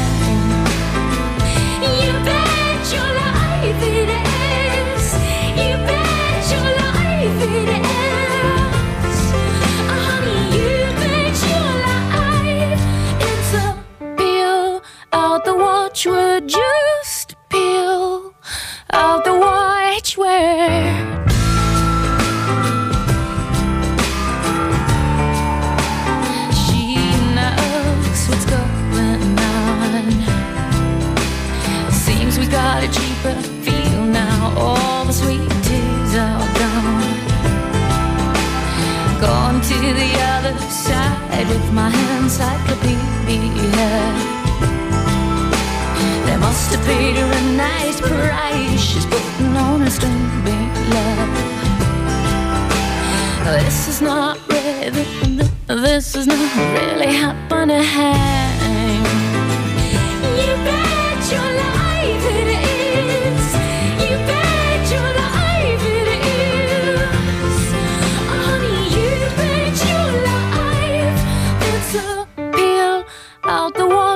would 16.05 16.53
you? 16.53 16.86
With 41.45 41.71
my 41.71 41.91
encyclopedia. 42.17 43.89
They 46.25 46.37
must 46.37 46.71
have 46.73 46.83
paid 46.85 47.15
her 47.15 47.31
a 47.31 47.41
nice 47.55 48.01
price. 48.01 48.81
She's 48.81 49.05
putting 49.05 49.55
on 49.55 49.81
a 49.83 49.91
stupid 49.91 50.71
love. 50.93 51.29
This 53.45 53.87
is 53.87 54.01
not 54.01 54.39
really, 54.49 55.05
this 55.67 56.15
is 56.15 56.27
not 56.27 56.55
really 56.73 57.13
happening. 57.13 58.56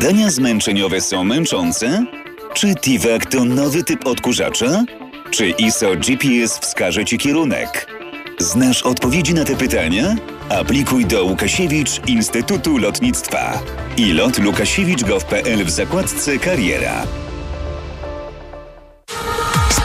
badania 0.00 0.30
zmęczeniowe 0.30 1.00
są 1.00 1.24
męczące? 1.24 2.04
Czy 2.54 2.74
TIVAC 2.74 3.22
to 3.30 3.44
nowy 3.44 3.84
typ 3.84 4.06
odkurzacza? 4.06 4.84
Czy 5.30 5.50
ISO 5.50 5.96
GPS 5.96 6.58
wskaże 6.58 7.04
Ci 7.04 7.18
kierunek? 7.18 7.86
Znasz 8.38 8.82
odpowiedzi 8.82 9.34
na 9.34 9.44
te 9.44 9.56
pytania? 9.56 10.16
Aplikuj 10.48 11.06
do 11.06 11.24
Łukasiewicz 11.24 12.08
Instytutu 12.08 12.78
Lotnictwa 12.78 13.62
i 13.96 14.12
lot 14.12 14.38
łukasiewicz.gov.pl 14.46 15.64
w 15.64 15.70
zakładce 15.70 16.38
Kariera. 16.38 17.06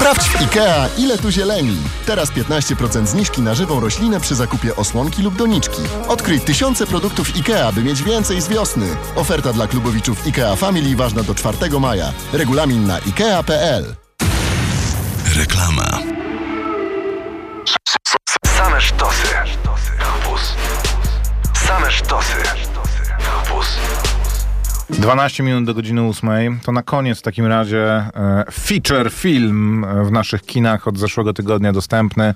Sprawdź 0.05 0.29
w 0.29 0.41
IKEA, 0.41 0.89
ile 0.97 1.17
tu 1.17 1.31
zieleni. 1.31 1.77
Teraz 2.05 2.31
15% 2.31 3.05
zniżki 3.05 3.41
na 3.41 3.55
żywą 3.55 3.79
roślinę 3.79 4.19
przy 4.19 4.35
zakupie 4.35 4.75
osłonki 4.75 5.23
lub 5.23 5.35
doniczki. 5.35 5.81
Odkryj 6.07 6.39
tysiące 6.39 6.87
produktów 6.87 7.35
IKEA, 7.35 7.73
by 7.73 7.83
mieć 7.83 8.03
więcej 8.03 8.41
z 8.41 8.47
wiosny. 8.47 8.87
Oferta 9.15 9.53
dla 9.53 9.67
klubowiczów 9.67 10.25
IKEA 10.27 10.55
Family 10.57 10.95
ważna 10.95 11.23
do 11.23 11.35
4 11.35 11.79
maja. 11.79 12.13
Regulamin 12.33 12.87
na 12.87 12.99
ikea.pl. 12.99 13.95
Reklama. 15.35 16.14
12 25.05 25.43
minut 25.43 25.65
do 25.65 25.73
godziny 25.73 26.01
8. 26.01 26.59
To 26.63 26.71
na 26.71 26.83
koniec 26.83 27.19
w 27.19 27.21
takim 27.21 27.45
razie 27.45 27.83
e, 27.87 28.43
feature 28.51 29.11
film 29.11 29.83
e, 29.83 30.03
w 30.03 30.11
naszych 30.11 30.41
kinach 30.41 30.87
od 30.87 30.97
zeszłego 30.97 31.33
tygodnia 31.33 31.73
dostępny, 31.73 32.33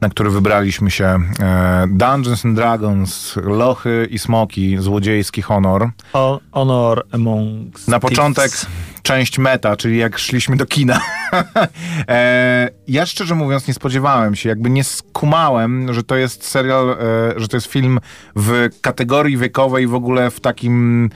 na 0.00 0.08
który 0.08 0.30
wybraliśmy 0.30 0.90
się. 0.90 1.04
E, 1.40 1.86
Dungeons 1.90 2.44
and 2.44 2.56
Dragons, 2.56 3.36
Lochy 3.42 4.08
i 4.10 4.18
Smoki, 4.18 4.76
Złodziejski 4.78 5.42
Honor. 5.42 5.90
O- 6.12 6.40
Honor 6.52 7.02
amongst 7.12 7.88
Na 7.88 8.00
początek 8.00 8.50
thieves. 8.50 8.66
część 9.02 9.38
meta, 9.38 9.76
czyli 9.76 9.98
jak 9.98 10.18
szliśmy 10.18 10.56
do 10.56 10.66
kina. 10.66 11.00
ja 12.88 13.06
szczerze 13.06 13.34
mówiąc 13.34 13.68
nie 13.68 13.74
spodziewałem 13.74 14.34
się, 14.36 14.48
jakby 14.48 14.70
nie 14.70 14.84
skumałem, 14.84 15.92
że 15.94 16.02
to 16.02 16.16
jest 16.16 16.44
serial, 16.44 16.96
że 17.36 17.48
to 17.48 17.56
jest 17.56 17.66
film 17.66 17.98
w 18.36 18.68
kategorii 18.80 19.36
wiekowej 19.36 19.86
w 19.86 19.94
ogóle 19.94 20.30
w 20.30 20.40
takim, 20.40 21.10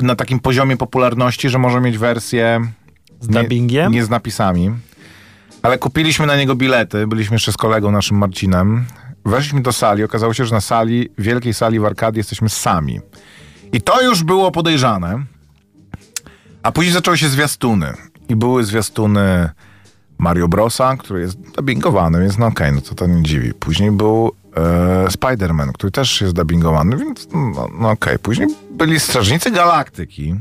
na 0.00 0.16
takim 0.16 0.40
poziomie 0.40 0.76
popularności, 0.76 1.48
że 1.48 1.58
może 1.58 1.80
mieć 1.80 1.98
wersję 1.98 2.60
Z 3.20 3.26
dubbingiem? 3.26 3.92
Nie, 3.92 3.98
nie 3.98 4.04
z 4.04 4.10
napisami. 4.10 4.70
Ale 5.62 5.78
kupiliśmy 5.78 6.26
na 6.26 6.36
niego 6.36 6.54
bilety, 6.54 7.06
byliśmy 7.06 7.34
jeszcze 7.34 7.52
z 7.52 7.56
kolegą 7.56 7.90
naszym 7.90 8.18
Marcinem. 8.18 8.84
Weszliśmy 9.24 9.62
do 9.62 9.72
sali, 9.72 10.04
okazało 10.04 10.34
się, 10.34 10.44
że 10.44 10.54
na 10.54 10.60
sali, 10.60 11.08
wielkiej 11.18 11.54
sali 11.54 11.80
w 11.80 11.84
Arkadii 11.84 12.18
jesteśmy 12.18 12.48
sami. 12.48 13.00
I 13.72 13.80
to 13.80 14.02
już 14.02 14.22
było 14.22 14.50
podejrzane. 14.50 15.24
A 16.62 16.72
później 16.72 16.94
zaczęły 16.94 17.18
się 17.18 17.28
zwiastuny. 17.28 17.92
I 18.28 18.36
były 18.36 18.64
zwiastuny 18.64 19.50
Mario 20.18 20.48
Brosa, 20.48 20.96
który 20.96 21.20
jest 21.20 21.40
dubbingowany, 21.40 22.20
więc 22.20 22.38
no 22.38 22.46
okej, 22.46 22.72
no 22.72 22.80
to 22.80 22.94
to 22.94 23.06
nie 23.06 23.22
dziwi. 23.22 23.54
Później 23.54 23.90
był 23.90 24.32
e, 24.56 24.60
Spider-Man, 25.08 25.72
który 25.72 25.90
też 25.90 26.20
jest 26.20 26.34
dubbingowany, 26.34 26.96
więc 26.96 27.28
no, 27.32 27.68
no 27.80 27.90
okej. 27.90 28.18
Później 28.18 28.48
byli 28.70 29.00
Strażnicy 29.00 29.50
Galaktyki, 29.50 30.34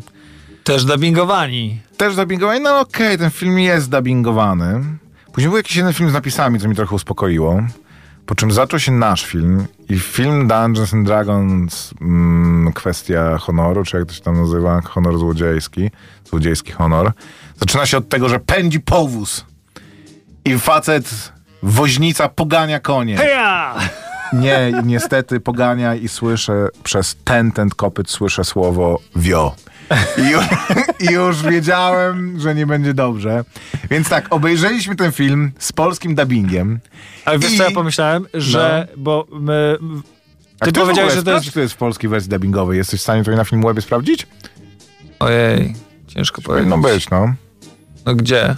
Też 0.64 0.86
dubbingowani. 0.86 1.82
też 1.98 2.16
dubbingowany, 2.16 2.60
no 2.60 2.80
okej, 2.80 3.18
ten 3.18 3.30
film 3.32 3.60
jest 3.60 3.90
dubbingowany. 3.90 4.84
Później 5.34 5.50
był 5.50 5.58
jakiś 5.58 5.76
jeden 5.76 5.94
film 5.94 6.10
z 6.10 6.14
napisami, 6.14 6.60
co 6.60 6.68
mi 6.68 6.76
trochę 6.76 6.96
uspokoiło. 6.96 7.62
Po 8.26 8.36
czym 8.36 8.52
zaczął 8.52 8.80
się 8.80 8.92
nasz 8.92 9.26
film 9.26 9.66
i 9.90 10.00
film 10.00 10.48
Dungeons 10.48 10.94
and 10.94 11.06
Dragons, 11.08 11.94
mm, 12.02 12.74
kwestia 12.74 13.38
honoru, 13.38 13.84
czy 13.84 13.98
jak 13.98 14.06
to 14.08 14.14
się 14.14 14.22
tam 14.22 14.38
nazywa, 14.42 14.82
honor 14.82 15.18
złodziejski, 15.18 15.92
złodziejski 16.30 16.72
honor. 16.72 17.12
Zaczyna 17.60 17.86
się 17.86 17.98
od 17.98 18.10
tego, 18.10 18.30
że 18.30 18.40
pędzi 18.40 18.80
powóz 18.80 19.46
i 20.46 20.60
facet, 20.60 21.34
woźnica 21.64 22.30
pogania 22.30 22.80
konie. 22.80 23.18
Heja! 23.18 23.76
Nie, 24.34 24.72
niestety 24.86 25.40
pogania 25.40 25.96
i 25.96 26.08
słyszę 26.08 26.68
przez 26.84 27.16
ten, 27.24 27.52
ten 27.52 27.70
kopyt 27.70 28.10
słyszę 28.12 28.44
słowo 28.44 29.00
wio. 29.16 29.56
I 30.18 30.30
już, 30.30 30.44
I 31.00 31.14
już 31.14 31.42
wiedziałem, 31.44 32.40
że 32.40 32.56
nie 32.56 32.68
będzie 32.68 32.94
dobrze. 32.94 33.44
Więc 33.90 34.10
tak, 34.10 34.34
obejrzeliśmy 34.34 34.96
ten 34.96 35.12
film 35.12 35.52
z 35.60 35.72
polskim 35.72 36.16
dubbingiem. 36.16 36.80
Ale 37.26 37.40
wiesz 37.40 37.52
I- 37.54 37.58
co 37.58 37.64
ja 37.64 37.72
pomyślałem? 37.72 38.26
Że, 38.34 38.88
bo 38.98 39.28
my, 39.32 39.78
A 40.60 40.66
ty 40.66 40.72
powiedziałeś, 40.72 41.14
że 41.14 41.24
to 41.24 41.32
jest... 41.32 41.46
czy 41.46 41.52
to 41.52 41.60
jest 41.60 41.74
w 41.74 41.78
polskiej 41.78 42.10
wersji 42.10 42.30
dubbingowej. 42.30 42.78
Jesteś 42.78 43.00
w 43.00 43.04
stanie 43.04 43.24
to 43.24 43.32
na 43.32 43.46
Filmwebie 43.46 43.82
sprawdzić? 43.82 44.28
Ojej, 45.20 45.76
ciężko 46.08 46.42
powiedzieć. 46.42 46.70
No 46.70 46.78
być, 46.78 47.10
no. 47.10 47.34
No 48.06 48.16
gdzie? 48.16 48.56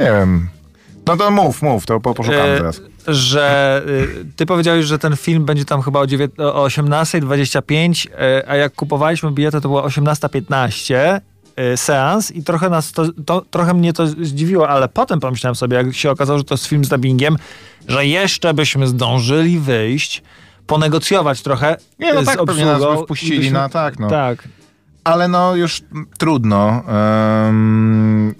Nie 0.00 0.06
wiem. 0.06 0.48
No 1.08 1.16
to 1.16 1.30
mów, 1.30 1.62
mów, 1.62 1.86
to 1.86 2.00
po- 2.00 2.14
poszukamy 2.14 2.42
E, 2.42 2.56
teraz. 2.58 2.80
że 3.06 3.82
y, 3.88 4.24
ty 4.36 4.46
powiedziałeś, 4.46 4.84
że 4.86 4.98
ten 4.98 5.16
film 5.16 5.44
będzie 5.44 5.64
tam 5.64 5.82
chyba 5.82 6.00
o, 6.00 6.06
dziewię- 6.06 6.42
o 6.42 6.64
18.25, 6.64 8.06
e, 8.18 8.42
a 8.48 8.56
jak 8.56 8.74
kupowaliśmy 8.74 9.30
bilety, 9.32 9.60
to 9.60 9.68
było 9.68 9.82
18.15 9.82 11.20
e, 11.56 11.76
seans 11.76 12.30
i 12.30 12.42
trochę 12.44 12.70
nas 12.70 12.92
to, 12.92 13.04
to, 13.26 13.40
trochę 13.50 13.74
mnie 13.74 13.92
to 13.92 14.06
zdziwiło, 14.06 14.68
ale 14.68 14.88
potem 14.88 15.20
pomyślałem 15.20 15.54
sobie, 15.54 15.76
jak 15.76 15.94
się 15.94 16.10
okazało, 16.10 16.38
że 16.38 16.44
to 16.44 16.54
jest 16.54 16.66
film 16.66 16.84
z 16.84 16.88
dubbingiem, 16.88 17.36
że 17.88 18.06
jeszcze 18.06 18.54
byśmy 18.54 18.86
zdążyli 18.86 19.58
wyjść, 19.58 20.22
ponegocjować 20.66 21.42
trochę 21.42 21.76
Nie, 21.98 22.14
no 22.14 22.22
z 22.22 22.26
tak, 22.26 22.44
pewnie 22.44 22.64
obsługą. 22.72 22.90
nas 22.90 22.98
by 23.00 23.04
wpuścili 23.04 23.38
byśmy- 23.38 23.52
na 23.52 23.68
tak, 23.68 23.98
no. 23.98 24.08
Tak. 24.10 24.48
ale 25.04 25.28
no 25.28 25.56
już 25.56 25.82
trudno. 26.18 26.82
Ym, 27.48 28.34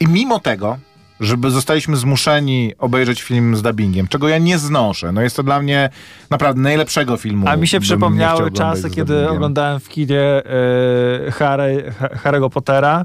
I 0.00 0.06
mimo 0.08 0.40
tego, 0.40 0.78
żeby 1.24 1.50
zostaliśmy 1.50 1.96
zmuszeni 1.96 2.72
obejrzeć 2.78 3.22
film 3.22 3.56
z 3.56 3.62
dubbingiem, 3.62 4.08
czego 4.08 4.28
ja 4.28 4.38
nie 4.38 4.58
znoszę. 4.58 5.12
No 5.12 5.22
jest 5.22 5.36
to 5.36 5.42
dla 5.42 5.62
mnie 5.62 5.90
naprawdę 6.30 6.60
najlepszego 6.62 7.16
filmu. 7.16 7.48
A 7.48 7.56
mi 7.56 7.68
się 7.68 7.80
przypomniały 7.80 8.50
czasy, 8.50 8.90
kiedy 8.90 9.12
dubbingiem. 9.12 9.34
oglądałem 9.34 9.80
w 9.80 9.88
kinie 9.88 10.20
e, 10.20 11.30
Harry, 11.30 11.92
Ha- 11.98 12.08
Harry'ego 12.08 12.50
Pottera 12.50 13.04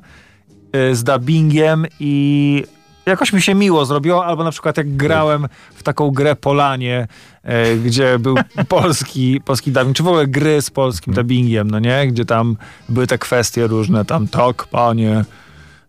e, 0.71 0.95
z 0.95 1.03
dubbingiem 1.03 1.85
i 1.99 2.63
jakoś 3.05 3.33
mi 3.33 3.41
się 3.41 3.55
miło 3.55 3.85
zrobiło, 3.85 4.25
albo 4.25 4.43
na 4.43 4.51
przykład 4.51 4.77
jak 4.77 4.95
grałem 4.95 5.47
w 5.75 5.83
taką 5.83 6.11
grę 6.11 6.35
Polanie, 6.35 7.07
e, 7.43 7.75
gdzie 7.75 8.19
był 8.19 8.35
polski, 8.67 9.41
polski 9.45 9.71
dubbing, 9.71 9.95
czy 9.97 10.03
w 10.03 10.07
ogóle 10.07 10.27
gry 10.27 10.61
z 10.61 10.69
polskim 10.69 11.11
Mhm. 11.11 11.25
dubbingiem, 11.27 11.71
no 11.71 11.79
nie? 11.79 12.07
Gdzie 12.07 12.25
tam 12.25 12.57
były 12.89 13.07
te 13.07 13.17
kwestie 13.17 13.67
różne, 13.67 14.05
tam 14.05 14.27
tak, 14.27 14.67
panie, 14.67 15.25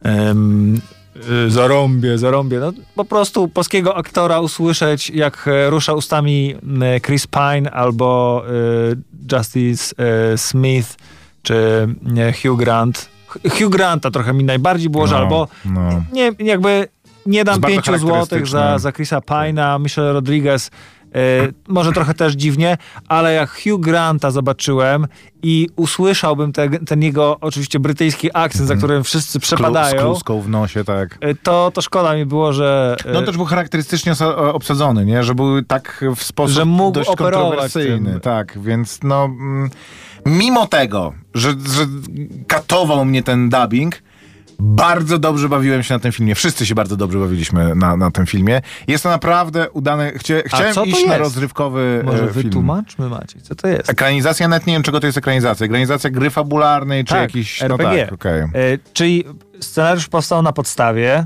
em, 0.03 0.75
y, 0.77 0.81
zarąbie, 1.49 2.19
zarąbie. 2.19 2.59
No, 2.61 2.73
po 2.95 3.05
prostu 3.05 3.49
polskiego 3.49 3.97
aktora 3.97 4.41
usłyszeć, 4.41 5.11
jak 5.11 5.49
e, 5.49 5.71
rusza 5.71 5.93
ustami 5.93 6.55
m, 6.63 6.83
Chris 7.07 7.27
Pine 7.27 7.71
albo 7.71 8.43
y, 9.33 9.37
Justice 9.37 9.95
e, 10.33 10.39
Smith 10.39 10.97
czy 11.43 11.87
Hugh 12.43 12.59
Grant. 12.59 13.09
Hu- 13.29 13.51
Hugh 13.51 13.73
Granta 13.73 14.11
trochę 14.11 14.33
mi 14.33 14.45
najbardziej 14.45 14.91
było, 14.91 15.07
No, 15.07 15.17
albo 15.17 15.49
no. 15.65 16.03
nie, 16.13 16.33
jakby 16.39 16.89
nie 17.27 17.45
dam 17.45 17.53
Jest 17.53 17.61
bardzo 17.63 17.83
5 17.93 18.01
złotych 18.01 18.47
za, 18.47 18.79
za 18.79 18.93
Chrisa 18.93 19.19
Pine'a, 19.19 19.81
Michelle 19.81 20.13
Rodriguez. 20.13 20.71
E, 21.15 21.19
może 21.69 21.93
trochę 21.93 22.15
też 22.15 22.33
dziwnie, 22.33 22.77
ale 23.09 23.33
jak 23.35 23.51
Hugh 23.63 23.81
Granta 23.81 24.31
zobaczyłem 24.31 25.07
i 25.43 25.69
usłyszałbym 25.77 26.53
te, 26.53 26.69
ten 26.71 27.03
jego 27.03 27.37
oczywiście 27.41 27.81
brytyjski 27.81 28.31
akcent, 28.35 28.69
za 28.69 28.77
którym 28.77 29.05
wszyscy 29.05 29.39
Klu- 29.39 29.43
Z 29.43 29.45
przepadają, 29.45 30.03
kluską 30.03 30.41
w 30.41 30.49
nosie, 30.49 30.85
tak. 30.85 31.19
e, 31.21 31.35
to, 31.35 31.71
to 31.75 31.83
szkoda 31.83 32.15
mi 32.17 32.27
było, 32.27 32.53
że... 32.53 32.97
e, 33.05 33.13
No 33.13 33.23
też 33.23 33.37
był 33.37 33.47
charakterystycznie 33.47 34.13
obsadzony, 34.53 35.05
nie? 35.05 35.25
Że 35.25 35.35
był 35.35 35.63
tak 35.63 36.05
w 36.17 36.23
sposób 36.23 36.55
Że 36.57 36.65
mógł 36.65 36.93
dość 36.93 37.11
kontrowersyjny. 37.17 38.11
tym. 38.11 38.21
Tak, 38.21 38.59
więc 38.63 38.99
no... 39.03 39.25
Mm, 39.25 39.71
mimo 40.27 40.67
tego, 40.67 41.13
że, 41.35 41.51
że 41.51 41.87
katował 42.47 43.05
mnie 43.05 43.23
ten 43.23 43.49
dubbing, 43.49 44.03
bardzo 44.61 45.19
dobrze 45.19 45.49
bawiłem 45.49 45.83
się 45.83 45.95
na 45.95 46.01
tym 46.01 46.13
filmie. 46.13 46.35
Wszyscy 46.35 46.67
się 46.67 46.75
bardzo 46.75 46.97
dobrze 46.97 47.19
bawiliśmy 47.19 47.75
na, 47.75 47.97
na 47.97 48.11
tym 48.11 48.27
filmie. 48.27 48.63
Jest 48.87 49.03
to 49.03 49.09
naprawdę 49.09 49.71
udane... 49.71 50.13
Chcia, 50.13 50.35
chciałem 50.47 50.87
iść 50.87 51.07
na 51.07 51.13
jest? 51.13 51.19
rozrywkowy 51.19 52.03
Może 52.05 52.25
e, 52.25 52.29
film. 52.29 52.33
wytłumaczmy, 52.33 53.09
Maciej, 53.09 53.43
co 53.43 53.55
to 53.55 53.69
jest? 53.69 53.91
Ekranizacja, 53.91 54.49
nawet 54.49 54.67
nie 54.67 54.73
wiem, 54.73 54.83
czego 54.83 55.01
to 55.01 55.07
jest 55.07 55.19
ekranizacja. 55.19 55.67
Ekranizacja 55.67 56.11
gry 56.11 56.31
fabularnej, 56.31 57.05
czy 57.05 57.15
Tak, 57.15 57.23
jakiś... 57.23 57.63
RPG. 57.63 58.01
No 58.01 58.05
tak, 58.05 58.13
okej. 58.13 58.41
E, 58.41 58.49
czyli 58.93 59.25
scenariusz 59.61 60.09
powstał 60.09 60.43
na 60.43 60.53
podstawie 60.53 61.25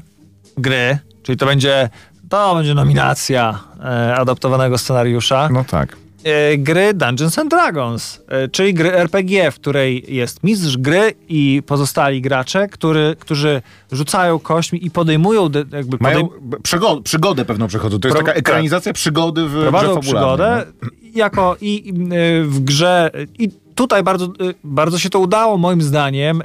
gry, 0.59 0.99
czyli 1.23 1.39
to 1.39 1.47
będzie, 1.47 1.89
to 2.29 2.55
będzie 2.55 2.75
nominacja 2.75 3.61
e, 3.85 4.15
adaptowanego 4.17 4.79
scenariusza. 4.79 5.49
No 5.53 5.65
tak. 5.65 6.04
E, 6.25 6.59
gry 6.59 6.95
Dungeons 6.95 7.39
and 7.39 7.51
Dragons, 7.51 8.23
e, 8.29 8.49
czyli 8.49 8.75
gry 8.75 8.93
RPG, 8.93 9.51
w 9.51 9.55
której 9.55 10.05
jest 10.09 10.45
mistrz 10.45 10.77
gry 10.77 11.15
i 11.29 11.63
pozostali 11.67 12.21
gracze, 12.21 12.69
który, 12.69 13.17
którzy 13.19 13.63
rzucają 13.93 14.39
kośćmi 14.39 14.87
i 14.87 14.91
podejmują 14.91 15.49
de, 15.49 15.65
jakby 15.73 15.97
Mają 16.01 16.29
podej- 16.63 17.03
przygodę, 17.03 17.45
pewną 17.45 17.67
przechodzą. 17.67 17.99
To 17.99 18.09
jest 18.09 18.17
Pro- 18.19 18.27
taka 18.27 18.39
ekranizacja 18.39 18.93
przygody 18.93 19.49
w 19.49 19.61
prowadzą 19.61 20.01
przygodę 20.01 20.67
jako 21.15 21.57
i, 21.61 21.89
i 21.89 21.91
e, 21.91 22.45
w 22.45 22.61
grze 22.61 23.11
i 23.39 23.49
tutaj 23.75 24.03
bardzo, 24.03 24.33
bardzo 24.65 24.99
się 24.99 25.11
to 25.11 25.19
udało, 25.19 25.57
moim 25.59 25.83
zdaniem, 25.83 26.43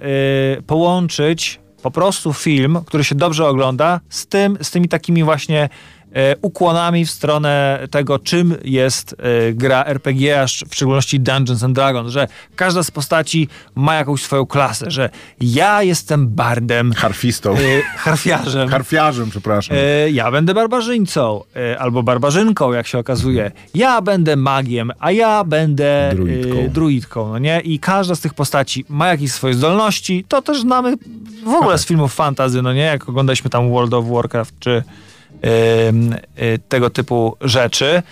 połączyć 0.68 1.60
po 1.84 1.92
prostu 1.92 2.34
film, 2.34 2.80
który 2.86 3.04
się 3.04 3.16
dobrze 3.16 3.48
ogląda, 3.48 4.00
z 4.10 4.28
tym, 4.28 4.58
z 4.62 4.72
tymi 4.72 4.90
takimi 4.90 5.24
właśnie 5.24 5.70
ukłonami 6.42 7.06
w 7.06 7.12
stronę 7.12 7.80
tego, 7.92 8.20
czym 8.20 8.56
jest 8.64 9.16
e, 9.20 9.54
gra 9.54 9.84
RPG, 9.86 10.42
a 10.42 10.46
w 10.48 10.76
szczególności 10.76 11.20
Dungeons 11.20 11.64
and 11.64 11.76
Dragons, 11.76 12.12
że 12.12 12.28
każda 12.56 12.84
z 12.84 12.92
postaci 12.92 13.48
ma 13.76 13.96
jakąś 13.96 14.22
swoją 14.24 14.46
klasę, 14.46 14.92
że 14.92 15.10
ja 15.42 15.84
jestem 15.84 16.28
bardem, 16.28 16.94
Harfistą. 16.94 17.54
e, 17.54 17.58
harfiarzem, 17.98 18.70
Harfiarzem, 18.70 19.30
przepraszam. 19.30 19.78
E, 19.80 20.10
ja 20.12 20.32
będę 20.32 20.54
barbarzyńcą, 20.54 21.44
e, 21.56 21.80
albo 21.80 22.04
barbarzynką, 22.04 22.72
jak 22.74 22.88
się 22.88 22.98
okazuje. 22.98 23.52
Ja 23.76 24.02
będę 24.02 24.36
magiem, 24.36 24.92
a 25.00 25.12
ja 25.12 25.44
będę 25.44 26.10
Druidką. 26.16 26.58
e, 26.60 26.70
druidką, 26.70 27.30
no 27.30 27.38
nie? 27.40 27.60
I 27.60 27.80
każda 27.80 28.16
z 28.16 28.20
tych 28.20 28.34
postaci 28.34 28.86
ma 28.90 29.08
jakieś 29.08 29.32
swoje 29.32 29.54
zdolności. 29.54 30.26
To 30.28 30.42
też 30.42 30.62
znamy 30.62 30.98
w 31.46 31.54
ogóle 31.54 31.78
z 31.78 31.86
filmów 31.86 32.14
fantasy, 32.14 32.62
no 32.62 32.74
nie? 32.74 32.82
Jak 32.82 33.10
oglądaliśmy 33.10 33.50
tam 33.50 33.70
World 33.72 33.94
of 33.94 34.06
Warcraft, 34.10 34.54
czy 34.60 34.72
e, 34.72 34.84
tego 36.70 36.90
typu 36.90 37.38
rzeczy. 37.42 38.04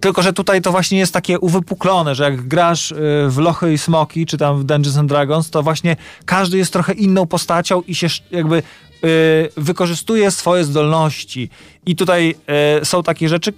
Tylko, 0.00 0.22
że 0.22 0.32
tutaj 0.32 0.62
to 0.62 0.72
właśnie 0.72 0.98
jest 0.98 1.12
takie 1.12 1.38
uwypuklone, 1.38 2.14
że 2.14 2.24
jak 2.24 2.48
grasz 2.48 2.90
y, 2.90 2.96
w 3.28 3.38
Lochy 3.38 3.72
i 3.72 3.78
Smoki, 3.78 4.26
czy 4.26 4.38
tam 4.38 4.60
w 4.60 4.64
Dungeons 4.64 4.96
and 4.96 5.08
Dragons, 5.08 5.50
to 5.50 5.62
właśnie 5.62 5.96
każdy 6.24 6.58
jest 6.58 6.72
trochę 6.72 6.92
inną 6.92 7.26
postacią 7.26 7.82
i 7.86 7.94
się 7.94 8.06
jakby 8.30 8.56
y, 9.04 9.48
wykorzystuje 9.56 10.30
swoje 10.30 10.64
zdolności. 10.64 11.50
I 11.86 11.96
tutaj 11.96 12.34
y, 12.80 12.84
są 12.84 13.02
takie 13.02 13.28
rzeczy 13.28 13.52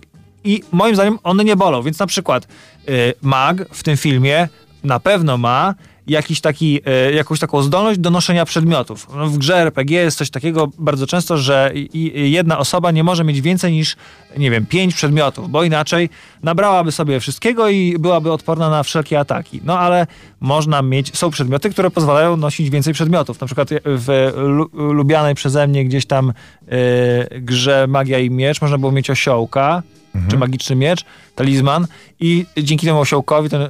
i 0.44 0.62
moim 0.72 0.94
zdaniem 0.94 1.18
one 1.22 1.44
nie 1.44 1.56
bolą. 1.56 1.82
Więc 1.82 1.98
na 1.98 2.06
przykład 2.06 2.46
y, 2.88 3.14
mag 3.22 3.64
w 3.72 3.82
tym 3.82 3.96
filmie 3.96 4.48
na 4.84 5.00
pewno 5.00 5.38
ma 5.38 5.74
jakiś 6.06 6.40
taki, 6.40 6.80
e, 6.86 7.12
jakąś 7.12 7.38
taką 7.38 7.62
zdolność 7.62 8.00
do 8.00 8.10
noszenia 8.10 8.44
przedmiotów. 8.44 9.08
No, 9.16 9.26
w 9.26 9.38
grze 9.38 9.56
RPG 9.56 10.00
jest 10.00 10.18
coś 10.18 10.30
takiego 10.30 10.70
bardzo 10.78 11.06
często, 11.06 11.38
że 11.38 11.72
jedna 12.14 12.58
osoba 12.58 12.90
nie 12.90 13.04
może 13.04 13.24
mieć 13.24 13.40
więcej 13.40 13.72
niż, 13.72 13.96
nie 14.36 14.50
wiem, 14.50 14.66
pięć 14.66 14.94
przedmiotów, 14.94 15.50
bo 15.50 15.64
inaczej 15.64 16.08
nabrałaby 16.42 16.92
sobie 16.92 17.20
wszystkiego 17.20 17.68
i 17.68 17.96
byłaby 17.98 18.32
odporna 18.32 18.70
na 18.70 18.82
wszelkie 18.82 19.20
ataki. 19.20 19.60
No 19.64 19.78
ale 19.78 20.06
można 20.40 20.82
mieć, 20.82 21.18
są 21.18 21.30
przedmioty, 21.30 21.70
które 21.70 21.90
pozwalają 21.90 22.36
nosić 22.36 22.70
więcej 22.70 22.94
przedmiotów. 22.94 23.40
Na 23.40 23.46
przykład 23.46 23.68
w 23.84 24.32
lu, 24.36 24.70
lubianej 24.92 25.34
przeze 25.34 25.66
mnie 25.66 25.84
gdzieś 25.84 26.06
tam 26.06 26.32
e, 26.68 27.40
grze 27.40 27.86
Magia 27.88 28.18
i 28.18 28.30
Miecz 28.30 28.60
można 28.60 28.78
było 28.78 28.92
mieć 28.92 29.10
osiołka, 29.10 29.82
czy 30.30 30.38
magiczny 30.38 30.76
miecz, 30.76 31.04
talizman 31.34 31.86
i 32.20 32.46
dzięki 32.58 32.86
temu 32.86 33.00
osiołkowi 33.00 33.48
ten, 33.48 33.62
y, 33.62 33.68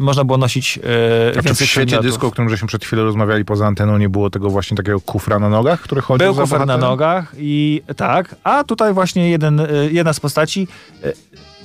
można 0.00 0.24
było 0.24 0.38
nosić 0.38 0.78
y, 0.78 1.38
A 1.38 1.42
czy 1.42 1.54
w 1.54 1.56
świecie 1.56 1.66
przedmiotów. 1.66 2.06
dysku, 2.06 2.26
o 2.26 2.30
którym 2.30 2.50
żeśmy 2.50 2.68
przed 2.68 2.84
chwilą 2.84 3.04
rozmawiali 3.04 3.44
poza 3.44 3.66
anteną, 3.66 3.98
nie 3.98 4.08
było 4.08 4.30
tego 4.30 4.50
właśnie 4.50 4.76
takiego 4.76 5.00
kufra 5.00 5.38
na 5.38 5.48
nogach, 5.48 5.80
który 5.80 6.00
chodził 6.00 6.26
Był 6.26 6.34
za 6.34 6.42
kufer 6.42 6.66
na 6.66 6.76
nogach 6.78 7.32
i 7.38 7.82
tak, 7.96 8.34
a 8.44 8.64
tutaj 8.64 8.92
właśnie 8.92 9.30
jeden, 9.30 9.60
y, 9.60 9.88
jedna 9.92 10.12
z 10.12 10.20
postaci 10.20 10.68
y, 11.04 11.12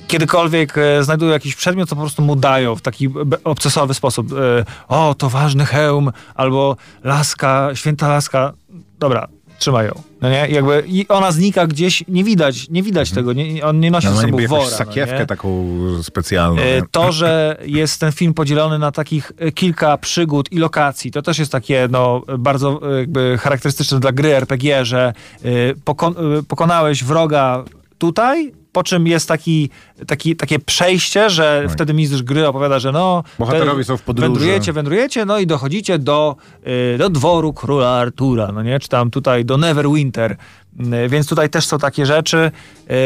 kiedykolwiek 0.08 0.78
y, 0.78 1.04
znajdują 1.04 1.32
jakiś 1.32 1.54
przedmiot, 1.56 1.88
to 1.88 1.96
po 1.96 2.02
prostu 2.02 2.22
mu 2.22 2.36
dają 2.36 2.74
w 2.76 2.82
taki 2.82 3.08
obcesowy 3.44 3.94
sposób. 3.94 4.32
y, 4.32 4.36
O, 4.88 5.14
to 5.18 5.28
ważny 5.28 5.66
hełm, 5.66 6.12
albo 6.34 6.76
laska, 7.04 7.70
święta 7.74 8.08
laska. 8.08 8.52
Dobra, 8.98 9.28
trzymaj 9.58 9.86
ją. 9.86 9.92
No 10.20 10.30
nie? 10.30 10.48
I 10.48 10.54
Jakby, 10.54 10.84
I 10.86 11.08
ona 11.08 11.32
znika 11.32 11.66
gdzieś, 11.66 12.04
nie 12.08 12.24
widać, 12.24 12.68
nie 12.68 12.82
widać 12.82 13.10
tego, 13.10 13.32
nie, 13.32 13.64
on 13.66 13.80
nie 13.80 13.90
nosi 13.90 14.06
No, 14.06 14.12
ze 14.16 14.26
no 14.26 14.28
sobą 14.32 14.46
wora. 14.46 14.62
no 14.64 14.70
sakiewkę 14.70 15.18
nie? 15.18 15.26
taką 15.26 15.66
specjalną. 16.02 16.62
E? 16.62 16.82
To, 16.90 17.12
że 17.12 17.56
jest 17.66 18.00
ten 18.00 18.12
film 18.12 18.34
podzielony 18.34 18.78
na 18.78 18.92
takich 18.92 19.32
e, 19.38 19.52
kilka 19.52 19.98
przygód 19.98 20.52
i 20.52 20.58
lokacji, 20.58 21.10
to 21.10 21.22
też 21.22 21.38
jest 21.38 21.52
takie 21.52 21.88
no, 21.90 22.22
bardzo 22.38 22.80
e, 22.94 22.98
jakby 22.98 23.38
charakterystyczne 23.40 24.00
dla 24.00 24.12
gry 24.12 24.34
RPG, 24.36 24.84
że 24.84 25.12
pokon- 25.84 26.38
e, 26.38 26.42
pokonałeś 26.42 27.04
wroga 27.04 27.64
tutaj, 27.98 28.52
po 28.72 28.82
czym 28.82 29.06
jest 29.06 29.28
taki, 29.28 29.70
taki, 30.06 30.36
takie 30.36 30.58
przejście, 30.58 31.30
że 31.30 31.66
wtedy 31.70 31.94
mistrz 31.94 32.22
gry 32.22 32.46
opowiada, 32.48 32.78
że 32.78 32.92
no... 32.92 33.24
Bohaterowie 33.38 33.78
te- 33.78 33.84
są 33.84 33.96
w 33.96 34.02
podróży. 34.02 34.30
Wędrujecie, 34.30 34.72
wędrujecie, 34.72 35.24
no 35.24 35.38
i 35.38 35.46
dochodzicie 35.46 35.98
do, 35.98 36.36
y, 36.94 36.98
do 36.98 37.10
dworu 37.10 37.52
króla 37.52 37.90
Artura, 37.90 38.52
no 38.52 38.62
nie? 38.62 38.80
Czy 38.80 38.88
tam 38.88 39.10
tutaj 39.10 39.44
do 39.44 39.56
Neverwinter. 39.56 40.36
Y, 41.04 41.08
Więc 41.08 41.28
tutaj 41.28 41.50
też 41.50 41.66
są 41.66 41.78
takie 41.78 42.06
rzeczy. 42.06 42.50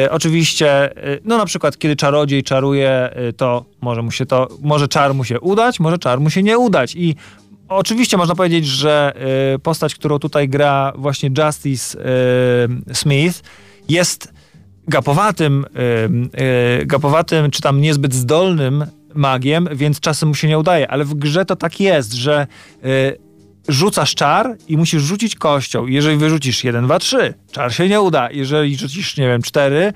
Y, 0.04 0.10
Oczywiście, 0.10 0.90
no 1.24 1.38
na 1.38 1.46
przykład, 1.46 1.78
kiedy 1.78 1.96
czarodziej 1.96 2.42
czaruje, 2.42 3.10
to 3.36 3.64
może 3.80 4.02
mu 4.02 4.10
się 4.10 4.26
to, 4.26 4.48
może 4.62 4.88
czar 4.88 5.14
mu 5.14 5.24
się 5.24 5.40
udać, 5.40 5.80
może 5.80 5.98
czar 5.98 6.20
mu 6.20 6.30
się 6.30 6.42
nie 6.42 6.58
udać. 6.58 6.94
I 6.96 7.16
oczywiście 7.68 8.16
można 8.16 8.34
powiedzieć, 8.34 8.66
że 8.66 9.12
postać, 9.62 9.94
którą 9.94 10.18
tutaj 10.18 10.48
gra 10.48 10.92
właśnie 10.96 11.30
Justice 11.38 11.98
Smith, 12.92 13.42
jest 13.88 14.35
gapowatym, 14.88 15.64
y, 16.80 16.86
gapowatym, 16.86 17.50
czy 17.50 17.62
tam 17.62 17.80
niezbyt 17.80 18.14
zdolnym 18.14 18.86
magiem, 19.14 19.68
więc 19.72 20.00
czasem 20.00 20.28
mu 20.28 20.34
się 20.34 20.48
nie 20.48 20.58
udaje. 20.58 20.90
Ale 20.90 21.04
w 21.04 21.14
grze 21.14 21.44
to 21.44 21.56
tak 21.56 21.80
jest, 21.80 22.12
że 22.12 22.46
y, 22.84 23.18
rzucasz 23.68 24.14
czar 24.14 24.56
i 24.68 24.76
musisz 24.76 25.02
rzucić 25.02 25.36
kością. 25.36 25.86
Jeżeli 25.86 26.16
wyrzucisz 26.16 26.64
1, 26.64 26.84
2, 26.84 26.98
3, 26.98 27.34
czar 27.52 27.74
się 27.74 27.88
nie 27.88 28.00
uda. 28.00 28.28
Jeżeli 28.30 28.76
rzucisz, 28.76 29.16
nie 29.16 29.26
wiem, 29.28 29.42
4, 29.42 29.92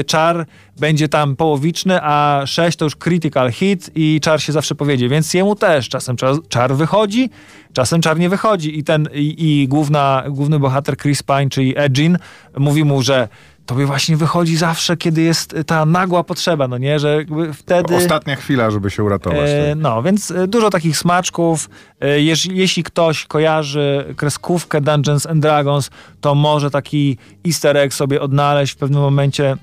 y, 0.00 0.04
czar 0.04 0.46
będzie 0.80 1.08
tam 1.08 1.36
połowiczny, 1.36 2.02
a 2.02 2.42
6 2.46 2.78
to 2.78 2.84
już 2.84 2.96
critical 2.96 3.52
hit 3.52 3.90
i 3.94 4.20
czar 4.22 4.42
się 4.42 4.52
zawsze 4.52 4.74
powiedzie. 4.74 5.08
Więc 5.08 5.34
jemu 5.34 5.56
też 5.56 5.88
czasem 5.88 6.16
czar, 6.16 6.34
czar 6.48 6.74
wychodzi, 6.74 7.30
czasem 7.72 8.00
czar 8.00 8.18
nie 8.18 8.28
wychodzi. 8.28 8.78
I 8.78 8.84
ten, 8.84 9.08
i, 9.14 9.62
i 9.62 9.68
główna, 9.68 10.24
główny 10.28 10.58
bohater 10.58 10.96
Chris 10.96 11.22
Pine, 11.22 11.48
czyli 11.50 11.78
Edgin, 11.78 12.18
mówi 12.58 12.84
mu, 12.84 13.02
że 13.02 13.28
tobie 13.66 13.86
właśnie 13.86 14.16
wychodzi 14.16 14.56
zawsze, 14.56 14.96
kiedy 14.96 15.22
jest 15.22 15.54
ta 15.66 15.86
nagła 15.86 16.24
potrzeba, 16.24 16.68
no 16.68 16.78
nie? 16.78 16.98
Że 16.98 17.24
wtedy... 17.54 17.96
Ostatnia 17.96 18.36
chwila, 18.36 18.70
żeby 18.70 18.90
się 18.90 19.04
uratować. 19.04 19.50
E, 19.50 19.74
no, 19.76 20.02
więc 20.02 20.30
e, 20.30 20.48
dużo 20.48 20.70
takich 20.70 20.98
smaczków. 20.98 21.70
E, 22.00 22.20
jeż, 22.20 22.46
jeśli 22.46 22.82
ktoś 22.82 23.26
kojarzy 23.26 24.14
kreskówkę 24.16 24.80
Dungeons 24.80 25.26
and 25.26 25.42
Dragons, 25.42 25.90
to 26.20 26.34
może 26.34 26.70
taki 26.70 27.18
easter 27.46 27.76
egg 27.76 27.94
sobie 27.94 28.20
odnaleźć 28.20 28.72
w 28.72 28.76
pewnym 28.76 29.00
momencie. 29.00 29.56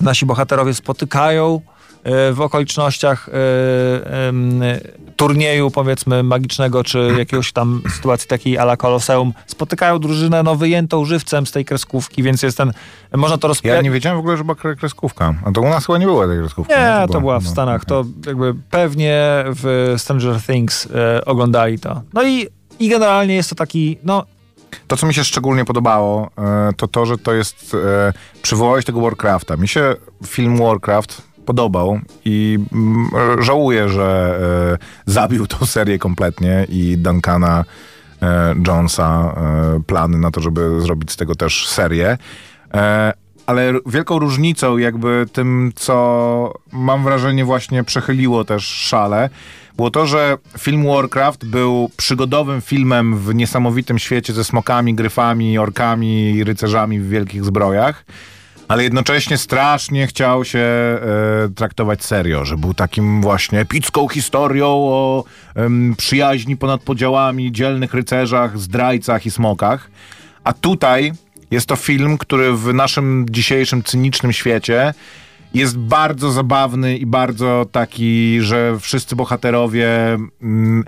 Nasi 0.00 0.26
bohaterowie 0.26 0.74
spotykają 0.74 1.60
e, 1.60 1.75
w 2.32 2.40
okolicznościach 2.40 3.28
e, 3.28 3.32
e, 3.32 4.80
turnieju, 5.16 5.70
powiedzmy, 5.70 6.22
magicznego, 6.22 6.84
czy 6.84 7.14
jakiegoś 7.18 7.52
tam 7.52 7.82
sytuacji 7.96 8.28
takiej 8.28 8.58
ala 8.58 8.76
Koloseum. 8.76 9.32
Spotykają 9.46 9.98
drużynę 9.98 10.42
no, 10.42 10.56
wyjętą 10.56 11.04
żywcem 11.04 11.46
z 11.46 11.52
tej 11.52 11.64
kreskówki, 11.64 12.22
więc 12.22 12.42
jest 12.42 12.56
ten, 12.56 12.72
można 13.14 13.38
to 13.38 13.46
Ja 13.46 13.48
rozpoznać. 13.48 13.84
nie 13.84 13.90
wiedziałem 13.90 14.18
w 14.18 14.20
ogóle, 14.20 14.36
że 14.36 14.44
była 14.44 14.54
kre- 14.54 14.76
kreskówka. 14.76 15.34
A 15.44 15.52
to 15.52 15.60
u 15.60 15.68
nas 15.68 15.86
chyba 15.86 15.98
nie 15.98 16.06
było 16.06 16.26
tej 16.26 16.38
kreskówki. 16.38 16.72
Nie, 16.72 17.06
to 17.12 17.20
była 17.20 17.40
w 17.40 17.44
no, 17.44 17.50
Stanach. 17.50 17.84
To 17.84 18.04
jakby 18.26 18.54
pewnie 18.70 19.44
w 19.46 19.94
Stranger 19.98 20.42
Things 20.42 20.88
e, 20.94 21.24
oglądali 21.24 21.78
to. 21.78 22.02
No 22.14 22.22
i, 22.22 22.46
i 22.78 22.88
generalnie 22.88 23.34
jest 23.34 23.50
to 23.50 23.56
taki, 23.56 23.98
no 24.04 24.24
To, 24.86 24.96
co 24.96 25.06
mi 25.06 25.14
się 25.14 25.24
szczególnie 25.24 25.64
podobało, 25.64 26.30
e, 26.38 26.70
to 26.76 26.88
to, 26.88 27.06
że 27.06 27.18
to 27.18 27.32
jest... 27.34 27.74
E, 27.74 28.12
przywołałeś 28.42 28.84
tego 28.84 29.00
Warcrafta. 29.00 29.56
Mi 29.56 29.68
się 29.68 29.94
film 30.26 30.56
Warcraft 30.58 31.22
podobał 31.46 32.00
i 32.24 32.58
mm, 32.72 33.08
żałuję, 33.42 33.88
że 33.88 34.38
e, 34.72 35.12
zabił 35.12 35.46
tą 35.46 35.66
serię 35.76 35.98
kompletnie 35.98 36.66
i 36.68 36.98
Duncana 36.98 37.64
e, 38.22 38.54
Jonesa 38.66 39.34
e, 39.36 39.80
plany 39.86 40.18
na 40.18 40.30
to, 40.30 40.40
żeby 40.40 40.80
zrobić 40.80 41.12
z 41.12 41.16
tego 41.16 41.34
też 41.34 41.68
serię. 41.68 42.18
Ale 43.46 43.72
wielką 43.86 44.18
różnicą, 44.18 44.78
jakby 44.78 45.26
tym, 45.32 45.72
co 45.74 46.54
mam 46.72 47.04
wrażenie 47.04 47.44
właśnie 47.44 47.84
przechyliło 47.84 48.44
też 48.44 48.64
szale, 48.66 49.30
było 49.76 49.90
to, 49.90 50.06
że 50.06 50.38
film 50.58 50.86
Warcraft 50.86 51.44
był 51.44 51.90
przygodowym 51.96 52.60
filmem 52.60 53.18
w 53.18 53.34
niesamowitym 53.34 53.98
świecie 53.98 54.32
ze 54.32 54.44
smokami, 54.44 54.94
gryfami, 54.94 55.58
orkami 55.58 56.44
rycerzami 56.44 57.00
w 57.00 57.08
wielkich 57.08 57.44
zbrojach, 57.44 58.04
ale 58.68 58.82
jednocześnie 58.84 59.38
strasznie 59.38 60.06
chciał 60.06 60.44
się 60.44 60.58
e, 60.58 60.98
traktować 61.54 62.04
serio, 62.04 62.44
że 62.44 62.56
był 62.56 62.74
takim 62.74 63.22
właśnie 63.22 63.60
epicką 63.60 64.08
historią 64.08 64.66
o 64.68 65.24
em, 65.54 65.94
przyjaźni 65.98 66.56
ponad 66.56 66.82
podziałami, 66.82 67.52
dzielnych 67.52 67.94
rycerzach, 67.94 68.58
zdrajcach 68.58 69.26
i 69.26 69.30
smokach. 69.30 69.90
A 70.44 70.52
tutaj 70.52 71.12
jest 71.50 71.66
to 71.66 71.76
film, 71.76 72.18
który 72.18 72.52
w 72.52 72.74
naszym 72.74 73.26
dzisiejszym 73.30 73.82
cynicznym 73.82 74.32
świecie 74.32 74.94
jest 75.54 75.78
bardzo 75.78 76.30
zabawny 76.30 76.96
i 76.96 77.06
bardzo 77.06 77.66
taki, 77.72 78.38
że 78.40 78.78
wszyscy 78.80 79.16
bohaterowie 79.16 79.88
mm, 80.42 80.84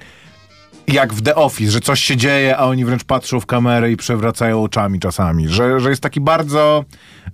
jak 0.88 1.14
w 1.14 1.22
The 1.22 1.34
Office, 1.34 1.72
że 1.72 1.80
coś 1.80 2.00
się 2.00 2.16
dzieje, 2.16 2.56
a 2.56 2.64
oni 2.64 2.84
wręcz 2.84 3.04
patrzą 3.04 3.40
w 3.40 3.46
kamerę 3.46 3.92
i 3.92 3.96
przewracają 3.96 4.62
oczami 4.62 5.00
czasami. 5.00 5.48
Że, 5.48 5.80
że 5.80 5.90
jest 5.90 6.02
taki 6.02 6.20
bardzo 6.20 6.84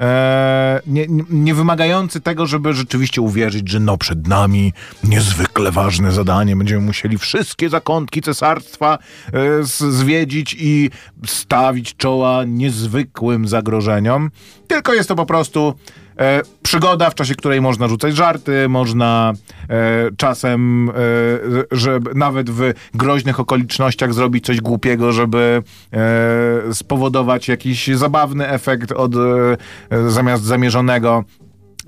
e, 0.01 0.81
nie, 0.87 1.07
nie- 1.31 1.55
wymagający 1.55 2.21
tego, 2.21 2.47
żeby 2.47 2.73
rzeczywiście 2.73 3.21
uwierzyć, 3.21 3.69
że 3.69 3.81
no 3.81 3.97
przed 3.99 4.27
nami 4.27 4.73
niezwykle 5.05 5.71
ważne 5.73 6.13
zadanie. 6.13 6.57
Będziemy 6.57 6.81
musieli 6.81 7.19
wszystkie 7.19 7.69
zakątki 7.69 8.21
cesarstwa 8.23 8.99
e, 9.33 9.65
z- 9.65 9.79
zwiedzić 9.95 10.57
i 10.59 10.91
stawić 11.27 11.97
czoła 11.97 12.45
niezwykłym 12.47 13.49
zagrożeniom. 13.49 14.31
Tylko 14.69 14.95
jest 14.95 15.09
to 15.09 15.15
po 15.17 15.27
prostu 15.27 15.75
e, 16.19 16.43
przygoda, 16.63 17.11
w 17.11 17.15
czasie 17.15 17.35
której 17.35 17.61
można 17.61 17.89
rzucać 17.89 18.17
żarty, 18.17 18.69
można 18.69 19.33
e, 19.71 20.11
czasem, 20.17 20.91
e, 20.91 20.93
żeby 21.73 22.11
nawet 22.15 22.51
w 22.51 22.73
groźnych 22.95 23.41
okolicznościach 23.41 24.15
zrobić 24.15 24.45
coś 24.47 24.61
głupiego, 24.61 25.13
żeby 25.13 25.63
e, 25.93 26.75
spowodować 26.75 27.49
jakiś 27.49 27.87
zabawny 27.87 28.49
efekt 28.49 28.93
od, 28.93 29.13
e, 29.15 30.11
zamiast 30.11 30.43
zamierzonego. 30.45 31.25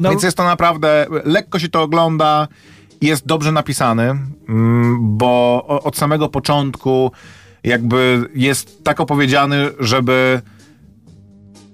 No- 0.01 0.11
Więc 0.11 0.23
jest 0.23 0.37
to 0.37 0.45
naprawdę, 0.45 1.07
lekko 1.25 1.59
się 1.59 1.69
to 1.69 1.83
ogląda, 1.83 2.49
jest 3.03 3.27
dobrze 3.27 3.53
napisany, 3.53 4.03
mm, 4.49 4.97
bo 5.01 5.65
od 5.85 5.97
samego 5.97 6.29
początku 6.29 7.13
jakby 7.65 8.29
jest 8.35 8.85
tak 8.85 9.01
opowiedziany, 9.01 9.69
żeby 9.81 10.41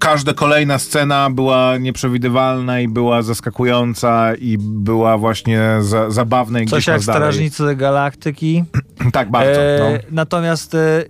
każda 0.03 0.33
kolejna 0.33 0.79
scena 0.79 1.29
była 1.29 1.77
nieprzewidywalna 1.77 2.79
i 2.79 2.87
była 2.87 3.21
zaskakująca 3.21 4.35
i 4.35 4.57
była 4.59 5.17
właśnie 5.17 5.77
za, 5.79 6.11
zabawna 6.11 6.61
i 6.61 6.65
Coś 6.65 6.87
jak 6.87 7.01
dalej. 7.01 7.21
Strażnicy 7.21 7.75
Galaktyki. 7.75 8.63
Tak, 9.13 9.31
bardzo. 9.31 9.61
E, 9.61 9.79
no. 9.79 9.99
Natomiast, 10.11 10.75
e, 10.75 11.03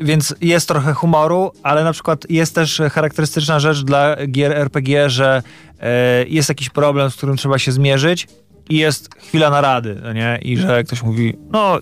więc 0.00 0.34
jest 0.40 0.68
trochę 0.68 0.92
humoru, 0.92 1.50
ale 1.62 1.84
na 1.84 1.92
przykład 1.92 2.30
jest 2.30 2.54
też 2.54 2.82
charakterystyczna 2.92 3.60
rzecz 3.60 3.82
dla 3.84 4.16
gier 4.26 4.52
RPG, 4.52 5.10
że 5.10 5.42
e, 5.80 6.24
jest 6.28 6.48
jakiś 6.48 6.70
problem, 6.70 7.10
z 7.10 7.16
którym 7.16 7.36
trzeba 7.36 7.58
się 7.58 7.72
zmierzyć 7.72 8.28
i 8.68 8.76
jest 8.76 9.14
chwila 9.14 9.50
narady, 9.50 10.00
no 10.02 10.12
nie? 10.12 10.38
I 10.42 10.56
że 10.56 10.84
ktoś 10.84 11.02
mówi, 11.02 11.36
no 11.50 11.80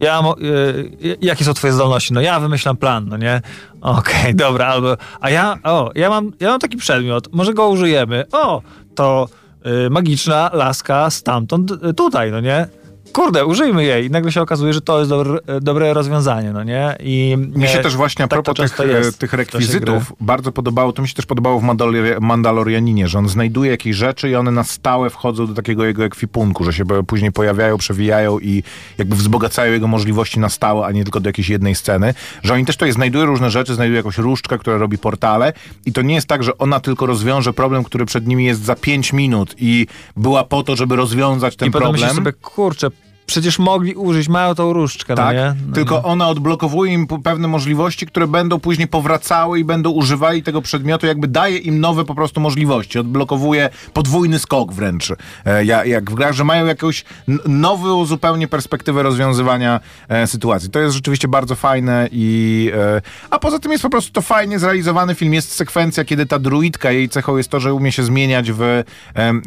ja, 0.00 0.22
mo- 0.22 0.36
e, 0.38 1.16
jakie 1.20 1.44
są 1.44 1.54
twoje 1.54 1.72
zdolności? 1.72 2.12
No 2.14 2.20
ja 2.20 2.40
wymyślam 2.40 2.76
plan, 2.76 3.08
no 3.08 3.16
nie? 3.16 3.42
Okej, 3.80 4.34
dobra, 4.44 4.66
albo, 4.66 4.96
a 5.20 5.30
ja, 5.30 5.58
o, 5.64 5.90
ja 5.94 6.10
mam, 6.10 6.32
ja 6.40 6.48
mam 6.50 6.60
taki 6.60 6.76
przedmiot, 6.76 7.28
może 7.32 7.54
go 7.54 7.68
użyjemy. 7.68 8.24
O, 8.32 8.62
to 8.94 9.28
e, 9.62 9.90
magiczna 9.90 10.50
laska 10.52 11.10
stamtąd 11.10 11.72
e, 11.72 11.94
tutaj, 11.94 12.30
no 12.30 12.40
nie? 12.40 12.66
Kurde, 13.14 13.46
użyjmy 13.46 13.84
jej. 13.84 14.06
I 14.06 14.10
nagle 14.10 14.32
się 14.32 14.42
okazuje, 14.42 14.72
że 14.72 14.80
to 14.80 14.98
jest 14.98 15.10
dobre, 15.10 15.38
dobre 15.60 15.94
rozwiązanie, 15.94 16.52
no 16.52 16.64
nie? 16.64 16.96
I 17.00 17.36
Mi 17.56 17.68
się 17.68 17.78
e, 17.78 17.82
też 17.82 17.96
właśnie 17.96 18.24
a 18.24 18.28
tak 18.28 18.42
propos 18.42 18.72
tych, 18.72 18.80
e, 18.80 19.12
tych 19.12 19.32
rekwizytów 19.32 20.12
bardzo 20.20 20.52
podobało, 20.52 20.92
to 20.92 21.02
mi 21.02 21.08
się 21.08 21.14
też 21.14 21.26
podobało 21.26 21.60
w 21.60 21.62
Mandalori- 21.62 22.20
Mandalorianinie, 22.20 23.08
że 23.08 23.18
on 23.18 23.28
znajduje 23.28 23.70
jakieś 23.70 23.96
rzeczy 23.96 24.30
i 24.30 24.34
one 24.34 24.50
na 24.50 24.64
stałe 24.64 25.10
wchodzą 25.10 25.46
do 25.46 25.54
takiego 25.54 25.84
jego 25.84 26.04
ekwipunku, 26.04 26.64
że 26.64 26.72
się 26.72 26.84
później 27.06 27.32
pojawiają, 27.32 27.78
przewijają 27.78 28.38
i 28.38 28.62
jakby 28.98 29.16
wzbogacają 29.16 29.72
jego 29.72 29.86
możliwości 29.86 30.40
na 30.40 30.48
stałe, 30.48 30.86
a 30.86 30.92
nie 30.92 31.02
tylko 31.02 31.20
do 31.20 31.28
jakiejś 31.28 31.48
jednej 31.48 31.74
sceny. 31.74 32.14
Że 32.42 32.54
oni 32.54 32.64
też 32.64 32.76
tutaj 32.76 32.92
znajdują 32.92 33.26
różne 33.26 33.50
rzeczy, 33.50 33.74
znajdują 33.74 33.96
jakąś 33.96 34.18
różdżkę, 34.18 34.58
która 34.58 34.78
robi 34.78 34.98
portale 34.98 35.52
i 35.86 35.92
to 35.92 36.02
nie 36.02 36.14
jest 36.14 36.26
tak, 36.26 36.42
że 36.42 36.58
ona 36.58 36.80
tylko 36.80 37.06
rozwiąże 37.06 37.52
problem, 37.52 37.84
który 37.84 38.06
przed 38.06 38.26
nimi 38.26 38.44
jest 38.44 38.64
za 38.64 38.74
5 38.74 39.12
minut 39.12 39.54
i 39.58 39.86
była 40.16 40.44
po 40.44 40.62
to, 40.62 40.76
żeby 40.76 40.96
rozwiązać 40.96 41.56
ten 41.56 41.68
I 41.68 41.70
problem. 41.70 41.92
myślisz 41.92 42.12
sobie, 42.12 42.32
kurczę, 42.32 42.90
przecież 43.26 43.58
mogli 43.58 43.94
użyć, 43.94 44.28
mają 44.28 44.54
tą 44.54 44.72
różdżkę, 44.72 45.14
Tak, 45.14 45.26
no 45.26 45.32
nie? 45.42 45.54
No 45.68 45.74
tylko 45.74 46.02
ona 46.02 46.28
odblokowuje 46.28 46.92
im 46.92 47.06
pewne 47.06 47.48
możliwości, 47.48 48.06
które 48.06 48.26
będą 48.26 48.60
później 48.60 48.88
powracały 48.88 49.58
i 49.60 49.64
będą 49.64 49.90
używali 49.90 50.42
tego 50.42 50.62
przedmiotu, 50.62 51.06
jakby 51.06 51.28
daje 51.28 51.58
im 51.58 51.80
nowe 51.80 52.04
po 52.04 52.14
prostu 52.14 52.40
możliwości. 52.40 52.98
Odblokowuje 52.98 53.70
podwójny 53.92 54.38
skok 54.38 54.72
wręcz. 54.72 55.12
E, 55.44 55.64
ja- 55.64 55.84
jak 55.84 56.10
w 56.10 56.14
grach, 56.14 56.32
że 56.32 56.44
mają 56.44 56.66
jakąś 56.66 57.04
nową 57.48 58.04
zupełnie 58.06 58.48
perspektywę 58.48 59.02
rozwiązywania 59.02 59.80
e, 60.08 60.26
sytuacji. 60.26 60.70
To 60.70 60.78
jest 60.78 60.94
rzeczywiście 60.94 61.28
bardzo 61.28 61.54
fajne 61.54 62.08
i... 62.12 62.70
E, 62.74 63.00
a 63.30 63.38
poza 63.38 63.58
tym 63.58 63.72
jest 63.72 63.82
po 63.82 63.90
prostu 63.90 64.12
to 64.12 64.22
fajnie 64.22 64.58
zrealizowany 64.58 65.14
film. 65.14 65.34
Jest 65.34 65.52
sekwencja, 65.52 66.04
kiedy 66.04 66.26
ta 66.26 66.38
druidka, 66.38 66.90
jej 66.90 67.08
cechą 67.08 67.36
jest 67.36 67.48
to, 67.48 67.60
że 67.60 67.74
umie 67.74 67.92
się 67.92 68.02
zmieniać 68.02 68.52
w 68.52 68.82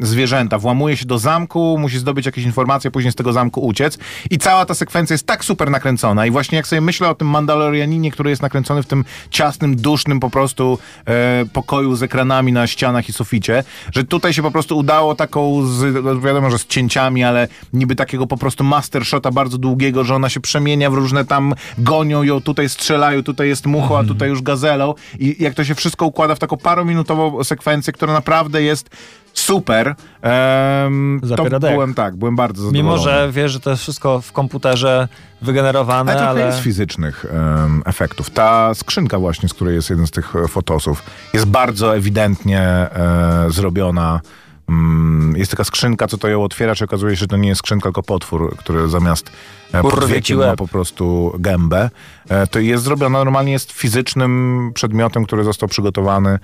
zwierzęta. 0.00 0.58
Włamuje 0.58 0.96
się 0.96 1.06
do 1.06 1.18
zamku, 1.18 1.76
musi 1.80 1.98
zdobyć 1.98 2.26
jakieś 2.26 2.44
informacje, 2.44 2.90
później 2.90 3.12
z 3.12 3.14
tego 3.14 3.32
zamku 3.32 3.60
uciec. 3.68 3.98
I 4.30 4.38
cała 4.38 4.66
ta 4.66 4.74
sekwencja 4.74 5.14
jest 5.14 5.26
tak 5.26 5.44
super 5.44 5.70
nakręcona. 5.70 6.26
I 6.26 6.30
właśnie 6.30 6.56
jak 6.56 6.66
sobie 6.66 6.80
myślę 6.80 7.08
o 7.08 7.14
tym 7.14 7.28
Mandalorianinie, 7.28 8.10
który 8.10 8.30
jest 8.30 8.42
nakręcony 8.42 8.82
w 8.82 8.86
tym 8.86 9.04
ciasnym, 9.30 9.76
dusznym 9.76 10.20
po 10.20 10.30
prostu 10.30 10.78
e, 11.06 11.44
pokoju 11.52 11.96
z 11.96 12.02
ekranami 12.02 12.52
na 12.52 12.66
ścianach 12.66 13.08
i 13.08 13.12
suficie, 13.12 13.64
że 13.94 14.04
tutaj 14.04 14.32
się 14.32 14.42
po 14.42 14.50
prostu 14.50 14.78
udało 14.78 15.14
taką, 15.14 15.66
z, 15.66 16.04
no 16.04 16.20
wiadomo, 16.20 16.50
że 16.50 16.58
z 16.58 16.66
cięciami, 16.66 17.24
ale 17.24 17.48
niby 17.72 17.94
takiego 17.96 18.26
po 18.26 18.36
prostu 18.36 18.64
master 18.64 19.04
shota 19.04 19.30
bardzo 19.30 19.58
długiego, 19.58 20.04
że 20.04 20.14
ona 20.14 20.28
się 20.28 20.40
przemienia 20.40 20.90
w 20.90 20.94
różne 20.94 21.24
tam, 21.24 21.54
gonią 21.78 22.22
ją, 22.22 22.40
tutaj 22.40 22.68
strzelają, 22.68 23.22
tutaj 23.22 23.48
jest 23.48 23.66
mucho, 23.66 23.98
a 23.98 24.04
tutaj 24.04 24.28
już 24.28 24.42
gazelą. 24.42 24.94
I 25.18 25.36
jak 25.38 25.54
to 25.54 25.64
się 25.64 25.74
wszystko 25.74 26.06
układa 26.06 26.34
w 26.34 26.38
taką 26.38 26.56
parominutową 26.56 27.44
sekwencję, 27.44 27.92
która 27.92 28.12
naprawdę 28.12 28.62
jest 28.62 28.90
super, 29.38 29.94
em, 30.22 31.20
to 31.36 31.60
byłem 31.60 31.94
tak, 31.94 32.16
byłem 32.16 32.36
bardzo 32.36 32.62
zadowolony. 32.62 32.82
Mimo, 32.82 32.98
że 32.98 33.28
wiesz, 33.32 33.52
że 33.52 33.60
to 33.60 33.70
jest 33.70 33.82
wszystko 33.82 34.20
w 34.20 34.32
komputerze 34.32 35.08
wygenerowane, 35.42 36.12
Ale 36.12 36.28
ale... 36.28 36.40
jest 36.40 36.58
fizycznych 36.58 37.24
em, 37.24 37.82
efektów. 37.86 38.30
Ta 38.30 38.74
skrzynka 38.74 39.18
właśnie, 39.18 39.48
z 39.48 39.54
której 39.54 39.74
jest 39.74 39.90
jeden 39.90 40.06
z 40.06 40.10
tych 40.10 40.36
e, 40.36 40.48
fotosów, 40.48 41.02
jest 41.34 41.46
bardzo 41.46 41.96
ewidentnie 41.96 42.60
e, 42.60 43.46
zrobiona. 43.48 44.20
Mm, 44.68 45.36
jest 45.36 45.50
taka 45.50 45.64
skrzynka, 45.64 46.06
co 46.06 46.18
to 46.18 46.28
ją 46.28 46.44
otwiera, 46.44 46.74
czy 46.74 46.84
okazuje 46.84 47.16
się, 47.16 47.20
że 47.20 47.26
to 47.26 47.36
nie 47.36 47.48
jest 47.48 47.58
skrzynka, 47.58 47.82
tylko 47.82 48.02
potwór, 48.02 48.56
który 48.56 48.88
zamiast 48.88 49.32
e, 49.72 49.80
Kurwie 49.80 50.00
pod 50.00 50.08
ci 50.08 50.14
wiekiem 50.14 50.38
ma 50.38 50.56
po 50.56 50.68
prostu 50.68 51.32
gębę. 51.38 51.90
E, 52.28 52.46
to 52.46 52.58
jest 52.58 52.84
zrobiona, 52.84 53.18
normalnie 53.18 53.52
jest 53.52 53.72
fizycznym 53.72 54.70
przedmiotem, 54.74 55.24
który 55.24 55.44
został 55.44 55.68
przygotowany 55.68 56.38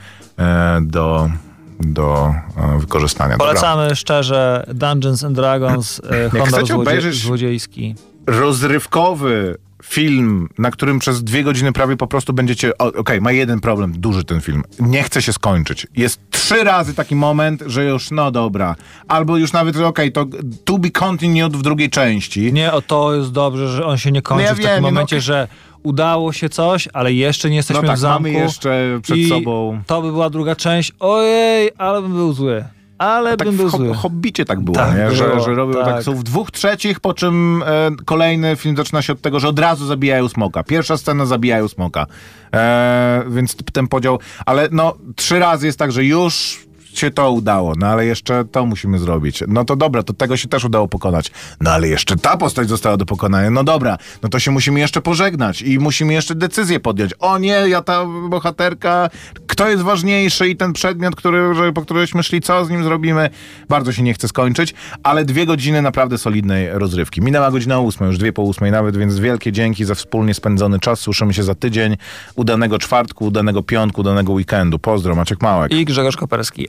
do, 0.82 1.30
do 1.81 2.35
e, 2.57 2.79
wykorzystania. 2.79 3.31
Dobra. 3.37 3.47
Polecamy 3.47 3.97
szczerze 3.97 4.66
Dungeons 4.75 5.25
and 5.25 5.37
Dragons, 5.37 6.01
e, 6.11 6.31
honor 6.31 6.66
złodzie 6.66 7.12
złodziejski. 7.12 7.95
rozrywkowy 8.27 9.57
film, 9.83 10.49
na 10.59 10.70
którym 10.70 10.99
przez 10.99 11.25
dwie 11.25 11.45
godziny 11.45 11.72
prawie 11.72 11.97
po 11.97 12.07
prostu 12.07 12.33
będziecie. 12.33 12.79
Okej, 12.79 13.20
ma 13.20 13.33
jeden 13.33 13.61
problem, 13.61 13.93
duży 13.93 14.25
ten 14.25 14.41
film. 14.41 14.62
Nie 14.81 15.03
chce 15.03 15.22
się 15.22 15.33
skończyć. 15.33 15.87
Jest 15.97 16.20
trzy 16.31 16.64
razy 16.64 16.95
taki 16.95 17.16
moment, 17.16 17.62
że 17.66 17.85
już 17.85 18.11
no 18.11 18.31
dobra. 18.31 18.77
Albo 19.09 19.37
już 19.37 19.53
nawet, 19.53 19.77
okej, 19.77 20.12
to 20.12 20.27
to 20.64 20.79
be 20.79 20.91
continued 20.91 21.57
w 21.57 21.62
drugiej 21.62 21.91
części. 21.91 22.53
Nie, 22.53 22.72
o 22.72 22.83
to 22.83 23.14
jest 23.14 23.33
dobrze, 23.33 23.68
że 23.68 23.87
on 23.87 23.99
się 23.99 24.12
nie 24.12 24.22
kończy 24.22 24.43
No 24.43 24.49
ja 24.49 24.55
w 24.55 24.57
takim 24.57 24.70
wiem, 24.70 24.83
no 24.83 24.89
momencie, 24.89 25.16
okej. 25.16 25.22
że 25.22 25.49
udało 25.85 26.32
się 26.32 26.49
coś, 26.49 26.89
ale 26.93 27.12
jeszcze 27.12 27.51
nie 27.51 27.57
jesteśmy 27.57 27.82
No 27.82 27.89
tak, 27.89 27.97
w 27.97 28.01
zamku. 28.01 28.22
mamy 28.22 28.30
jeszcze 28.45 28.99
przed 29.03 29.16
i 29.16 29.28
sobą- 29.28 29.82
to 29.87 30.03
by 30.03 30.12
była 30.12 30.30
druga 30.30 30.57
część. 30.57 30.93
Ojej, 31.01 31.70
ale 31.78 32.03
bym 32.03 32.12
był 32.12 32.32
zły. 32.32 32.64
Ale 32.99 33.37
Tak 33.37 33.49
bym 33.49 33.57
był 33.57 33.68
w 33.68 33.70
zły. 33.70 33.89
Hob- 33.89 33.95
Hobbicie 33.97 34.45
tak 34.45 34.61
było, 34.61 34.74
Tak 34.76 34.97
nie? 34.99 35.11
Że, 35.11 35.24
było, 35.28 35.41
że 35.41 35.55
robią 35.55 35.74
tak. 35.74 35.85
tak. 35.95 36.03
są 36.03 36.14
w 36.14 36.22
dwóch 36.22 36.51
trzecich, 36.51 37.01
po 37.01 37.14
czym 37.14 37.62
e, 37.66 37.91
kolejny 38.05 38.57
film 38.57 38.76
zaczyna 38.76 39.03
się 39.03 39.12
od 39.12 39.20
tego, 39.20 39.41
że 39.41 39.49
od 39.49 39.59
razu 39.59 39.87
zabijają 39.87 40.28
smoka. 40.28 40.62
Pierwsza 40.62 40.97
scena 40.97 41.26
zabijają 41.26 41.68
smoka. 41.68 42.07
E, 42.55 43.24
więc 43.28 43.57
ten 43.72 43.89
podział, 43.89 44.18
ale 44.47 44.68
no 44.72 44.95
trzy 45.16 45.39
razy 45.39 45.66
jest 45.66 45.78
tak, 45.78 45.93
że 45.93 46.05
już 46.05 46.64
się 46.99 47.11
to 47.11 47.30
udało, 47.30 47.74
no 47.76 47.86
ale 47.86 48.07
jeszcze 48.07 48.45
to 48.45 48.66
musimy 48.66 48.99
zrobić. 48.99 49.42
No 49.49 49.64
to 49.64 49.76
dobra, 49.76 50.03
to 50.03 50.12
tego 50.12 50.36
się 50.36 50.49
też 50.49 50.64
udało 50.64 50.88
pokonać. 50.88 51.30
No 51.61 51.70
ale 51.70 51.88
jeszcze 51.88 52.16
ta 52.16 52.36
postać 52.36 52.68
została 52.68 52.97
do 52.97 53.07
pokonania. 53.07 53.51
No 53.51 53.64
dobra, 53.64 53.99
no 54.22 54.28
to 54.28 54.38
się 54.38 54.51
musimy 54.51 54.80
jeszcze 54.80 55.01
pożegnać 55.01 55.62
i 55.62 55.78
musimy 55.78 56.12
jeszcze 56.12 56.34
decyzję 56.34 56.80
podjąć. 56.80 57.12
O 57.18 57.38
nie, 57.38 57.49
ja 57.68 57.82
ta 57.82 58.07
bohaterka, 58.28 59.11
kto 59.47 59.68
jest 59.68 59.82
ważniejszy 59.82 60.49
i 60.49 60.57
ten 60.57 60.72
przedmiot, 60.72 61.16
który, 61.16 61.72
po 61.74 61.82
któryśmy 61.82 62.22
szli, 62.22 62.40
co 62.40 62.64
z 62.64 62.70
nim 62.70 62.84
zrobimy. 62.84 63.30
Bardzo 63.68 63.92
się 63.92 64.03
nie 64.03 64.14
chce 64.14 64.28
skończyć, 64.28 64.74
ale 65.03 65.24
dwie 65.24 65.47
godziny 65.47 65.82
naprawdę 65.82 66.18
solidnej 66.18 66.68
rozrywki. 66.72 67.20
Minęła 67.20 67.51
godzina 67.51 67.80
ósma, 67.80 68.07
już 68.07 68.18
dwie 68.18 68.32
po 68.32 68.42
ósmej 68.42 68.70
nawet, 68.70 68.97
więc 68.97 69.18
wielkie 69.18 69.53
dzięki 69.53 69.84
za 69.84 69.95
wspólnie 69.95 70.34
spędzony 70.34 70.80
czas. 70.80 71.01
Słyszymy 71.01 71.34
się 71.34 71.42
za 71.42 71.55
tydzień. 71.55 71.97
Udanego 72.34 72.78
czwartku, 72.78 73.24
udanego 73.24 73.62
piątku, 73.62 74.01
udanego 74.01 74.32
weekendu. 74.32 74.78
Pozdro, 74.78 75.14
Maciek 75.14 75.42
Małek. 75.42 75.72
I 75.72 75.84
Grzegorz 75.84 76.16
Koperski. 76.16 76.68